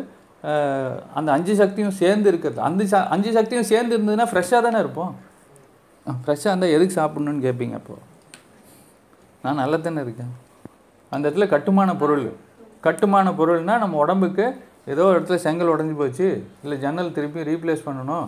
அந்த 1.20 1.30
அஞ்சு 1.36 1.54
சக்தியும் 1.62 1.96
சேர்ந்து 2.02 2.28
இருக்கிறது. 2.32 2.60
அந்த 2.68 2.82
அஞ்சு 3.14 3.32
சக்தியும் 3.38 3.70
சேர்ந்து 3.70 3.94
இருந்ததுன்னா 3.98 4.26
ஃப்ரெஷ்ஷாக 4.32 4.64
தானே 4.66 4.80
இருப்போம். 4.84 5.14
ஃப்ரெஷ்ஷாக 6.14 6.52
இருந்தால் 6.52 6.76
எதுக்கு 6.76 6.96
சாப்பிட்ணுன்னு 7.00 7.46
கேட்பீங்க 7.46 7.76
அப்போது 7.80 8.04
நான் 9.44 9.60
நல்லா 9.62 9.78
தானே 9.78 10.02
இருக்கேன். 10.06 10.34
அந்த 11.12 11.24
இடத்துல 11.28 11.48
கட்டுமான 11.54 11.90
பொருள். 12.02 12.26
கட்டுமான 12.86 13.32
பொருள்னால் 13.40 13.84
நம்ம 13.84 13.98
உடம்புக்கு 14.04 14.46
ஏதோ 14.94 15.04
ஒரு 15.10 15.18
இடத்துல 15.20 15.38
செங்கல் 15.46 15.72
உடஞ்சி 15.74 15.96
போச்சு 16.00 16.28
இல்லை 16.64 16.76
ஜன்னல் 16.84 17.14
திருப்பி 17.18 17.48
ரீப்ளேஸ் 17.52 17.86
பண்ணணும். 17.88 18.28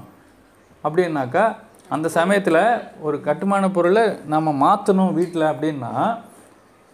அப்படின்னாக்கா 0.86 1.44
அந்த 1.96 2.08
சமயத்தில் 2.18 2.62
ஒரு 3.08 3.18
கட்டுமான 3.28 3.66
பொருளை 3.76 4.06
நம்ம 4.34 4.54
மாற்றணும் 4.66 5.14
வீட்டில் 5.20 5.52
அப்படின்னா 5.52 5.92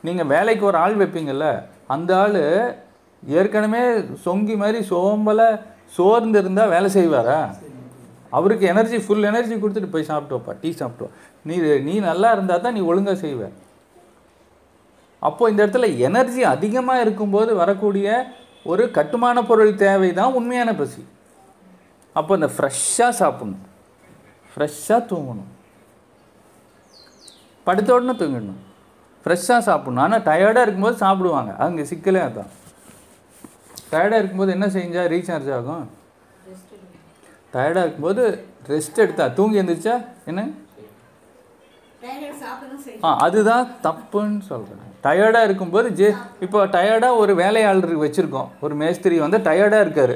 நீங்கள் 0.04 0.30
வேலைக்கு 0.34 0.66
ஒரு 0.70 0.78
ஆள் 0.84 0.98
வைப்பீங்கள்ல 1.02 1.48
அந்த 1.96 2.12
ஆள் 2.24 2.42
ஏற்கனவே 3.24 3.84
சொங்கி 4.26 4.56
மாதிரி 4.62 4.80
சோம்பலை 4.92 5.50
சோர்ந்து 5.98 6.40
இருந்தால் 6.42 6.74
வேலை 6.76 6.90
செய்வாரா? 6.98 7.40
அவருக்கு 8.38 8.66
எனர்ஜி 8.74 8.98
ஃபுல் 9.06 9.30
எனர்ஜி 9.32 9.56
கொடுத்துட்டு 9.56 9.94
போய் 9.96 10.10
சாப்பிட்டு 10.10 10.36
வைப்பா 10.38 10.54
டீ 10.62 10.70
சாப்பிட்டு 10.82 11.08
நீ 11.50 11.56
நீ 11.88 11.96
நல்லா 12.10 12.30
இருந்தால் 12.36 12.64
தான் 12.66 12.76
நீ 12.78 12.82
ஒழுங்காக 12.92 13.18
செய்வ. 13.26 13.42
அப்போ 15.28 15.44
இந்த 15.50 15.60
இடத்துல 15.66 15.88
எனர்ஜி 16.08 16.42
அதிகமாக 16.56 17.04
இருக்கும்போது 17.06 17.52
வரக்கூடிய 17.64 18.08
ஒரு 18.72 18.84
கட்டுமான 18.98 19.38
பொருள் 19.50 19.76
தேவை 19.84 20.10
தான் 20.20 20.36
உண்மையான 20.40 20.70
பசி. 20.80 21.02
அப்போ 22.16 22.32
இந்த 22.40 22.50
ஃப்ரெஷ்ஷாக 22.56 23.14
சாப்பிடணும். 23.22 23.64
ஃப்ரெஷ்ஷாக 24.54 25.02
தூங்கணும். 25.12 25.52
படுத்த 27.68 27.90
உடனே 27.96 28.14
தூங்கிடணும். 28.22 28.62
ஃப்ரெஷ்ஷாக 29.26 29.62
சாப்பிடணும். 29.70 30.04
ஆனால் 30.06 30.26
டயர்டாக 30.30 30.66
இருக்கும்போது 30.66 30.98
சாப்பிடுவாங்க. 31.06 31.52
அங்கே 31.66 31.84
சிக்கலே 31.92 32.22
அதான். 32.30 32.52
டயர்டாக 33.92 34.22
இருக்கும்போது 34.22 34.52
என்ன 34.52 34.68
செஞ்சால் 34.78 35.12
ரீசார்ஜ் 35.16 35.52
ஆகும்? 35.58 35.86
டயர்டாக 37.54 37.86
இருக்கும்போது 37.86 38.24
ரெஸ்ட் 38.74 39.01
எடுத்தா. 39.04 39.26
தூங்கி 39.38 39.60
எழுந்திரிச்சா 39.62 39.95
என்ன? 40.32 40.41
ஆ 43.06 43.10
அதுதான் 43.26 43.66
தப்புன்னு 43.86 44.41
சொல்கிறேன் 44.51 44.89
டயர்டாக 45.06 45.47
இருக்கும்போது 45.47 45.88
ஜே 45.99 46.10
இப்போ 46.45 46.60
டயர்டாக 46.76 47.20
ஒரு 47.22 47.34
வேலையாளருக்கு 47.41 48.06
வச்சுருக்கோம். 48.06 48.49
ஒரு 48.66 48.74
மேஸ்திரி 48.82 49.18
வந்து 49.26 49.39
டயர்டாக 49.47 49.86
இருக்கார். 49.86 50.16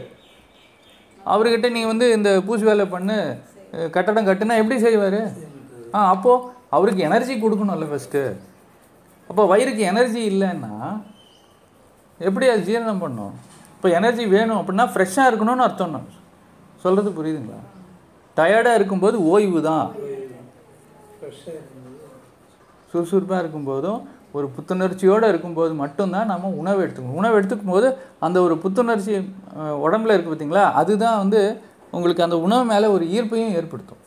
அவர்கிட்ட 1.33 1.69
நீ 1.77 1.81
வந்து 1.91 2.05
இந்த 2.17 2.29
பூசி 2.47 2.65
வேலை 2.69 2.85
பண்ணு 2.95 3.17
கட்டடம் 3.95 4.27
கட்டுனா 4.29 4.59
எப்படி 4.61 4.77
செய்வார்? 4.85 5.21
ஆ 5.95 6.01
அப்போது 6.13 6.45
அவருக்கு 6.75 7.01
எனர்ஜி 7.09 7.35
கொடுக்கணும்ல 7.43 7.87
ஃபஸ்ட்டு 7.91 8.21
அப்போ 9.29 9.43
வயிறுக்கு 9.51 9.83
எனர்ஜி 9.91 10.21
இல்லைன்னா 10.31 10.73
எப்படி 12.27 12.45
அது 12.51 12.61
ஜீரணம் 12.69 13.03
பண்ணும்? 13.05 13.33
இப்போ 13.75 13.87
எனர்ஜி 13.97 14.23
வேணும் 14.35 14.59
அப்படின்னா 14.59 14.85
ஃப்ரெஷ்ஷாக 14.93 15.29
இருக்கணும்னு 15.31 15.65
அர்த்தம் 15.67 15.95
நான் 15.95 16.07
சொல்கிறது 16.87 17.11
புரியுதுங்களா? 17.19 17.61
டயர்டாக 18.37 18.79
இருக்கும்போது 18.79 19.17
ஓய்வு 19.33 19.61
தான் 19.69 19.87
சுறுசுறுப்பாக 22.91 23.41
இருக்கும்போதும் 23.43 24.01
ஒரு 24.37 24.47
புத்துணர்ச்சியோடு 24.55 25.29
இருக்கும்போது 25.31 25.73
மட்டும்தான் 25.81 26.29
நம்ம 26.31 26.49
உணவு 26.61 26.79
எடுத்துக்கணும். 26.83 27.19
உணவு 27.21 27.37
எடுத்துக்கும் 27.37 27.73
போது 27.75 27.87
அந்த 28.25 28.37
ஒரு 28.45 28.55
புத்துணர்ச்சி 28.63 29.13
உடம்புல 29.85 30.15
இருக்குது 30.15 30.33
பார்த்தீங்களா 30.33 30.65
அதுதான் 30.79 31.21
வந்து 31.23 31.41
உங்களுக்கு 31.95 32.25
அந்த 32.25 32.37
உணவு 32.45 32.63
மேலே 32.71 32.87
ஒரு 32.95 33.05
ஈர்ப்பையும் 33.15 33.55
ஏற்படுத்தும். 33.59 34.01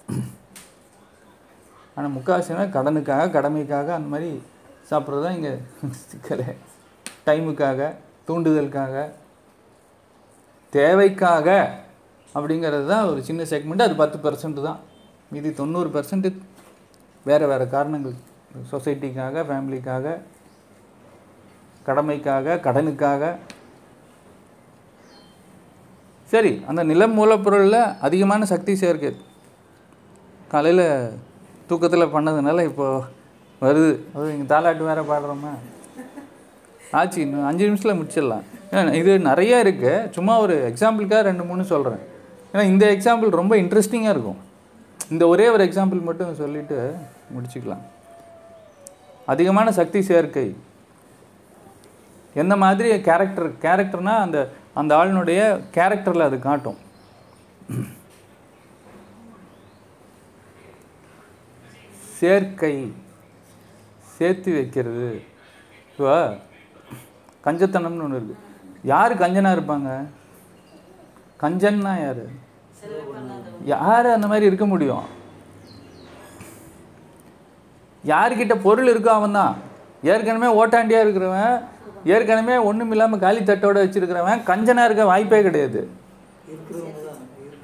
ஆனால் 1.95 2.15
முக்கால்வாசினா 2.17 2.67
கடனுக்காக 2.77 3.31
கடமைக்காக 3.37 3.89
அந்த 3.99 4.11
மாதிரி 4.15 4.31
சாப்பிட்றது 4.91 5.25
தான் 5.27 5.37
இங்கே 5.39 5.53
சிக்கலை. 6.11 6.49
டைமுக்காக 7.29 7.91
தூண்டுதலுக்காக 8.29 8.95
தேவைக்காக 10.73 11.49
அப்படிங்கிறது 12.37 12.87
தான் 12.93 13.09
ஒரு 13.11 13.21
சின்ன 13.29 13.45
செக்மெண்ட் 13.53 13.87
அது 13.87 13.95
பத்து 14.03 14.19
பர்சன்ட் 14.25 14.59
தான். 14.69 14.81
மீதி 15.33 15.51
தொண்ணூறு 15.61 15.89
பர்சன்ட் 15.95 16.29
வேறு 17.29 17.47
வேறு 17.53 17.65
காரணங்கள். 17.77 18.17
சொசைட்டிக்காக 18.73 19.43
ஃபேமிலிக்காக 19.49 20.15
கடமைக்காக 21.89 22.61
கடனுக்காக. 22.67 23.33
சரி 26.33 26.53
அந்த 26.71 26.83
நிலம் 26.91 27.17
மூலப்பொருளில் 27.19 27.81
அதிகமான 28.07 28.47
சக்தி 28.53 28.73
சேர்க்கை. 28.83 29.11
காலையில் 30.53 30.87
தூக்கத்தில் 31.71 32.13
பண்ணதுனால 32.15 32.65
இப்போ 32.71 32.87
வருது. 33.65 33.93
அது 34.15 34.27
இங்கே 34.35 34.47
தாலாட்டு 34.53 34.85
வேற 34.91 35.01
பாடுறோமா. 35.11 35.53
ஆச்சு 36.99 37.19
இன்னும் 37.25 37.49
அஞ்சு 37.49 37.67
நிமிஷத்தில் 37.69 37.99
முடிச்சிடலாம். 37.99 38.47
இது 39.01 39.13
நிறைய 39.31 39.65
இருக்குது 39.65 40.07
சும்மா 40.17 40.35
ஒரு 40.45 40.55
எக்ஸாம்பிளுக்காக 40.71 41.29
ரெண்டு 41.29 41.45
மூணு 41.51 41.63
சொல்கிறேன் 41.73 42.05
ஏன்னா 42.53 42.63
இந்த 42.63 42.87
எக்ஸாம்பிள் 42.87 43.39
ரொம்ப 43.41 43.57
இன்ட்ரெஸ்டிங்காக 43.57 44.15
இருக்கும். 44.15 44.41
இந்த 45.11 45.27
ஒரே 45.27 45.49
ஒரு 45.49 45.65
எக்ஸாம்பிள் 45.65 46.03
மட்டும் 46.03 46.35
சொல்லிட்டு 46.35 46.95
முடிச்சுக்கலாம். 47.35 47.85
அதிகமான 49.27 49.73
சக்தி 49.73 50.03
சேர்க்கை. 50.03 50.57
எந்த 52.35 52.57
மாதிரி 52.57 53.01
கேரக்டர் 53.01 53.53
கேரக்டர்னா 53.65 54.17
அந்த 54.27 54.39
அந்த 54.75 54.97
ஆளினுடைய 54.97 55.41
கேரக்டரில் 55.77 56.27
அது 56.29 56.39
காட்டும். 56.39 56.79
சேர்க்கை. 62.19 62.75
சேர்த்து 64.17 64.53
வைக்கிறது. 64.53 65.23
இப்போ 65.91 66.37
கஞ்சத்தனம்னு 67.45 68.03
ஒன்று 68.07 68.19
இருக்குது 68.19 68.39
யார் 68.83 69.19
கஞ்சனாக 69.19 69.57
இருப்பாங்க? 69.59 69.91
கஞ்சன்னா 71.43 71.93
யார்? 72.05 72.25
யார் 73.73 74.15
அந்த 74.17 74.27
மாதிரி 74.31 74.49
இருக்க 74.51 74.67
முடியும்? 74.73 75.07
யார்கிட்ட 78.05 78.55
பொருள் 78.67 78.91
இருக்கோ 78.93 79.11
அவன் 79.19 79.37
தான் 79.39 79.55
ஏற்கனவே 80.13 80.49
ஓட்டாண்டியாக 80.61 81.05
இருக்கிறவன் 81.07 81.55
ஏற்கனவே 82.15 82.55
ஒன்றும் 82.69 82.93
இல்லாமல் 82.95 83.23
காலி 83.25 83.41
தட்டோட 83.49 83.79
வச்சுருக்கிறவன் 83.85 84.45
கஞ்சனாக 84.51 84.89
இருக்க 84.89 85.05
வாய்ப்பே 85.13 85.41
கிடையாது. 85.47 85.81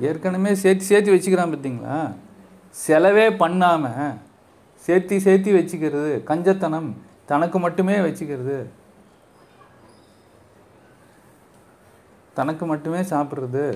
ஏற்கனவே 0.09 0.53
சேர்த்து 0.63 0.91
சேர்த்து 0.91 1.15
வச்சுக்கிறான் 1.15 1.53
பார்த்தீங்களா? 1.53 1.99
செலவே 2.85 3.27
பண்ணாமல் 3.43 4.17
சேர்த்தி 4.87 5.19
சேர்த்தி 5.27 5.53
வச்சுக்கிறது 5.59 6.11
கஞ்சத்தனம் 6.31 6.91
தனக்கு 7.31 7.59
மட்டுமே 7.67 7.97
வச்சுக்கிறது. 8.07 8.59
தனக்கு 12.39 12.65
மட்டுமே 12.73 13.01
சாப்பிட்றது. 13.13 13.67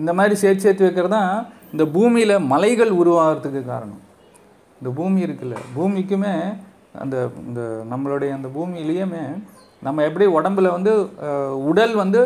இந்த 0.00 0.10
மாதிரி 0.18 0.34
சேர்த்து 0.42 0.64
சேர்த்து 0.66 0.86
வைக்கிறது 0.86 1.14
தான் 1.16 1.32
இந்த 1.72 1.84
பூமியில் 1.94 2.34
மலைகள் 2.52 2.92
உருவாகிறதுக்கு 3.00 3.62
காரணம். 3.72 4.02
இந்த 4.80 4.90
பூமி 4.98 5.20
இருக்குல்ல 5.26 5.56
பூமிக்குமே 5.76 6.34
அந்த 7.02 7.16
இந்த 7.48 7.62
நம்மளுடைய 7.92 8.30
அந்த 8.38 8.48
பூமியிலேயுமே 8.56 9.24
நம்ம 9.86 10.04
எப்படி 10.08 10.26
உடம்புல 10.38 10.70
வந்து 10.76 10.92
உடல் 11.70 11.94
வந்து 12.02 12.20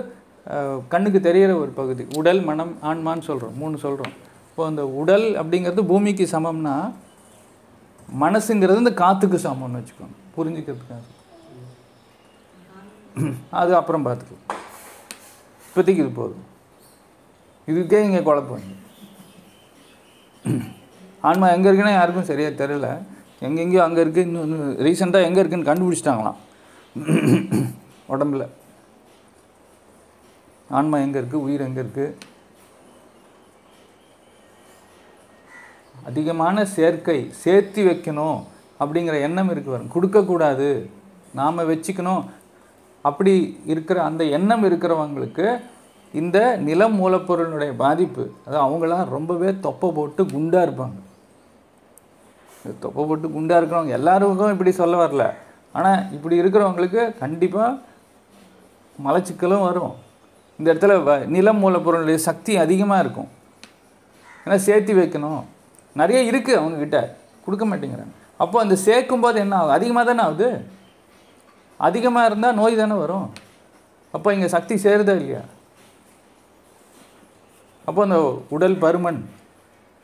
கண்ணுக்கு 0.93 1.21
தெரிகிற 1.27 1.53
ஒரு 1.63 1.73
பகுதி 1.81 2.05
உடல் 2.21 2.41
மனம் 2.51 2.73
ஆன்மான்னு 2.91 3.29
சொல்கிறோம் 3.31 3.57
மூணு 3.63 3.77
சொல்கிறோம் 3.87 4.15
இப்போ 4.49 4.63
அந்த 4.71 4.83
உடல் 5.01 5.27
அப்படிங்கிறது 5.41 5.83
பூமிக்கு 5.91 6.25
சமம்னா 6.35 6.77
மனசுங்கிறது 8.23 8.83
இந்த 8.85 8.95
காற்றுக்கு 9.03 9.39
சமம்னு 9.49 9.81
வச்சுக்கோங்க 9.81 10.17
புரிஞ்சுக்கிறதுக்காக. 10.37 11.03
அது 13.61 13.73
அப்புறம் 13.81 14.07
பார்த்துக்கலாம். 14.07 14.47
இப்போதைக்கு 15.67 16.03
இது 16.05 16.13
போதும். 16.21 16.47
இதுக்கே 17.71 18.01
இங்கே 18.07 18.23
குழப்பம். 18.29 18.63
இல்லை. 18.63 18.79
ஆன்மா 21.29 21.49
எங்கே 21.57 21.69
இருக்குன்னா 21.69 21.95
யாருக்கும் 21.97 22.31
சரியாக 22.31 22.59
தெரியல. 22.63 22.89
எங்கெங்கேயோ 23.47 23.83
அங்கே 23.85 24.03
இருக்குது 24.05 24.27
இன்னும் 24.29 24.75
ரீசெண்டாக 24.87 25.29
எங்கே 25.29 25.41
இருக்குன்னு 25.43 25.69
கண்டுபிடிச்சிட்டாங்களாம். 25.69 26.41
உடம்புல. 28.15 28.45
ஆன்மா 30.79 30.97
எங்கே 31.05 31.19
இருக்குது 31.21 31.45
உயிர் 31.47 31.67
எங்கே 31.69 31.83
இருக்குது 31.85 32.31
அதிகமான 36.09 36.65
சேர்க்கை 36.77 37.19
சேர்த்து 37.43 37.81
வைக்கணும் 37.89 38.39
அப்படிங்கிற 38.83 39.17
எண்ணம் 39.27 39.51
இருக்கு 39.53 39.75
வரும் 39.75 39.93
கொடுக்கக்கூடாது. 39.95 40.69
நாம் 41.41 41.69
வச்சுக்கணும். 41.73 42.23
அப்படி 43.03 43.61
இருக்கிற 43.67 44.03
அந்த 44.03 44.25
எண்ணம் 44.25 44.65
இருக்கிறவங்களுக்கு 44.65 45.61
இந்த 46.13 46.57
நிலம் 46.57 47.01
மூலப்பொருளுடைய 47.01 47.73
பாதிப்பு 47.77 48.33
அது 48.47 48.59
அவங்களாம் 48.59 49.09
ரொம்பவே 49.09 49.55
தொப்பை 49.61 49.91
போட்டு 49.91 50.27
குண்டாக 50.27 50.67
இருப்பாங்க. 50.67 50.93
தொப்பை 52.79 53.05
போட்டு 53.05 53.31
குண்டாக 53.31 53.67
இருக்கிறவங்க 53.67 53.89
எல்லாருக்கும் 53.89 54.53
இப்படி 54.53 54.71
சொல்ல 54.71 55.07
வரல. 55.07 55.33
ஆனால் 55.73 56.13
இப்படி 56.13 56.41
இருக்கிறவங்களுக்கு 56.41 57.19
கண்டிப்பாக 57.19 57.77
மலச்சிக்கலும் 59.07 59.63
வரும். 59.63 59.95
இந்த 60.59 60.75
இடத்துல 60.75 60.91
வ- 60.91 61.27
நிலம் 61.27 61.65
மூலப்பொருளுடைய 61.65 62.15
சக்தி 62.15 62.57
அதிகமாக 62.57 63.01
இருக்கும். 63.01 63.29
ஏன்னா 64.47 64.57
சேர்த்து 64.57 64.95
வைக்கணும். 64.95 65.43
நிறைய 65.93 66.33
இருக்குது 66.33 66.61
அவங்கக்கிட்ட 66.61 67.07
கொடுக்க 67.45 67.67
மாட்டேங்கிறாங்க. 67.67 68.13
அப்போ 68.37 68.61
அந்த 68.61 68.77
சேர்க்கும்போது 68.85 69.35
என்ன 69.35 69.57
ஆகும்? 69.57 69.71
அதிகமாக 69.71 70.15
தானே 70.15 70.29
ஆகுது? 70.29 70.65
அதிகமாக 71.89 72.29
இருந்தால் 72.31 72.59
நோய் 72.61 72.81
தானே 72.81 72.97
வரும். 73.03 73.27
அப்போ 74.17 74.29
இங்கே 74.37 74.49
சக்தி 74.57 74.75
சேருதா 74.85 75.15
இல்லையா? 75.21 75.43
அப்போ 77.89 78.01
அந்த 78.07 78.19
உடல் 78.57 78.77
பருமன் 78.85 79.21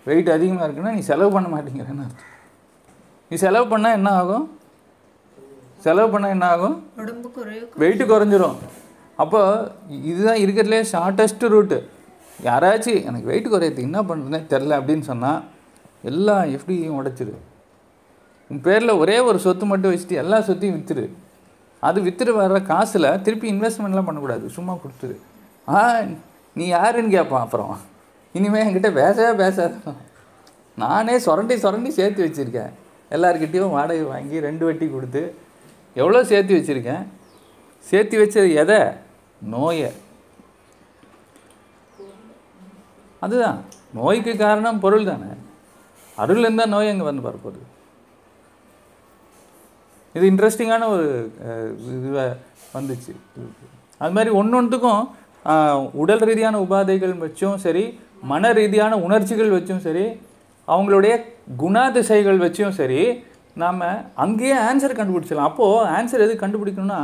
வெயிட் 0.07 0.31
அதிகமாக 0.37 0.67
இருக்குன்னா 0.67 0.95
நீ 0.97 1.03
செலவு 1.11 1.31
பண்ண 1.35 1.49
மாட்டேங்கிறேன்னு 1.55 2.05
அர்த்தம். 2.07 2.33
நீ 3.31 3.37
செலவு 3.45 3.67
பண்ணால் 3.73 3.97
என்ன 3.99 4.11
ஆகும்? 4.21 4.47
செலவு 5.85 6.09
பண்ணால் 6.13 6.35
என்ன 6.37 6.47
ஆகும்? 6.55 6.77
வெயிட்டு 7.83 8.05
குறைஞ்சிரும். 8.13 8.57
அப்போ 9.23 9.41
இதுதான் 10.11 10.41
இருக்கிறதுலே 10.45 10.81
ஷார்ட்டஸ்ட் 10.95 11.45
ரூட்டு 11.55 11.79
யாராச்சும் 12.49 12.99
எனக்கு 13.09 13.31
வெயிட் 13.31 13.53
குறையறதுக்கு 13.53 13.89
என்ன 13.91 14.01
பண்ணுறதுனே 14.09 14.41
தெரில 14.53 14.77
அப்படின்னு 14.81 15.05
சொன்னால் 15.13 15.41
எல்லா 16.11 16.37
எஃப்டியும் 16.57 16.99
உடைச்சிரு. 16.99 17.33
உன் 18.51 18.65
பேரில் 18.67 18.99
ஒரே 19.03 19.17
ஒரு 19.29 19.39
சொத்து 19.47 19.65
மட்டும் 19.71 19.93
வச்சுட்டு 19.93 20.21
எல்லா 20.25 20.39
சொத்தையும் 20.49 20.77
விற்றுரு 20.77 21.07
அது 21.81 22.03
விற்றுட்டு 22.03 22.33
வர்ற 22.41 22.63
காசில் 22.63 23.23
திருப்பி 23.23 23.53
இன்வெஸ்ட்மெண்ட்லாம் 23.53 24.09
பண்ணக்கூடாது. 24.09 24.49
சும்மா 24.49 24.75
கொடுத்துரு. 24.75 25.17
ஆ 25.69 26.01
நீ 26.55 26.67
யாருன்னு 26.67 27.11
கேட்பான் 27.11 27.43
அப்புறம். 27.43 27.79
இனிமேல் 28.33 28.67
என்கிட்ட 28.67 28.93
பேசவே 28.93 29.37
பேசாத. 29.37 29.75
நானே 30.77 31.19
சுரண்டி 31.19 31.59
சுரண்டி 31.59 31.91
சேர்த்து 31.91 32.27
வச்சுருக்கேன். 32.27 32.73
எல்லார்கிட்டேயும் 33.11 33.71
வாடகை 33.71 34.03
வாங்கி 34.03 34.41
ரெண்டு 34.41 34.65
வட்டி 34.65 34.89
கொடுத்து 34.89 35.35
எவ்வளோ 35.95 36.25
சேர்த்து 36.25 36.55
வச்சுருக்கேன்? 36.55 37.07
சேர்த்து 37.81 38.25
வச்சது 38.25 38.55
எதை? 38.55 38.81
நோயை. 39.43 39.93
அதுதான். 43.21 43.65
நோய்க்கு 43.95 44.37
காரணம் 44.37 44.81
பொருள் 44.81 45.05
தானே. 45.05 45.31
அருள் 46.17 46.39
இருந்தால் 46.39 46.69
நோய் 46.69 46.89
அங்கே 46.89 47.03
வந்து 47.03 47.29
பரப்போகுது 47.29 47.61
இது 50.19 50.27
இன்ட்ரெஸ்டிங்கான 50.31 50.87
ஒரு 50.89 51.07
இதுவாக 51.97 52.29
வந்துச்சு. 52.75 53.13
அது 54.01 54.13
மாதிரி 54.13 54.31
ஒன்று 54.41 54.57
ஒன்றுத்துக்கும் 54.59 55.03
ஆஹ், 55.45 55.81
உடல் 55.95 56.25
ரீதியான 56.29 56.57
உபாதைகள் 56.65 57.15
வச்சும் 57.23 57.57
சரி 57.57 57.85
மன 58.23 58.53
ரீதியான 58.53 58.93
உணர்ச்சிகள் 58.99 59.55
வச்சும் 59.57 59.85
சரி 59.85 60.05
அவங்களுடைய 60.69 61.13
குணாதிசைகள் 61.63 62.39
வச்சும் 62.45 62.77
சரி 62.79 63.01
நாம் 63.57 63.81
அங்கேயே 64.25 64.57
ஆன்சர் 64.69 64.99
கண்டுபிடிச்சிடலாம். 64.99 65.51
அப்போது 65.51 65.87
ஆன்சர் 65.97 66.25
எது 66.27 66.35
கண்டுபிடிக்கணும்னா 66.43 67.01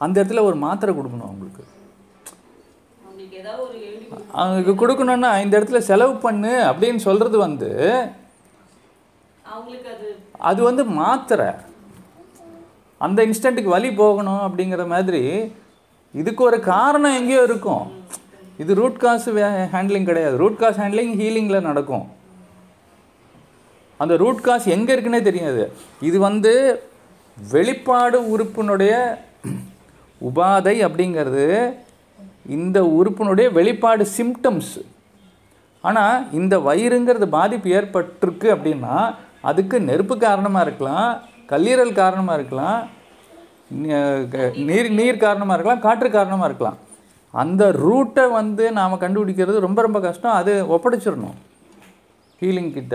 அந்த 0.00 0.16
இடத்துல 0.20 0.42
ஒரு 0.42 0.56
மாத்திரை 0.64 0.92
கொடுக்கணும் 0.94 1.28
அவங்களுக்கு. 1.28 1.62
அவங்களுக்கு 4.34 4.74
கொடுக்கணும்னா 4.80 5.30
இந்த 5.44 5.54
இடத்துல 5.60 5.80
செலவு 5.90 6.14
பண்ணு 6.16 6.52
அப்படின்னு 6.70 7.00
சொல்கிறது 7.06 7.36
வந்து 7.38 7.70
அது 10.48 10.60
வந்து 10.62 10.82
மாத்திரை. 10.98 11.48
அந்த 13.04 13.18
இன்ஸ்டன்ட்டுக்கு 13.28 13.76
வழி 13.76 13.90
போகணும் 14.02 14.42
அப்படிங்கிற 14.46 14.84
மாதிரி 14.94 15.22
இதுக்கு 16.20 16.42
ஒரு 16.48 16.58
காரணம் 16.72 17.16
எங்கேயோ 17.20 17.40
இருக்கும். 17.48 17.84
இது 18.62 18.72
ரூட் 18.80 19.00
காஸ் 19.04 19.26
ஹேண்ட்லிங் 19.74 20.08
கிடையாது. 20.10 20.36
ரூட் 20.42 20.60
காஸ் 20.62 20.80
ஹேண்ட்லிங் 20.82 21.14
ஹீலிங்கில் 21.20 21.66
நடக்கும். 21.68 22.06
அந்த 24.02 24.14
ரூட் 24.22 24.44
காஸ் 24.46 24.66
எங்கே 24.76 24.92
இருக்குன்னே 24.94 25.20
தெரியாது. 25.28 25.62
இது 26.08 26.16
வந்து 26.28 26.52
வெளிப்பாடு 27.36 28.18
உறுப்பினுடைய 28.34 28.94
உபாதை 30.20 30.76
அப்படிங்கிறது 30.86 31.46
இந்த 32.56 32.78
உறுப்பினுடைய 32.98 33.46
வெளிப்பாடு 33.58 34.04
சிம்டம்ஸ் 34.18 34.74
ஆனால் 35.84 36.22
இந்த 36.38 36.54
வயிறுங்கிறது 36.66 37.26
பாதிப்பு 37.38 37.68
ஏற்பட்டிருக்கு 37.78 38.48
அப்படின்னா 38.54 38.94
அதுக்கு 39.50 39.76
நெருப்பு 39.88 40.14
காரணமாக 40.26 40.66
இருக்கலாம் 40.66 41.10
கல்லீரல் 41.52 41.98
காரணமாக 42.02 42.38
இருக்கலாம் 42.38 42.80
நீர் 44.68 44.88
நீர் 45.00 45.24
காரணமாக 45.26 45.56
இருக்கலாம் 45.56 45.84
காற்று 45.86 46.08
காரணமாக 46.16 46.48
இருக்கலாம். 46.50 46.78
அந்த 47.42 47.62
ரூட்டை 47.84 48.24
வந்து 48.38 48.64
நாம் 48.78 49.02
கண்டுபிடிக்கிறது 49.04 49.66
ரொம்ப 49.66 49.80
ரொம்ப 49.86 49.98
கஷ்டம். 50.06 50.36
அது 50.40 50.52
ஒப்படைச்சிடணும். 50.76 51.36
ஹீலிங் 52.42 52.72
கிட்ட. 52.78 52.94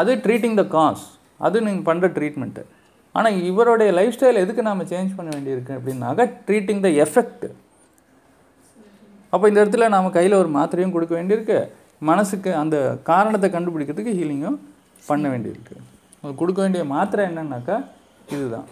அது 0.00 0.12
ட்ரீட்டிங் 0.24 0.58
த 0.60 0.64
காஸ் 0.76 1.04
அது 1.46 1.56
நீங்கள் 1.66 1.86
பண்ணுற 1.88 2.08
ட்ரீட்மெண்ட்டு 2.16 2.62
ஆனால் 3.18 3.36
இவருடைய 3.50 3.90
லைஃப் 3.98 4.16
ஸ்டைல் 4.16 4.42
எதுக்கு 4.44 4.62
நாம் 4.68 4.88
சேஞ்ச் 4.92 5.16
பண்ண 5.18 5.30
வேண்டியிருக்கு 5.36 5.76
அப்படின்னாக்கா 5.78 6.24
ட்ரீட்டிங் 6.48 6.82
த 6.86 6.90
எஃபெக்ட் 7.04 7.46
அப்போ 9.32 9.44
இந்த 9.50 9.58
இடத்துல 9.62 9.88
நாம் 9.94 10.14
கையில் 10.18 10.40
ஒரு 10.42 10.50
மாத்திரையும் 10.56 10.94
கொடுக்க 10.96 11.12
வேண்டியிருக்கு. 11.18 11.58
மனசுக்கு 12.10 12.50
அந்த 12.62 12.76
காரணத்தை 13.10 13.48
கண்டுபிடிக்கிறதுக்கு 13.54 14.16
ஹீலிங்கும் 14.18 14.58
பண்ண 15.08 15.24
வேண்டியிருக்கு. 15.32 15.74
கொடுக்க 16.40 16.58
வேண்டிய 16.62 16.82
மாத்திரை 16.94 17.22
என்னன்னாக்கா 17.28 17.76
இதுதான். 18.34 18.68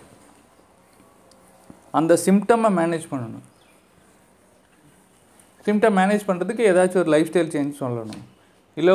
அந்த 1.99 2.13
சிம்டமை 2.25 2.71
மேனேஜ் 2.81 3.07
பண்ணணும். 3.13 3.47
சிம்டம் 5.67 5.97
மேனேஜ் 6.01 6.27
பண்ணுறதுக்கு 6.29 6.69
ஏதாச்சும் 6.71 7.03
ஒரு 7.05 7.11
லைஃப் 7.15 7.31
ஸ்டைல் 7.31 7.53
சேஞ்ச் 7.55 7.81
சொல்லணும். 7.83 8.25
இல்லை 8.81 8.95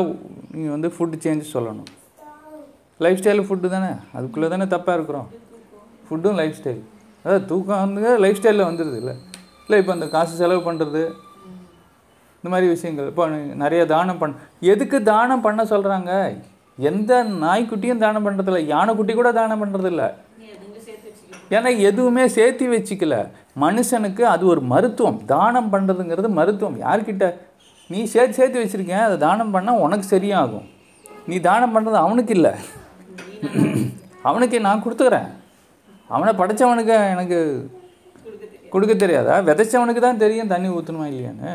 நீங்கள் 0.53 0.75
வந்து 0.75 0.89
ஃபுட்டு 0.95 1.17
சேஞ்ச் 1.25 1.51
சொல்லணும். 1.55 1.89
லைஃப் 3.05 3.21
ஸ்டைல் 3.21 3.45
ஃபுட்டு 3.47 3.73
தானே? 3.75 3.91
அதுக்குள்ளே 4.17 4.49
தானே 4.53 4.65
தப்பாக 4.75 4.97
இருக்கிறோம். 4.97 5.27
ஃபுட்டும் 6.07 6.39
லைஃப் 6.41 6.57
ஸ்டைல் 6.59 6.81
அதாவது 7.23 7.45
தூக்கம் 7.51 7.83
வந்து 7.85 8.13
லைஃப் 8.23 8.39
ஸ்டைலில் 8.39 8.69
வந்துடுது 8.69 8.97
இல்லை. 9.01 9.15
இல்லை 9.65 9.77
இப்போ 9.81 9.93
அந்த 9.97 10.07
காசு 10.15 10.33
செலவு 10.41 10.61
பண்ணுறது 10.71 11.03
இந்த 12.37 12.49
மாதிரி 12.53 12.67
விஷயங்கள். 12.75 13.09
இப்போ 13.11 13.25
நிறைய 13.63 13.81
தானம் 13.93 14.21
பண்ண 14.21 14.35
எதுக்கு 14.73 14.97
தானம் 15.11 15.45
பண்ண 15.45 15.63
சொல்கிறாங்க 15.73 16.11
எந்த 16.77 17.23
நாய்க்குட்டியும் 17.23 18.03
தானம் 18.03 18.25
பண்ணுறதில்ல 18.27 18.61
யானைக்குட்டி 18.73 19.13
கூட 19.13 19.31
தானம் 19.31 19.61
பண்ணுறதில்ல 19.63 20.13
ஏன்னா 21.51 21.79
எதுவுமே 21.79 22.27
சேர்த்து 22.27 22.67
வச்சுக்கல. 22.67 23.15
மனுஷனுக்கு 23.63 24.21
அது 24.21 24.45
ஒரு 24.45 24.61
மருத்துவம். 24.61 25.25
தானம் 25.25 25.71
பண்ணுறதுங்கிறது 25.73 26.29
மருத்துவம். 26.29 26.77
யார்கிட்ட? 26.85 27.25
நீ 27.87 28.03
சேர்த்து 28.03 28.37
சேர்த்து 28.39 28.63
வச்சுருக்கேன். 28.63 29.03
அதை 29.07 29.17
தானம் 29.17 29.53
பண்ணால் 29.55 29.81
உனக்கு 29.85 30.17
சரியாகும். 30.17 30.65
நீ 31.27 31.39
தானம் 31.39 31.73
பண்ணுறது 31.75 31.97
அவனுக்கு 32.05 32.33
இல்லை. 32.33 32.53
அவனுக்கு 34.21 34.59
நான் 34.59 34.83
கொடுத்துக்கிறேன். 34.83 35.29
அவனை 36.07 36.33
படைச்சவனுக்கு 36.33 36.95
எனக்கு 37.15 37.39
கொடுக்க 38.69 38.93
தெரியாதா? 38.93 39.39
விதைச்சவனுக்கு 39.39 39.99
தான் 39.99 40.17
தெரியும் 40.17 40.47
தண்ணி 40.47 40.69
ஊற்றணுமா 40.69 41.07
இல்லையான்னு. 41.11 41.53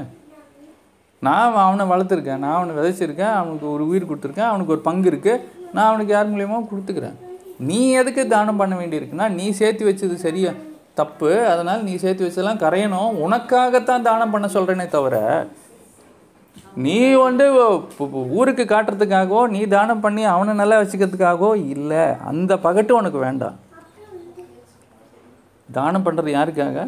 நான் 1.27 1.57
அவனை 1.67 1.85
வளர்த்துருக்கேன் 1.93 2.43
நான் 2.45 2.57
அவனை 2.57 2.75
விதைச்சிருக்கேன் 2.79 3.35
அவனுக்கு 3.39 3.67
ஒரு 3.75 3.85
உயிர் 3.91 4.09
கொடுத்துருக்கேன் 4.11 4.51
அவனுக்கு 4.51 4.75
ஒரு 4.75 4.83
பங்கு 4.89 5.09
இருக்குது 5.13 5.45
நான் 5.75 5.89
அவனுக்கு 5.91 6.13
யார் 6.15 6.33
மூலியமாக 6.33 6.69
கொடுத்துக்கிறேன்? 6.71 7.17
நீ 7.69 7.79
எதுக்கு 8.01 8.23
தானம் 8.33 8.61
பண்ண 8.61 8.75
வேண்டியிருக்குன்னா 8.81 9.27
நீ 9.39 9.47
சேர்த்து 9.61 9.89
வச்சது 9.89 10.17
சரியா 10.27 10.53
தப்பு. 11.01 11.31
அதனால் 11.53 11.83
நீ 11.89 11.95
சேர்த்து 12.03 12.27
வச்சதெல்லாம் 12.27 12.63
கரையணும். 12.65 13.17
உனக்காகத்தான் 13.25 14.07
தானம் 14.09 14.33
பண்ண 14.35 14.47
சொல்கிறேனே 14.57 14.87
தவிர 14.95 15.17
நீ 16.85 16.99
வந்து 17.27 17.45
ஊருக்கு 18.39 18.65
காட்டுறதுக்காகவோ 18.73 19.43
நீ 19.55 19.61
தானம் 19.77 20.05
பண்ணி 20.05 20.23
அவனை 20.35 20.53
நல்லா 20.61 20.79
வச்சுக்கிறதுக்காகவோ 20.81 21.51
இல்லை. 21.75 22.05
அந்த 22.31 22.53
பகட்டு 22.67 22.93
உனக்கு 23.01 23.19
வேண்டாம். 23.27 23.59
தானம் 25.69 26.05
பண்ணுறது 26.07 26.31
யாருக்காக? 26.39 26.87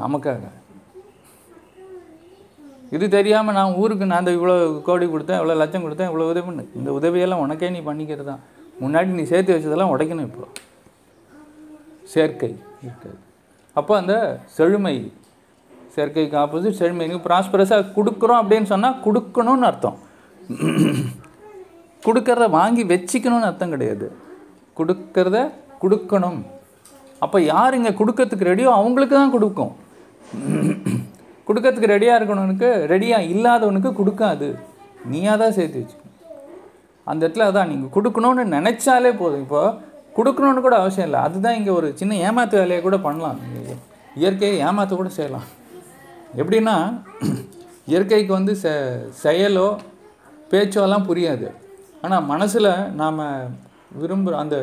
நமக்காக. 0.00 0.44
இது 2.96 3.04
தெரியாமல் 3.16 3.56
நான் 3.58 3.76
ஊருக்கு 3.82 4.08
நான் 4.10 4.22
இந்த 4.22 4.32
இவ்வளோ 4.38 4.54
கோடி 4.88 5.06
கொடுத்தேன் 5.12 5.38
இவ்வளோ 5.40 5.54
லட்சம் 5.62 5.84
கொடுத்தேன் 5.84 6.08
இவ்வளோ 6.10 6.26
உதவி 6.32 6.44
பண்ணு. 6.48 6.64
இந்த 6.78 6.90
உதவியெல்லாம் 6.98 7.42
உனக்கே 7.44 7.70
நீ 7.76 7.80
பண்ணிக்கிறது 7.88 8.28
தான். 8.30 8.42
முன்னாடி 8.82 9.16
நீ 9.18 9.24
சேர்த்து 9.32 9.54
வச்சதெல்லாம் 9.54 9.92
உடைக்கணும் 9.94 10.28
இப்போ. 10.28 10.44
சேர்க்கை 12.14 12.50
அப்போ 13.80 13.92
அந்த 14.00 14.14
செழுமை 14.56 14.94
சேர்க்கைக்கு 15.94 16.36
ஆப்போசிட் 16.42 16.78
செழுமை. 16.80 17.04
நீங்கள் 17.06 17.24
ப்ராஸ்பரஸாக 17.28 17.86
கொடுக்குறோம் 17.96 18.40
அப்படின்னு 18.42 18.68
சொன்னால் 18.72 18.98
கொடுக்கணும்னு 19.06 19.68
அர்த்தம். 19.70 19.98
கொடுக்கறத 22.06 22.46
வாங்கி 22.58 22.82
வச்சுக்கணும்னு 22.92 23.48
அர்த்தம் 23.50 23.72
கிடையாது. 23.74 24.06
கொடுக்கறத 24.78 25.38
கொடுக்கணும். 25.82 26.40
அப்போ 27.24 27.38
யார் 27.52 27.76
இங்கே 27.78 27.92
கொடுக்கறதுக்கு 28.00 28.50
ரெடியோ 28.52 28.70
அவங்களுக்கு 28.80 29.16
தான் 29.20 29.34
கொடுக்கும். 29.36 29.72
கொடுக்கறதுக்கு 31.52 31.94
ரெடியாக 31.94 32.18
இருக்கணுனுக்கு 32.20 32.68
ரெடியாக 32.94 33.30
இல்லாதவனுக்கு 33.34 33.92
கொடுக்காது. 34.00 34.50
நீயாக 35.12 35.36
தான் 35.44 35.56
சேர்த்து 35.60 35.80
வச்சுக்கணும். 35.80 36.18
அந்த 37.10 37.20
இடத்துல 37.26 37.46
அதான் 37.50 37.70
நீங்கள் 37.72 37.94
கொடுக்கணும்னு 37.94 38.42
நினச்சாலே 38.56 39.10
போதும். 39.22 39.42
இப்போ 39.46 39.62
கொடுக்கணும்னு 40.18 40.62
கூட 40.66 40.76
அவசியம் 40.82 41.08
இல்லை. 41.08 41.20
அதுதான் 41.26 41.56
இங்கே 41.58 41.72
ஒரு 41.78 41.88
சின்ன 42.00 42.18
ஏமாத்து 42.28 42.60
வேலையை 42.60 42.80
கூட 42.86 42.96
பண்ணலாம். 43.06 43.38
இயற்கையை 44.20 44.56
ஏமாற்ற 44.66 44.94
கூட 45.00 45.10
செய்யலாம். 45.18 45.46
எப்படின்னா 46.40 46.76
இயற்கைக்கு 47.92 48.32
வந்து 48.38 48.52
செ 48.62 48.70
செயலோ 49.22 49.68
பேச்சோலாம் 50.50 51.06
புரியாது. 51.08 51.46
ஆனால் 52.04 52.26
மனசில் 52.32 52.70
நாம் 53.00 53.20
விரும்புகிற 54.00 54.36
அந்த 54.44 54.56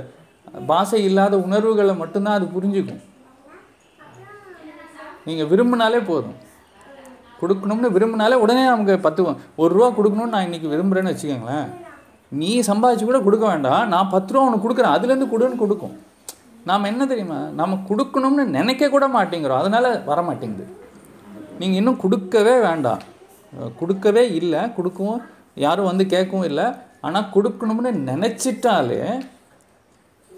பாசை 0.71 0.99
இல்லாத 1.09 1.35
உணர்வுகளை 1.45 1.93
மட்டும்தான் 2.01 2.37
அது 2.39 2.47
புரிஞ்சுக்கும். 2.55 3.01
நீங்கள் 5.27 5.49
விரும்பினாலே 5.51 5.99
போதும். 6.11 6.37
கொடுக்கணும்னு 7.41 7.89
விரும்பினாலே 7.95 8.35
உடனே 8.43 8.63
நமக்கு 8.71 8.95
பத்து 9.05 9.21
ஒரு 9.61 9.71
ரூபா 9.77 9.87
கொடுக்கணும்னு 9.97 10.33
நான் 10.35 10.47
இன்றைக்கி 10.47 10.67
விரும்புகிறேன்னு 10.73 11.13
வச்சுக்கோங்களேன். 11.13 11.67
நீ 12.31 12.49
சம்பாதிச்சு 12.69 13.05
கூட 13.09 13.19
கொடுக்க 13.27 13.45
வேண்டாம். 13.51 13.83
நான் 13.93 14.11
பத்து 14.15 14.33
ரூபா 14.33 14.45
உனக்கு 14.49 14.65
கொடுக்குறேன். 14.65 14.95
அதுலேருந்து 14.97 15.29
கொடுன்னு 15.33 15.61
கொடுக்கும். 15.63 15.95
நாம் 16.69 16.89
என்ன 16.91 17.05
தெரியுமா? 17.11 17.39
நம்ம 17.59 17.79
கொடுக்கணும்னு 17.89 18.43
நினைக்க 18.57 18.89
கூட 18.95 19.05
மாட்டேங்கிறோம். 19.15 19.61
அதனால் 19.63 19.89
வர 20.09 20.21
மாட்டேங்குது 20.27 20.67
நீங்கள் 21.61 21.79
இன்னும் 21.81 22.01
கொடுக்கவே 22.03 22.55
வேண்டாம். 22.67 23.01
கொடுக்கவே 23.79 24.23
இல்லை. 24.39 24.61
கொடுக்கவும் 24.77 25.21
யாரும் 25.65 25.89
வந்து 25.91 26.05
கேட்கவும் 26.15 26.47
இல்லை. 26.51 26.67
ஆனால் 27.07 27.29
கொடுக்கணும்னு 27.35 27.91
நினச்சிட்டாலே 28.09 29.01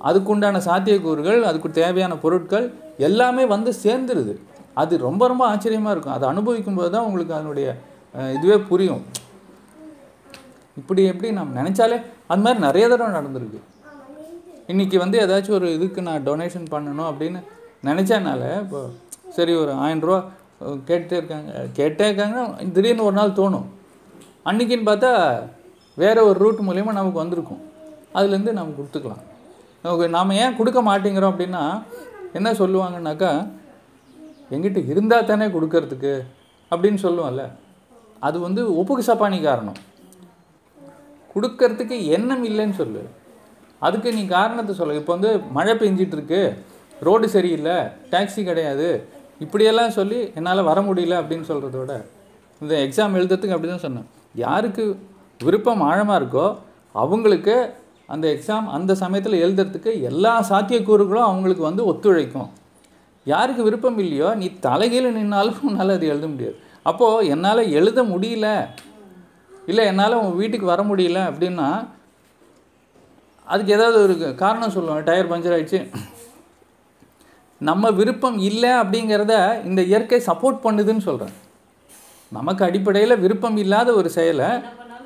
அதுக்குண்டான 0.08 0.60
சாத்தியக்கூறுகள் 0.68 1.42
அதுக்கு 1.50 1.70
தேவையான 1.82 2.14
பொருட்கள் 2.24 2.66
எல்லாமே 3.08 3.44
வந்து 3.54 3.72
சேர்ந்துருது. 3.84 4.34
அது 4.82 4.94
ரொம்ப 5.08 5.22
ரொம்ப 5.32 5.44
ஆச்சரியமாக 5.54 5.94
இருக்கும். 5.96 6.16
அதை 6.18 6.26
அனுபவிக்கும் 6.34 6.78
போது 6.80 6.90
தான் 6.96 7.08
உங்களுக்கு 7.08 7.34
அதனுடைய 7.38 7.68
இதுவே 8.36 8.58
புரியும். 8.70 9.04
இப்படி 10.80 11.02
எப்படி 11.12 11.30
நம்ம 11.38 11.56
நினச்சாலே 11.62 11.98
அது 12.32 12.44
மாதிரி 12.46 12.60
நிறைய 12.68 12.86
தடவை 12.92 13.12
நடந்திருக்கு. 13.20 13.60
இன்றைக்கி 14.72 14.98
வந்து 15.04 15.18
ஏதாச்சும் 15.24 15.58
ஒரு 15.60 15.70
இதுக்கு 15.78 16.02
நான் 16.08 16.26
டொனேஷன் 16.28 16.68
பண்ணணும் 16.74 17.10
அப்படின்னு 17.12 17.40
நினச்சனால 17.90 18.42
இப்போ 18.64 18.82
சரி 19.38 19.54
ஒரு 19.62 19.72
ஆயிரரூவா 19.86 20.20
கேட்டே 20.90 21.16
இருக்காங்க. 21.20 21.52
கேட்டே 21.78 22.06
இருக்காங்கன்னா 22.10 22.46
திடீர்னு 22.76 23.08
ஒரு 23.10 23.16
நாள் 23.20 23.38
தோணும். 23.40 23.68
அன்றைக்கின்னு 24.50 24.90
பார்த்தா 24.92 25.12
வேறு 26.02 26.22
ஒரு 26.30 26.38
ரூட் 26.44 26.62
மூலயமா 26.68 26.92
நமக்கு 27.00 27.24
வந்திருக்கும். 27.24 27.62
அதுலேருந்து 28.18 28.54
நம்ம 28.58 28.74
கொடுத்துக்கலாம். 28.78 29.24
நமக்கு 29.84 30.08
நாம் 30.16 30.38
ஏன் 30.44 30.58
கொடுக்க 30.60 30.80
மாட்டேங்கிறோம் 30.88 31.34
அப்படின்னா 31.34 31.64
என்ன 32.38 32.50
சொல்லுவாங்கன்னாக்கா 32.62 33.32
எங்கிட்ட 34.56 34.80
இருந்தால் 34.92 35.30
தானே 35.32 35.48
கொடுக்கறதுக்கு 35.56 36.14
அப்படின்னு 36.72 37.00
சொல்லுவோம்ல. 37.06 37.46
அது 38.28 38.38
வந்து 38.48 38.62
ஒப்புக்கு 38.80 39.04
சப்பானி 39.10 39.38
காரணம் 39.48 39.80
கொடுக்கறதுக்கு 41.34 41.98
எண்ணம் 42.16 42.44
இல்லைன்னு 42.50 42.78
சொல்லு. 42.82 43.02
அதுக்கு 43.82 44.10
நீ 44.18 44.24
காரணத்தை 44.38 44.74
சொல்ல. 44.80 44.98
இப்போ 45.02 45.14
வந்து 45.16 45.32
மழை 45.58 45.74
பெஞ்சிட்ருக்கு. 45.82 46.42
ரோடு 47.08 47.28
சரியில்லை. 47.36 47.78
டாக்ஸி 48.14 48.42
கிடையாது. 48.50 48.90
இப்படியெல்லாம் 49.44 49.96
சொல்லி 50.00 50.20
என்னால் 50.40 50.68
வர 50.72 50.80
முடியல 50.88 51.20
அப்படின்னு 51.22 51.50
சொல்கிறத 51.52 51.78
விட 51.82 51.94
இந்த 52.62 52.74
எக்ஸாம் 52.86 53.16
எழுதுறதுக்கு 53.20 53.56
அப்படி 53.56 53.70
தான் 53.72 53.86
சொன்னேன். 53.86 54.10
யாருக்கு 54.46 54.84
விருப்பம் 55.46 55.82
ஆழமாக 55.90 56.20
இருக்கோ 56.22 56.48
அவங்களுக்கு 57.04 57.56
அந்த 58.14 58.26
எக்ஸாம் 58.36 58.68
அந்த 58.78 58.92
சமயத்தில் 59.02 59.44
எழுதுறதுக்கு 59.46 59.92
எல்லா 60.10 60.34
சாத்தியக்கூறுகளும் 60.50 61.28
அவங்களுக்கு 61.30 61.64
வந்து 61.70 61.84
ஒத்துழைக்கும். 61.92 62.50
யாருக்கு 63.26 63.64
விருப்பம் 63.64 64.00
இல்லையோ 64.04 64.30
நீ 64.42 64.48
தலைகீழ 64.66 65.08
நின்னாலும் 65.18 65.66
உன்னால் 65.70 65.96
அது 65.96 66.06
எழுத 66.14 66.28
முடியாது. 66.28 66.56
அப்போது 66.90 67.28
என்னால் 67.34 67.72
எழுத 67.80 68.00
முடியல. 68.04 68.48
இல்லை 69.70 69.84
என்னால் 69.92 70.22
உன் 70.22 70.40
வீட்டுக்கு 70.42 70.68
வர 70.74 70.82
முடியல 70.84 71.20
அப்படின்னா 71.32 71.68
அதுக்கு 73.48 73.76
ஏதாவது 73.78 73.98
ஒரு 74.04 74.36
காரணம் 74.42 74.74
சொல்லுவாங்க 74.76 75.04
டயர் 75.10 75.32
பஞ்சர் 75.32 75.56
ஆயிடுச்சு. 75.56 75.80
நம்ம 77.70 77.92
விருப்பம் 78.00 78.38
இல்லை 78.50 78.72
அப்படிங்கிறத 78.82 79.34
இந்த 79.70 79.82
இயற்கை 79.92 80.20
சப்போர்ட் 80.30 80.64
பண்ணுதுன்னு 80.66 81.04
சொல்கிறேன் 81.08 81.36
நமக்கு 82.32 82.62
அடிப்படையில் 82.68 83.22
விருப்பம் 83.24 83.58
இல்லாத 83.64 83.90
ஒரு 83.94 84.10
செயலை 84.18 84.50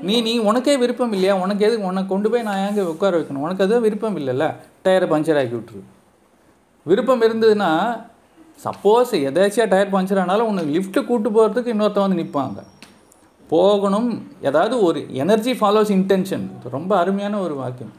நீ 0.08 0.16
நீ 0.22 0.32
உனக்கே 0.50 0.74
விருப்பம் 0.78 1.14
இல்லையா? 1.16 1.34
உனக்கு 1.44 1.66
எதுக்கு? 1.66 1.90
உனக்கு 1.92 2.10
கொண்டு 2.14 2.30
போய் 2.32 2.48
நான் 2.48 2.64
எங்கே 2.68 2.84
உட்கார 2.94 3.18
வைக்கணும்? 3.18 3.46
உனக்கு 3.48 3.64
எதுவும் 3.64 3.86
விருப்பம் 3.88 4.18
இல்லைல்ல? 4.22 4.46
டயரை 4.86 5.08
பஞ்சர் 5.14 5.40
ஆக்கி 5.42 5.56
விட்டுரு. 5.56 5.82
விருப்பம் 6.86 7.26
இருந்ததுன்னா 7.28 7.70
சப்போஸ் 8.66 9.14
எதாச்சியாக 9.28 9.68
டயர் 9.72 9.94
பஞ்சர் 9.94 10.22
ஆனாலும் 10.24 10.50
உனக்கு 10.52 10.74
லிஃப்ட்டு 10.76 11.02
கூட்டு 11.08 11.30
போகிறதுக்கு 11.36 11.74
இன்னொருத்தன் 11.74 12.06
வந்து 12.06 12.22
நிற்பாங்க 12.22 12.60
போகணும் 13.50 14.10
ஏதாவது 14.48 14.76
ஒரு 14.88 15.00
எனர்ஜி 15.24 15.54
ஃபாலோஸ் 15.60 15.92
இன்டென்ஷன் 15.98 16.46
ரொம்ப 16.76 16.92
அருமையான 17.02 17.40
ஒரு 17.46 17.56
வாக்கியம். 17.62 17.94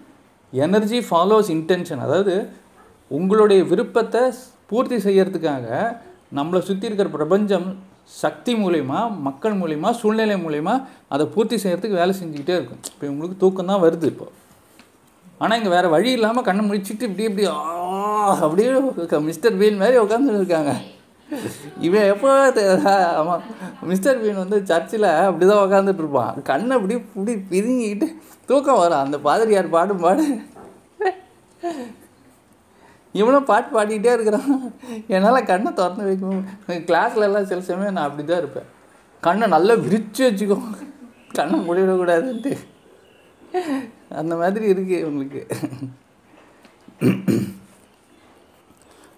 எனர்ஜி 0.53 0.99
ஃபாலோஸ் 1.09 1.51
இன்டென்ஷன் 1.57 2.03
அதாவது 2.07 2.35
உங்களுடைய 3.11 3.61
விருப்பத்தை 3.73 4.23
பூர்த்தி 4.71 4.97
செய்கிறதுக்காக 5.07 5.67
நம்மளை 6.39 6.61
சுற்றி 6.69 6.89
இருக்கிற 6.89 7.11
பிரபஞ்சம் 7.17 7.69
சக்தி 8.23 8.53
மூலயமா 8.63 9.01
மக்கள் 9.27 9.55
மூலயமா 9.61 9.91
சூழ்நிலை 10.01 10.37
மூலயமா 10.47 10.75
அதை 11.15 11.25
பூர்த்தி 11.35 11.57
செய்கிறதுக்கு 11.65 12.01
வேலை 12.01 12.15
செஞ்சுக்கிட்டே 12.21 12.57
இருக்கும். 12.59 12.83
இப்போ 12.93 13.07
உங்களுக்கு 13.13 13.39
தூக்கம் 13.45 13.71
தான் 13.73 13.83
வருது 13.87 14.07
இப்போ. 14.13 14.27
ஆனால் 15.43 15.59
இங்கே 15.59 15.71
வேறு 15.77 15.89
வழி 15.95 16.11
இல்லாமல் 16.17 16.47
கண்ணை 16.49 16.63
முடிச்சுட்டு 16.69 17.07
இப்படி 17.09 17.25
இப்படி 17.29 17.47
ஆ 17.55 17.57
அப்படியே 18.45 18.69
மிஸ்டர் 19.31 19.59
பீன் 19.61 19.81
மாதிரி 19.83 19.97
உட்காந்துட்டு 20.05 20.41
இருக்காங்க. 20.43 20.73
இவன் 21.87 22.09
எப்போ 22.13 22.29
ஆமாம் 23.21 23.43
மிஸ்டர் 23.91 24.21
பீன் 24.23 24.43
வந்து 24.43 24.59
சர்ச்சில் 24.71 25.09
அப்படி 25.29 25.47
தான் 25.51 25.65
உட்காந்துட்டு 25.67 26.03
இருப்பான். 26.05 26.37
கண்ணை 26.51 26.73
அப்படி 26.79 26.95
இப்படி 26.99 27.35
பிதுங்கிக்கிட்டு 27.53 28.09
தூக்கம் 28.51 28.81
வரும். 28.83 29.03
அந்த 29.05 29.19
பாதிரியார் 29.27 29.75
பாடும் 29.77 30.05
பாடு. 30.05 30.25
இவனும் 33.21 33.49
பாட்டு 33.51 33.71
பாடிக்கிட்டே 33.77 34.15
இருக்கிறான். 34.17 34.51
என்னால் 35.17 35.49
கண்ணை 35.51 35.71
திறந்து 35.79 36.07
வைக்க 36.09 36.81
கிளாஸ்லலாம் 36.89 37.29
எல்லாம் 37.31 37.51
சில 37.51 37.61
சமயம் 37.69 37.97
நான் 37.99 38.09
அப்படி 38.09 38.25
தான் 38.31 38.43
இருப்பேன். 38.43 38.71
கண்ணை 39.27 39.47
நல்லா 39.57 39.75
விரிச்சு 39.85 40.23
வச்சுக்கோ. 40.29 40.59
கண்ணை 41.39 41.59
முடிவிடக்கூடாதுன்ட்டு. 41.69 42.53
அந்த 44.09 44.35
மாதிரி 44.41 44.67
இருக்குது 44.73 45.07
உங்களுக்கு. 45.11 45.43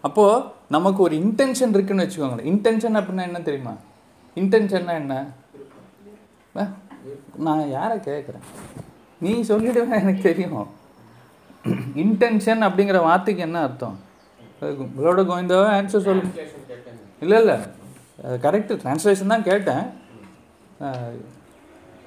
அப்போது 0.01 0.45
நமக்கு 0.77 1.01
ஒரு 1.03 1.15
இன்டென்ஷன் 1.17 1.75
இருக்குன்னு 1.77 2.05
வச்சுக்கோங்களேன். 2.05 2.49
இன்டென்ஷன் 2.53 2.99
அப்படின்னா 2.99 3.29
என்ன 3.29 3.41
தெரியுமா? 3.49 3.75
இன்டென்ஷன்னா 4.37 4.95
என்ன? 5.03 5.15
நான் 7.47 7.71
யாரை 7.71 7.97
கேட்குறேன் 7.99 8.45
நீ 9.25 9.33
சொல்லிடுவேன் 9.49 10.01
எனக்கு 10.01 10.23
தெரியும். 10.23 10.69
இன்டென்ஷன் 12.03 12.63
அப்படிங்கிற 12.67 12.99
வார்த்தைக்கு 13.09 13.43
என்ன 13.47 13.63
அர்த்தம்? 13.67 13.97
உங்களோட 14.63 15.21
கோவிந்தாவே 15.31 15.69
ஆன்சர் 15.79 16.07
சொல்லு. 16.09 16.29
இல்லை 17.25 17.39
இல்லை. 17.43 17.57
கரெக்டு 18.45 18.79
ட்ரான்ஸ்லேஷன் 18.83 19.33
தான் 19.35 19.49
கேட்டேன். 19.49 19.85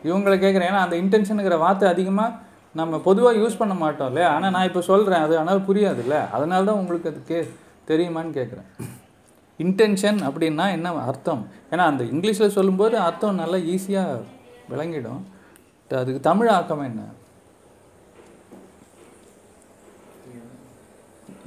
இவங்களை 0.07 0.36
கேட்குறேன் 0.43 0.69
ஏன்னா 0.71 0.86
அந்த 0.86 0.95
இன்டென்ஷனுங்கிற 1.03 1.57
வார்த்தை 1.65 1.88
அதிகமாக 1.89 2.38
நம்ம 2.80 2.97
பொதுவாக 3.07 3.39
யூஸ் 3.41 3.59
பண்ண 3.61 3.74
மாட்டோம் 3.84 4.09
இல்லையா? 4.11 4.28
ஆனால் 4.36 4.53
நான் 4.55 4.67
இப்போ 4.69 4.82
சொல்கிறேன் 4.89 5.24
அது 5.26 5.34
ஆனால் 5.41 5.65
புரியாதுல்ல. 5.69 6.17
அதனால 6.36 6.65
தான் 6.69 6.80
உங்களுக்கு 6.82 7.09
அது 7.11 7.22
கே 7.30 7.39
தெரியுமான்னு 7.89 8.32
கேட்குறேன் 8.38 8.69
இன்டென்ஷன் 9.63 10.19
அப்படின்னா 10.28 10.65
என்ன 10.76 10.93
அர்த்தம்? 11.09 11.41
ஏன்னா 11.72 11.84
அந்த 11.91 12.03
இங்கிலீஷில் 12.13 12.55
சொல்லும்போது 12.57 12.95
அர்த்தம் 13.07 13.41
நல்லா 13.41 13.59
ஈஸியாக 13.74 14.22
விளங்கிடும். 14.72 15.24
அதுக்கு 16.01 16.22
தமிழ் 16.30 16.51
ஆக்கம் 16.57 16.86
என்ன? 16.89 17.01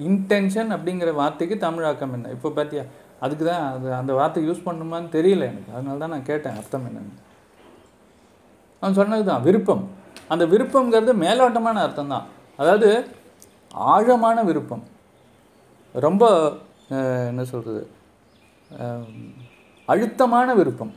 இன்டென்ஷன் 0.09 0.71
அப்படிங்கிற 0.77 1.11
வார்த்தைக்கு 1.23 1.57
தமிழ் 1.67 1.89
ஆக்கம் 1.91 2.15
என்ன? 2.17 2.31
இப்போ 2.37 2.49
பார்த்தியா 2.57 2.85
அதுக்கு 3.25 3.45
தான் 3.51 3.67
அது 3.75 3.89
அந்த 3.99 4.13
வார்த்தை 4.21 4.41
யூஸ் 4.47 4.65
பண்ணுமான்னு 4.69 5.11
தெரியல 5.19 5.45
எனக்கு. 5.53 5.71
அதனால 5.77 6.01
தான் 6.03 6.13
நான் 6.15 6.31
கேட்டேன் 6.31 6.57
அர்த்தம் 6.61 6.87
என்னன்னு. 6.89 7.15
அவன் 8.81 8.99
சொன்னது 8.99 9.25
தான் 9.33 9.45
விருப்பம். 9.47 9.85
அந்த 10.33 10.45
விருப்பங்கிறது 10.53 11.13
மேலோட்டமான 11.25 11.77
அர்த்தம் 11.87 12.13
தான் 12.15 12.27
அதாவது 12.61 12.89
ஆழமான 13.93 14.39
விருப்பம். 14.49 14.85
ரொம்ப 15.95 16.25
என்ன 17.31 17.43
சொல்கிறது 17.53 17.83
அழுத்தமான 19.89 20.49
விருப்பம். 20.61 20.93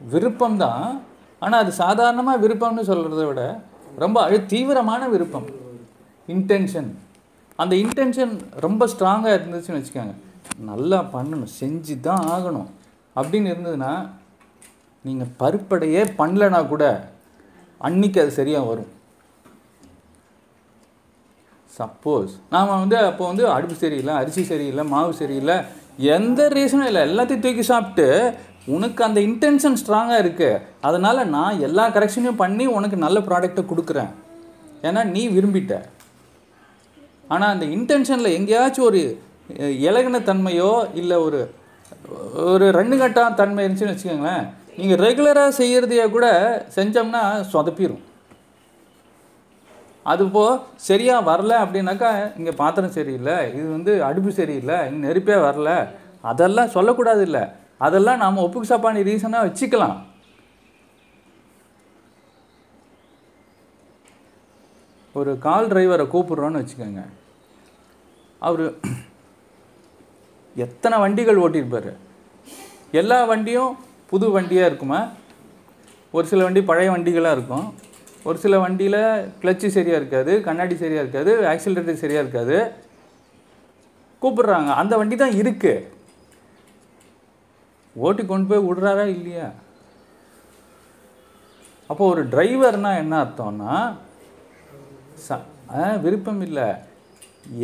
விருப்பம் 0.00 0.60
தான் 0.64 0.84
ஆனால் 1.42 1.62
அது 1.64 1.72
சாதாரணமாக 1.82 2.42
விருப்பம்னு 2.44 2.84
சொல்கிறத 2.90 3.24
விட 3.30 3.42
ரொம்ப 4.04 4.18
அழு 4.26 4.38
தீவிரமான 4.52 5.02
விருப்பம். 5.14 5.46
இன்டென்ஷன் 6.28 6.90
அந்த 7.62 7.74
இன்டென்ஷன் 7.84 8.34
ரொம்ப 8.64 8.82
ஸ்ட்ராங்காக 8.92 9.36
இருந்துச்சுன்னு 9.38 9.78
வச்சுக்கோங்க. 9.78 10.14
நல்லா 10.70 10.98
பண்ணணும் 11.14 11.52
செஞ்சு 11.60 11.94
தான் 12.08 12.26
ஆகணும். 12.34 12.68
அப்படின்னு 13.16 13.52
இருந்ததுன்னா 13.52 13.92
நீங்கள் 15.04 15.32
பருப்படையே 15.40 16.02
பண்ணலைன்னா 16.20 16.60
கூட 16.72 16.84
அன்னைக்கு 17.86 18.18
அது 18.22 18.32
சரியாக 18.38 18.68
வரும். 18.70 18.90
சப்போஸ் 21.78 22.32
நாம் 22.52 22.70
வந்து 22.82 22.96
அப்போ 23.08 23.24
வந்து 23.30 23.44
அடுப்பு 23.56 23.76
சரியில்லை 23.82 24.14
அரிசி 24.20 24.42
சரியில்லை 24.52 24.84
மாவு 24.92 25.12
சரியில்லை 25.20 25.56
எந்த 26.14 26.40
ரீசனும் 26.56 26.88
இல்லை. 26.90 27.02
எல்லாத்தையும் 27.08 27.44
தூக்கி 27.44 27.64
சாப்பிட்டு 27.72 28.06
உனக்கு 28.76 29.00
அந்த 29.06 29.18
இன்டென்ஷன் 29.28 29.78
ஸ்ட்ராங்காக 29.82 30.22
இருக்குது 30.22 30.62
அதனால் 30.88 31.28
நான் 31.36 31.60
எல்லா 31.66 31.84
கரெக்ஷனையும் 31.96 32.40
பண்ணி 32.42 32.64
உனக்கு 32.78 32.96
நல்ல 33.04 33.18
ப்ராடக்டை 33.28 33.62
கொடுக்குறேன். 33.70 34.10
ஏன்னா 34.88 35.02
நீ 35.14 35.22
விரும்பிட்ட. 35.36 35.74
ஆனால் 37.32 37.52
அந்த 37.54 37.66
இன்டென்ஷனில் 37.76 38.36
எங்கேயாச்சும் 38.38 38.88
ஒரு 38.90 39.00
இலகின 39.88 40.20
தன்மையோ 40.30 40.72
இல்லை 41.00 41.16
ஒரு 41.26 41.40
ஒரு 42.52 42.66
ரெண்டு 42.78 42.96
கட்டா 43.00 43.22
தன்மை 43.40 43.62
இருந்துச்சுன்னு 43.64 43.94
வச்சுக்கோங்களேன். 43.94 44.44
நீங்கள் 44.78 45.02
ரெகுலராக 45.06 45.56
செய்கிறதையே 45.60 46.04
கூட 46.16 46.26
செஞ்சோம்னா 46.76 47.22
சொதப்பிடும் 47.52 48.04
அதுப்போ 50.12 50.42
சரியாக 50.88 51.26
வரல 51.30 51.54
அப்படின்னாக்கா 51.62 52.10
இங்கே 52.38 52.52
பாத்திரம் 52.60 52.94
சரியில்லை 52.98 53.38
இது 53.56 53.66
வந்து 53.76 53.92
அடுப்பு 54.08 54.30
சரியில்லை 54.40 54.76
இங்கே 54.88 55.00
நெருப்பே 55.06 55.38
வரல 55.46 55.70
அதெல்லாம் 56.30 56.74
சொல்லக்கூடாது 56.76 57.22
இல்லை. 57.28 57.42
அதெல்லாம் 57.86 58.22
நாம் 58.22 58.44
ஒப்புக்கு 58.44 58.70
சாப்பாணி 58.70 59.00
ரீசனாக 59.08 59.46
வச்சுக்கலாம். 59.48 59.96
ஒரு 65.18 65.32
கால் 65.44 65.70
டிரைவரை 65.72 66.06
கூப்பிட்றோன்னு 66.14 66.60
வச்சுக்கோங்க. 66.60 67.02
அவர் 68.48 68.64
எத்தனை 70.66 70.96
வண்டிகள் 71.04 71.42
ஓட்டியிருப்பார்? 71.44 71.90
எல்லா 73.00 73.18
வண்டியும் 73.32 73.72
புது 74.12 74.26
வண்டியாக 74.34 74.68
இருக்குமா? 74.70 75.00
ஒரு 76.14 76.26
சில 76.26 76.44
வண்டி 76.44 76.60
பழைய 76.62 76.90
வண்டிகளாக 76.92 77.32
இருக்கும். 77.32 77.66
ஒரு 78.24 78.38
சில 78.38 78.58
வண்டியில் 78.58 79.00
கிளச்சு 79.42 79.66
சரியாக 79.68 80.00
இருக்காது 80.00 80.42
கண்ணாடி 80.42 80.76
சரியாக 80.76 81.02
இருக்காது 81.04 81.32
ஆக்சிலேட்டர் 81.52 82.02
சரியாக 82.02 82.24
இருக்காது. 82.24 82.56
கூப்பிடுறாங்க. 84.22 84.70
அந்த 84.74 84.96
வண்டி 84.96 85.16
தான் 85.16 85.38
இருக்குது 85.40 85.86
ஓட்டி 87.96 88.26
கொண்டு 88.26 88.48
போய் 88.50 88.66
விடுறாரா 88.66 89.04
இல்லையா? 89.16 89.46
அப்போ 91.90 92.08
ஒரு 92.08 92.22
டிரைவர்னா 92.28 92.90
என்ன 92.96 93.14
அர்த்தம்னா 93.24 93.74
ச 95.26 95.38
ஆ, 95.78 95.80
விருப்பம் 95.96 96.40
இல்லை. 96.40 96.66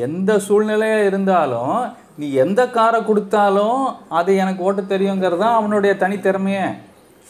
எந்த 0.07 0.41
சூழ்நிலையாக 0.47 1.07
இருந்தாலும் 1.07 1.77
நீ 2.19 2.27
எந்த 2.45 2.61
காரை 2.77 2.99
கொடுத்தாலும் 3.07 3.81
அது 4.19 4.31
எனக்கு 4.43 4.65
ஓட்ட 4.67 4.83
தெரியுங்கிறது 4.93 5.43
தான் 5.45 5.57
அவனுடைய 5.61 5.93
தனித்திறமையே. 6.03 6.67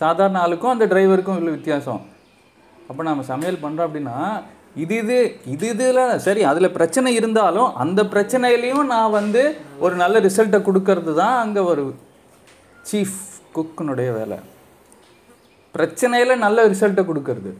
சாதாரண 0.00 0.38
ஆளுக்கும் 0.44 0.74
அந்த 0.74 0.84
டிரைவருக்கும் 0.92 1.38
உள்ள 1.40 1.50
வித்தியாசம். 1.56 2.02
அப்போ 2.88 3.02
நம்ம 3.08 3.24
சமையல் 3.32 3.62
பண்ணுறோம் 3.64 3.86
அப்படின்னா 3.88 4.16
இது 4.82 4.94
இது 5.02 5.18
இது 5.52 5.66
இதில் 5.74 6.20
சரி 6.24 6.42
அதில் 6.50 6.74
பிரச்சனை 6.76 7.10
இருந்தாலும் 7.18 7.68
அந்த 7.82 8.00
பிரச்சனையிலையும் 8.14 8.90
நான் 8.94 9.14
வந்து 9.18 9.42
ஒரு 9.84 9.94
நல்ல 10.02 10.20
ரிசல்ட்டை 10.26 10.60
கொடுக்கறது 10.68 11.12
தான் 11.20 11.36
அங்கே 11.44 11.62
ஒரு 11.72 11.84
சீஃப் 12.90 13.20
குக்கினுடைய 13.56 14.10
வேலை. 14.18 14.38
பிரச்சனையில் 15.74 16.42
நல்ல 16.46 16.66
ரிசல்ட்டை 16.72 17.04
கொடுக்கறது. 17.10 17.52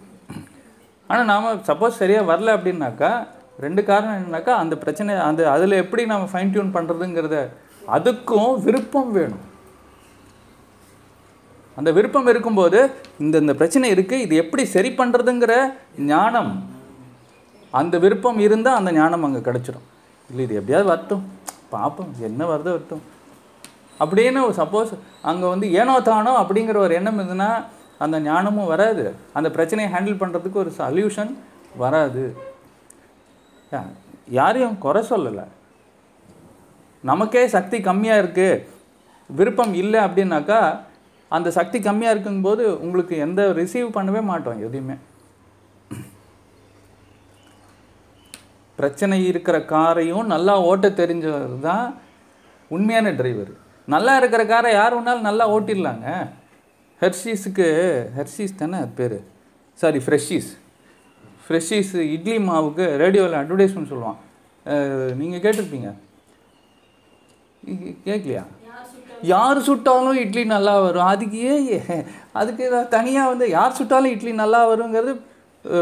ஆனால் 1.11 1.31
நாம் 1.33 1.62
சப்போஸ் 1.70 2.01
சரியாக 2.03 2.29
வரல 2.33 2.57
அப்படின்னாக்கா 2.57 3.12
ரெண்டு 3.59 3.80
காரணம் 3.88 4.16
என்னன்னாக்கா 4.18 4.52
அந்த 4.62 4.74
பிரச்சனை 4.82 5.12
அந்த 5.28 5.42
அதில் 5.55 5.80
எப்படி 5.82 6.02
நம்ம 6.12 6.28
ஃபைன் 6.32 6.52
டியூன் 6.55 6.74
பண்ணுறதுங்கிறத 6.76 7.38
அதுக்கும் 7.96 8.52
விருப்பம் 8.66 9.11
வேணும். 9.16 9.42
அந்த 11.78 11.90
விருப்பம் 11.96 12.30
இருக்கும்போது 12.32 12.78
இந்த 13.24 13.36
இந்த 13.44 13.55
பிரச்சனை 13.61 13.86
இருக்குது 13.94 14.24
இது 14.24 14.34
எப்படி 14.42 14.62
சரி 14.74 14.90
பண்ணுறதுங்கிற 15.00 15.55
ஞானம் 16.12 16.52
அந்த 17.80 17.94
விருப்பம் 18.05 18.38
இருந்தால் 18.46 18.78
அந்த 18.80 18.90
ஞானம் 18.98 19.24
அங்கே 19.26 19.40
கிடச்சிடும் 19.48 19.86
இல்லை 20.30 20.42
இது 20.46 20.59
எப்படியாவது 20.61 20.90
வரட்டும். 20.90 21.24
பார்ப்போம் 21.74 22.12
என்ன 22.28 22.42
வருதோ 22.52 22.72
வரட்டும். 22.74 23.02
அப்படின்னு 24.02 24.40
சப்போஸ் 24.61 24.92
அங்கே 25.30 25.46
வந்து 25.52 25.66
ஏனோ 25.80 25.94
தானோ 26.11 26.32
அப்படிங்கிற 26.42 26.78
ஒரு 26.86 26.94
எண்ணம் 26.98 27.18
இருந்ததுன்னா 27.18 27.50
அந்த 28.05 28.16
ஞானமும் 28.28 28.70
வராது. 28.72 29.05
அந்த 29.38 29.48
பிரச்சனையை 29.57 29.90
ஹேண்டில் 29.94 30.20
பண்ணுறதுக்கு 30.22 30.62
ஒரு 30.64 30.72
சொல்யூஷன் 30.80 31.32
வராது. 31.82 32.24
யாரையும் 34.39 34.77
குறை 34.85 35.03
சொல்லலை. 35.11 35.47
நமக்கே 37.11 37.43
சக்தி 37.55 37.79
கம்மியாக 37.89 38.22
இருக்குது 38.22 38.62
விருப்பம் 39.31 39.75
இல்லை 39.83 40.01
அப்படின்னாக்கா 40.07 40.61
அந்த 41.37 41.49
சக்தி 41.57 41.79
கம்மியாக 41.87 42.14
இருக்கும்போது 42.14 42.64
உங்களுக்கு 42.85 43.14
எந்த 43.27 43.43
ரிசீவ் 43.59 43.89
பண்ணவே 43.97 44.20
மாட்டோம் 44.31 44.62
எதையுமே. 44.66 44.97
பிரச்சனை 48.79 49.16
இருக்கிற 49.31 49.57
காரையும் 49.72 50.31
நல்லா 50.35 50.55
ஓட்ட 50.70 50.87
தெரிஞ்சவர் 51.01 51.53
தான் 51.68 51.87
உண்மையான 52.77 53.12
டிரைவர் 53.18 53.53
நல்லா 53.95 54.12
இருக்கிற 54.20 54.43
காரை 54.53 54.70
யார் 54.72 54.97
வேணாலும் 54.97 55.29
நல்லா 55.29 55.45
ஓட்டிடலாங்க. 55.55 56.09
ஹெர்ஷீஸுக்கு 57.03 57.68
ஹெர்ஷீஸ் 58.16 58.61
தானே 58.61 58.77
அது 58.85 58.93
பேர்? 59.01 59.18
சாரி 59.79 60.01
ஃப்ரெஷ்ஷீஸ் 60.07 60.51
ஃப்ரெஷ்ஷீஸ் 61.47 61.95
இட்லி 62.14 62.36
மாவுக்கு 62.49 62.84
ரேடியோவில் 63.03 63.40
அட்வர்டைஸ்மெண்ட் 63.40 63.92
சொல்லுவான். 63.92 64.18
நீங்கள் 65.20 65.42
கேட்டிருப்பீங்க. 65.45 65.90
கேட்கலையா 68.07 68.45
யார் 69.32 69.59
சுட்டாலும் 69.66 70.18
இட்லி 70.22 70.42
நல்லா 70.55 70.72
வரும். 70.84 71.11
அதுக்கு 71.12 71.38
ஏன் 71.53 72.03
அதுக்கு 72.40 72.64
தனியாக 72.97 73.30
வந்து 73.32 73.47
யார் 73.59 73.78
சுட்டாலும் 73.78 74.14
இட்லி 74.14 74.32
நல்லா 74.42 74.61
வருங்கிறது 74.70 75.12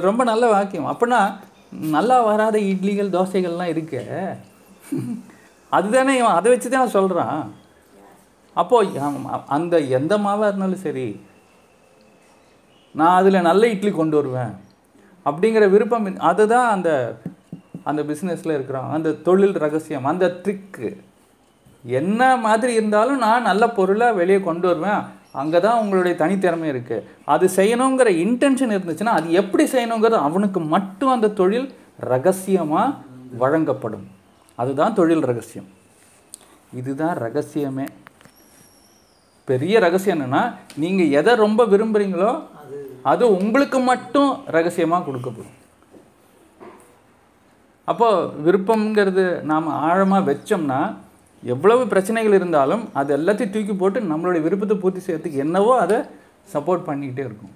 ரொம்ப 0.07 0.23
நல்ல 0.31 0.45
வாக்கியம். 0.55 0.91
அப்படின்னா 0.93 1.21
நல்லா 1.97 2.17
வராத 2.29 2.57
இட்லிகள் 2.73 3.15
தோசைகள்லாம் 3.17 3.73
இருக்கு. 3.75 4.03
அதுதானே 5.77 6.15
இவன் 6.21 6.39
அதை 6.39 6.49
வச்சு 6.53 6.69
தான் 6.77 6.95
சொல்கிறான் 6.97 7.41
அப்போது 8.63 9.01
அந்த 9.57 9.75
எந்த 9.99 10.15
மாவாக 10.27 10.49
இருந்தாலும் 10.51 10.85
சரி 10.87 11.07
நான் 13.01 13.19
அதில் 13.21 13.47
நல்ல 13.49 13.63
இட்லி 13.75 13.91
கொண்டு 14.01 14.17
வருவேன். 14.19 14.53
அப்படிங்கிற 15.27 15.65
விருப்பம் 15.71 16.07
அதுதான் 16.31 16.69
அந்த 16.75 16.91
அந்த 17.91 18.01
பிஸ்னஸில் 18.09 18.57
இருக்கிறோம் 18.57 18.91
அந்த 18.97 19.17
தொழில் 19.27 19.57
ரகசியம் 19.65 20.05
அந்த 20.11 20.27
ட்ரிக்கு 20.43 20.91
என்ன 21.85 22.21
மாதிரி 22.45 22.73
இருந்தாலும் 22.79 23.23
நான் 23.27 23.49
நல்ல 23.51 23.65
பொருளை 23.79 24.09
வெளியே 24.19 24.41
கொண்டு 24.41 24.67
வருவேன். 24.69 25.03
அங்கே 25.41 25.59
தான் 25.61 25.81
உங்களுடைய 25.83 26.15
தனித்திறமை 26.21 26.67
இருக்குது 26.73 27.05
அது 27.35 27.47
செய்யணுங்கிற 27.57 28.09
இன்டென்ஷன் 28.25 28.75
இருந்துச்சுன்னா 28.77 29.15
அது 29.19 29.29
எப்படி 29.41 29.65
செய்யணுங்கிறது 29.75 30.19
அவனுக்கு 30.29 30.61
மட்டும் 30.75 31.15
அந்த 31.15 31.33
தொழில் 31.41 31.69
ரகசியமாக 32.13 32.97
வழங்கப்படும். 33.43 34.07
அதுதான் 34.59 34.97
தொழில் 35.01 35.27
ரகசியம். 35.31 35.69
இதுதான் 36.81 37.17
ரகசியமே. 37.27 37.87
பெரிய 39.49 39.75
ரகசியம் 39.87 40.17
என்னன்னா 40.17 40.43
நீங்கள் 40.83 41.15
எதை 41.21 41.33
ரொம்ப 41.45 41.63
விரும்புகிறீங்களோ 41.73 42.33
அது 43.11 43.25
உங்களுக்கு 43.39 43.79
மட்டும் 43.91 44.31
ரகசியமாக 44.57 45.05
கொடுக்கப்படும். 45.07 45.57
அப்போது 47.91 48.29
விருப்பம்ங்கிறது 48.45 49.25
நாம் 49.51 49.69
ஆழமாக 49.87 50.27
வச்சோம்னா 50.29 50.81
எவ்வளவு 51.53 51.83
பிரச்சனைகள் 51.93 52.37
இருந்தாலும் 52.39 52.83
அது 53.01 53.11
எல்லாத்தையும் 53.19 53.55
தூக்கி 53.55 53.75
போட்டு 53.81 54.01
நம்மளுடைய 54.11 54.43
விருப்பத்தை 54.45 54.77
பூர்த்தி 54.83 55.01
செய்யறதுக்கு 55.07 55.43
என்னவோ 55.47 55.73
அதை 55.85 55.99
சப்போர்ட் 56.53 56.87
பண்ணிக்கிட்டே 56.89 57.25
இருக்கும். 57.29 57.55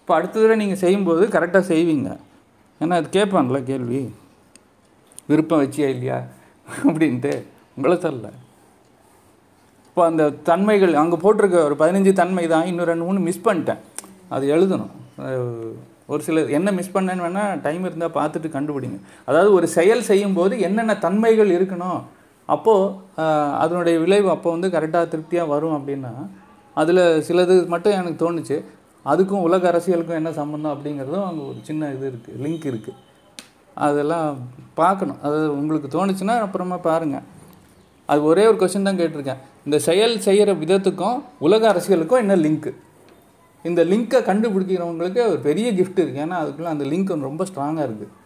இப்போ 0.00 0.12
அடுத்த 0.18 0.34
தடவை 0.38 0.56
நீங்கள் 0.62 0.82
செய்யும்போது 0.84 1.24
கரெக்டாக 1.34 1.64
செய்வீங்க. 1.72 2.10
ஏன்னா 2.80 2.96
அது 3.00 3.08
கேட்பான்ல 3.18 3.58
கேள்வி. 3.70 4.00
விருப்பம் 5.30 5.62
வச்சியா 5.64 5.88
இல்லையா? 5.94 6.18
அப்படின்ட்டு. 6.88 7.32
உங்களை 7.76 7.96
சொல்லல 8.06 8.30
இப்போ 9.88 10.02
அந்த 10.10 10.24
தன்மைகள் 10.48 10.98
அங்கே 11.02 11.16
போட்டிருக்க 11.22 11.56
ஒரு 11.68 11.76
பதினஞ்சு 11.82 12.12
தன்மை 12.20 12.44
தான் 12.52 12.68
இன்னும் 12.70 12.88
ரெண்டு 12.90 13.06
மூணு 13.06 13.20
மிஸ் 13.28 13.46
பண்ணிட்டேன். 13.46 13.80
அது 14.36 14.44
எழுதணும். 14.54 14.92
ஒரு 16.12 16.22
சில 16.26 16.40
என்ன 16.58 16.68
மிஸ் 16.78 16.94
பண்ணேன்னு 16.94 17.24
வேணால் 17.26 17.60
டைம் 17.66 17.84
இருந்தால் 17.88 18.16
பார்த்துட்டு 18.18 18.48
கண்டுபிடிங்க. 18.56 18.98
அதாவது 19.28 19.50
ஒரு 19.58 19.66
செயல் 19.76 20.08
செய்யும்போது 20.10 20.54
என்னென்ன 20.68 20.96
தன்மைகள் 21.04 21.50
இருக்கணும்? 21.56 22.00
அப்போது 22.54 23.26
அதனுடைய 23.62 23.96
விளைவு 24.04 24.28
அப்போ 24.34 24.48
வந்து 24.54 24.68
கரெக்டாக 24.76 25.10
திருப்தியாக 25.12 25.52
வரும் 25.54 25.76
அப்படின்னா 25.78 26.12
அதில் 26.80 27.02
சிலது 27.26 27.54
மட்டும் 27.74 27.96
எனக்கு 27.98 28.18
தோணுச்சு. 28.24 28.56
அதுக்கும் 29.10 29.44
உலக 29.48 29.64
அரசியலுக்கும் 29.70 30.18
என்ன 30.20 30.30
சம்மந்தம் 30.40 30.72
அப்படிங்கிறதும் 30.74 31.26
அங்கே 31.28 31.42
ஒரு 31.50 31.60
சின்ன 31.68 31.90
இது 31.94 32.04
இருக்குது 32.10 32.40
லிங்க் 32.44 32.66
இருக்குது 32.72 32.98
அதெல்லாம் 33.86 34.28
பார்க்கணும். 34.80 35.20
அது 35.26 35.38
உங்களுக்கு 35.60 35.88
தோணுச்சுன்னா 35.96 36.34
அப்புறமா 36.46 36.76
பாருங்கள் 36.88 37.26
அது 38.12 38.20
ஒரே 38.30 38.44
ஒரு 38.50 38.58
கொஸ்டின் 38.60 38.88
தான் 38.88 39.00
கேட்டிருக்கேன். 39.00 39.40
இந்த 39.66 39.76
செயல் 39.88 40.14
செய்கிற 40.26 40.52
விதத்துக்கும் 40.62 41.18
உலக 41.46 41.62
அரசியலுக்கும் 41.72 42.22
என்ன 42.24 42.36
லிங்க்கு 42.44 42.72
இந்த 43.64 43.84
லிங்க்கை 43.84 44.18
கண்டுபிடிக்கிறவங்களுக்கு 44.28 45.22
ஒரு 45.30 45.40
பெரிய 45.40 45.68
கிஃப்ட் 45.72 46.00
இருக்குது 46.02 46.24
ஏன்னா 46.26 46.36
அதுக்குள்ள 46.42 46.70
அந்த 46.74 46.84
லிங்க் 46.84 47.10
ரொம்ப 47.28 47.44
ஸ்ட்ராங்காக 47.44 47.86
இருக்குது 47.88 48.16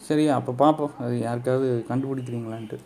சரியா? 0.00 0.32
அப்போ 0.36 0.52
பார்ப்போம் 0.52 0.94
அது 0.98 1.18
யாருக்காவது 1.18 1.84
கண்டுபிடிக்கிறீங்களான்ட்டு. 1.88 2.78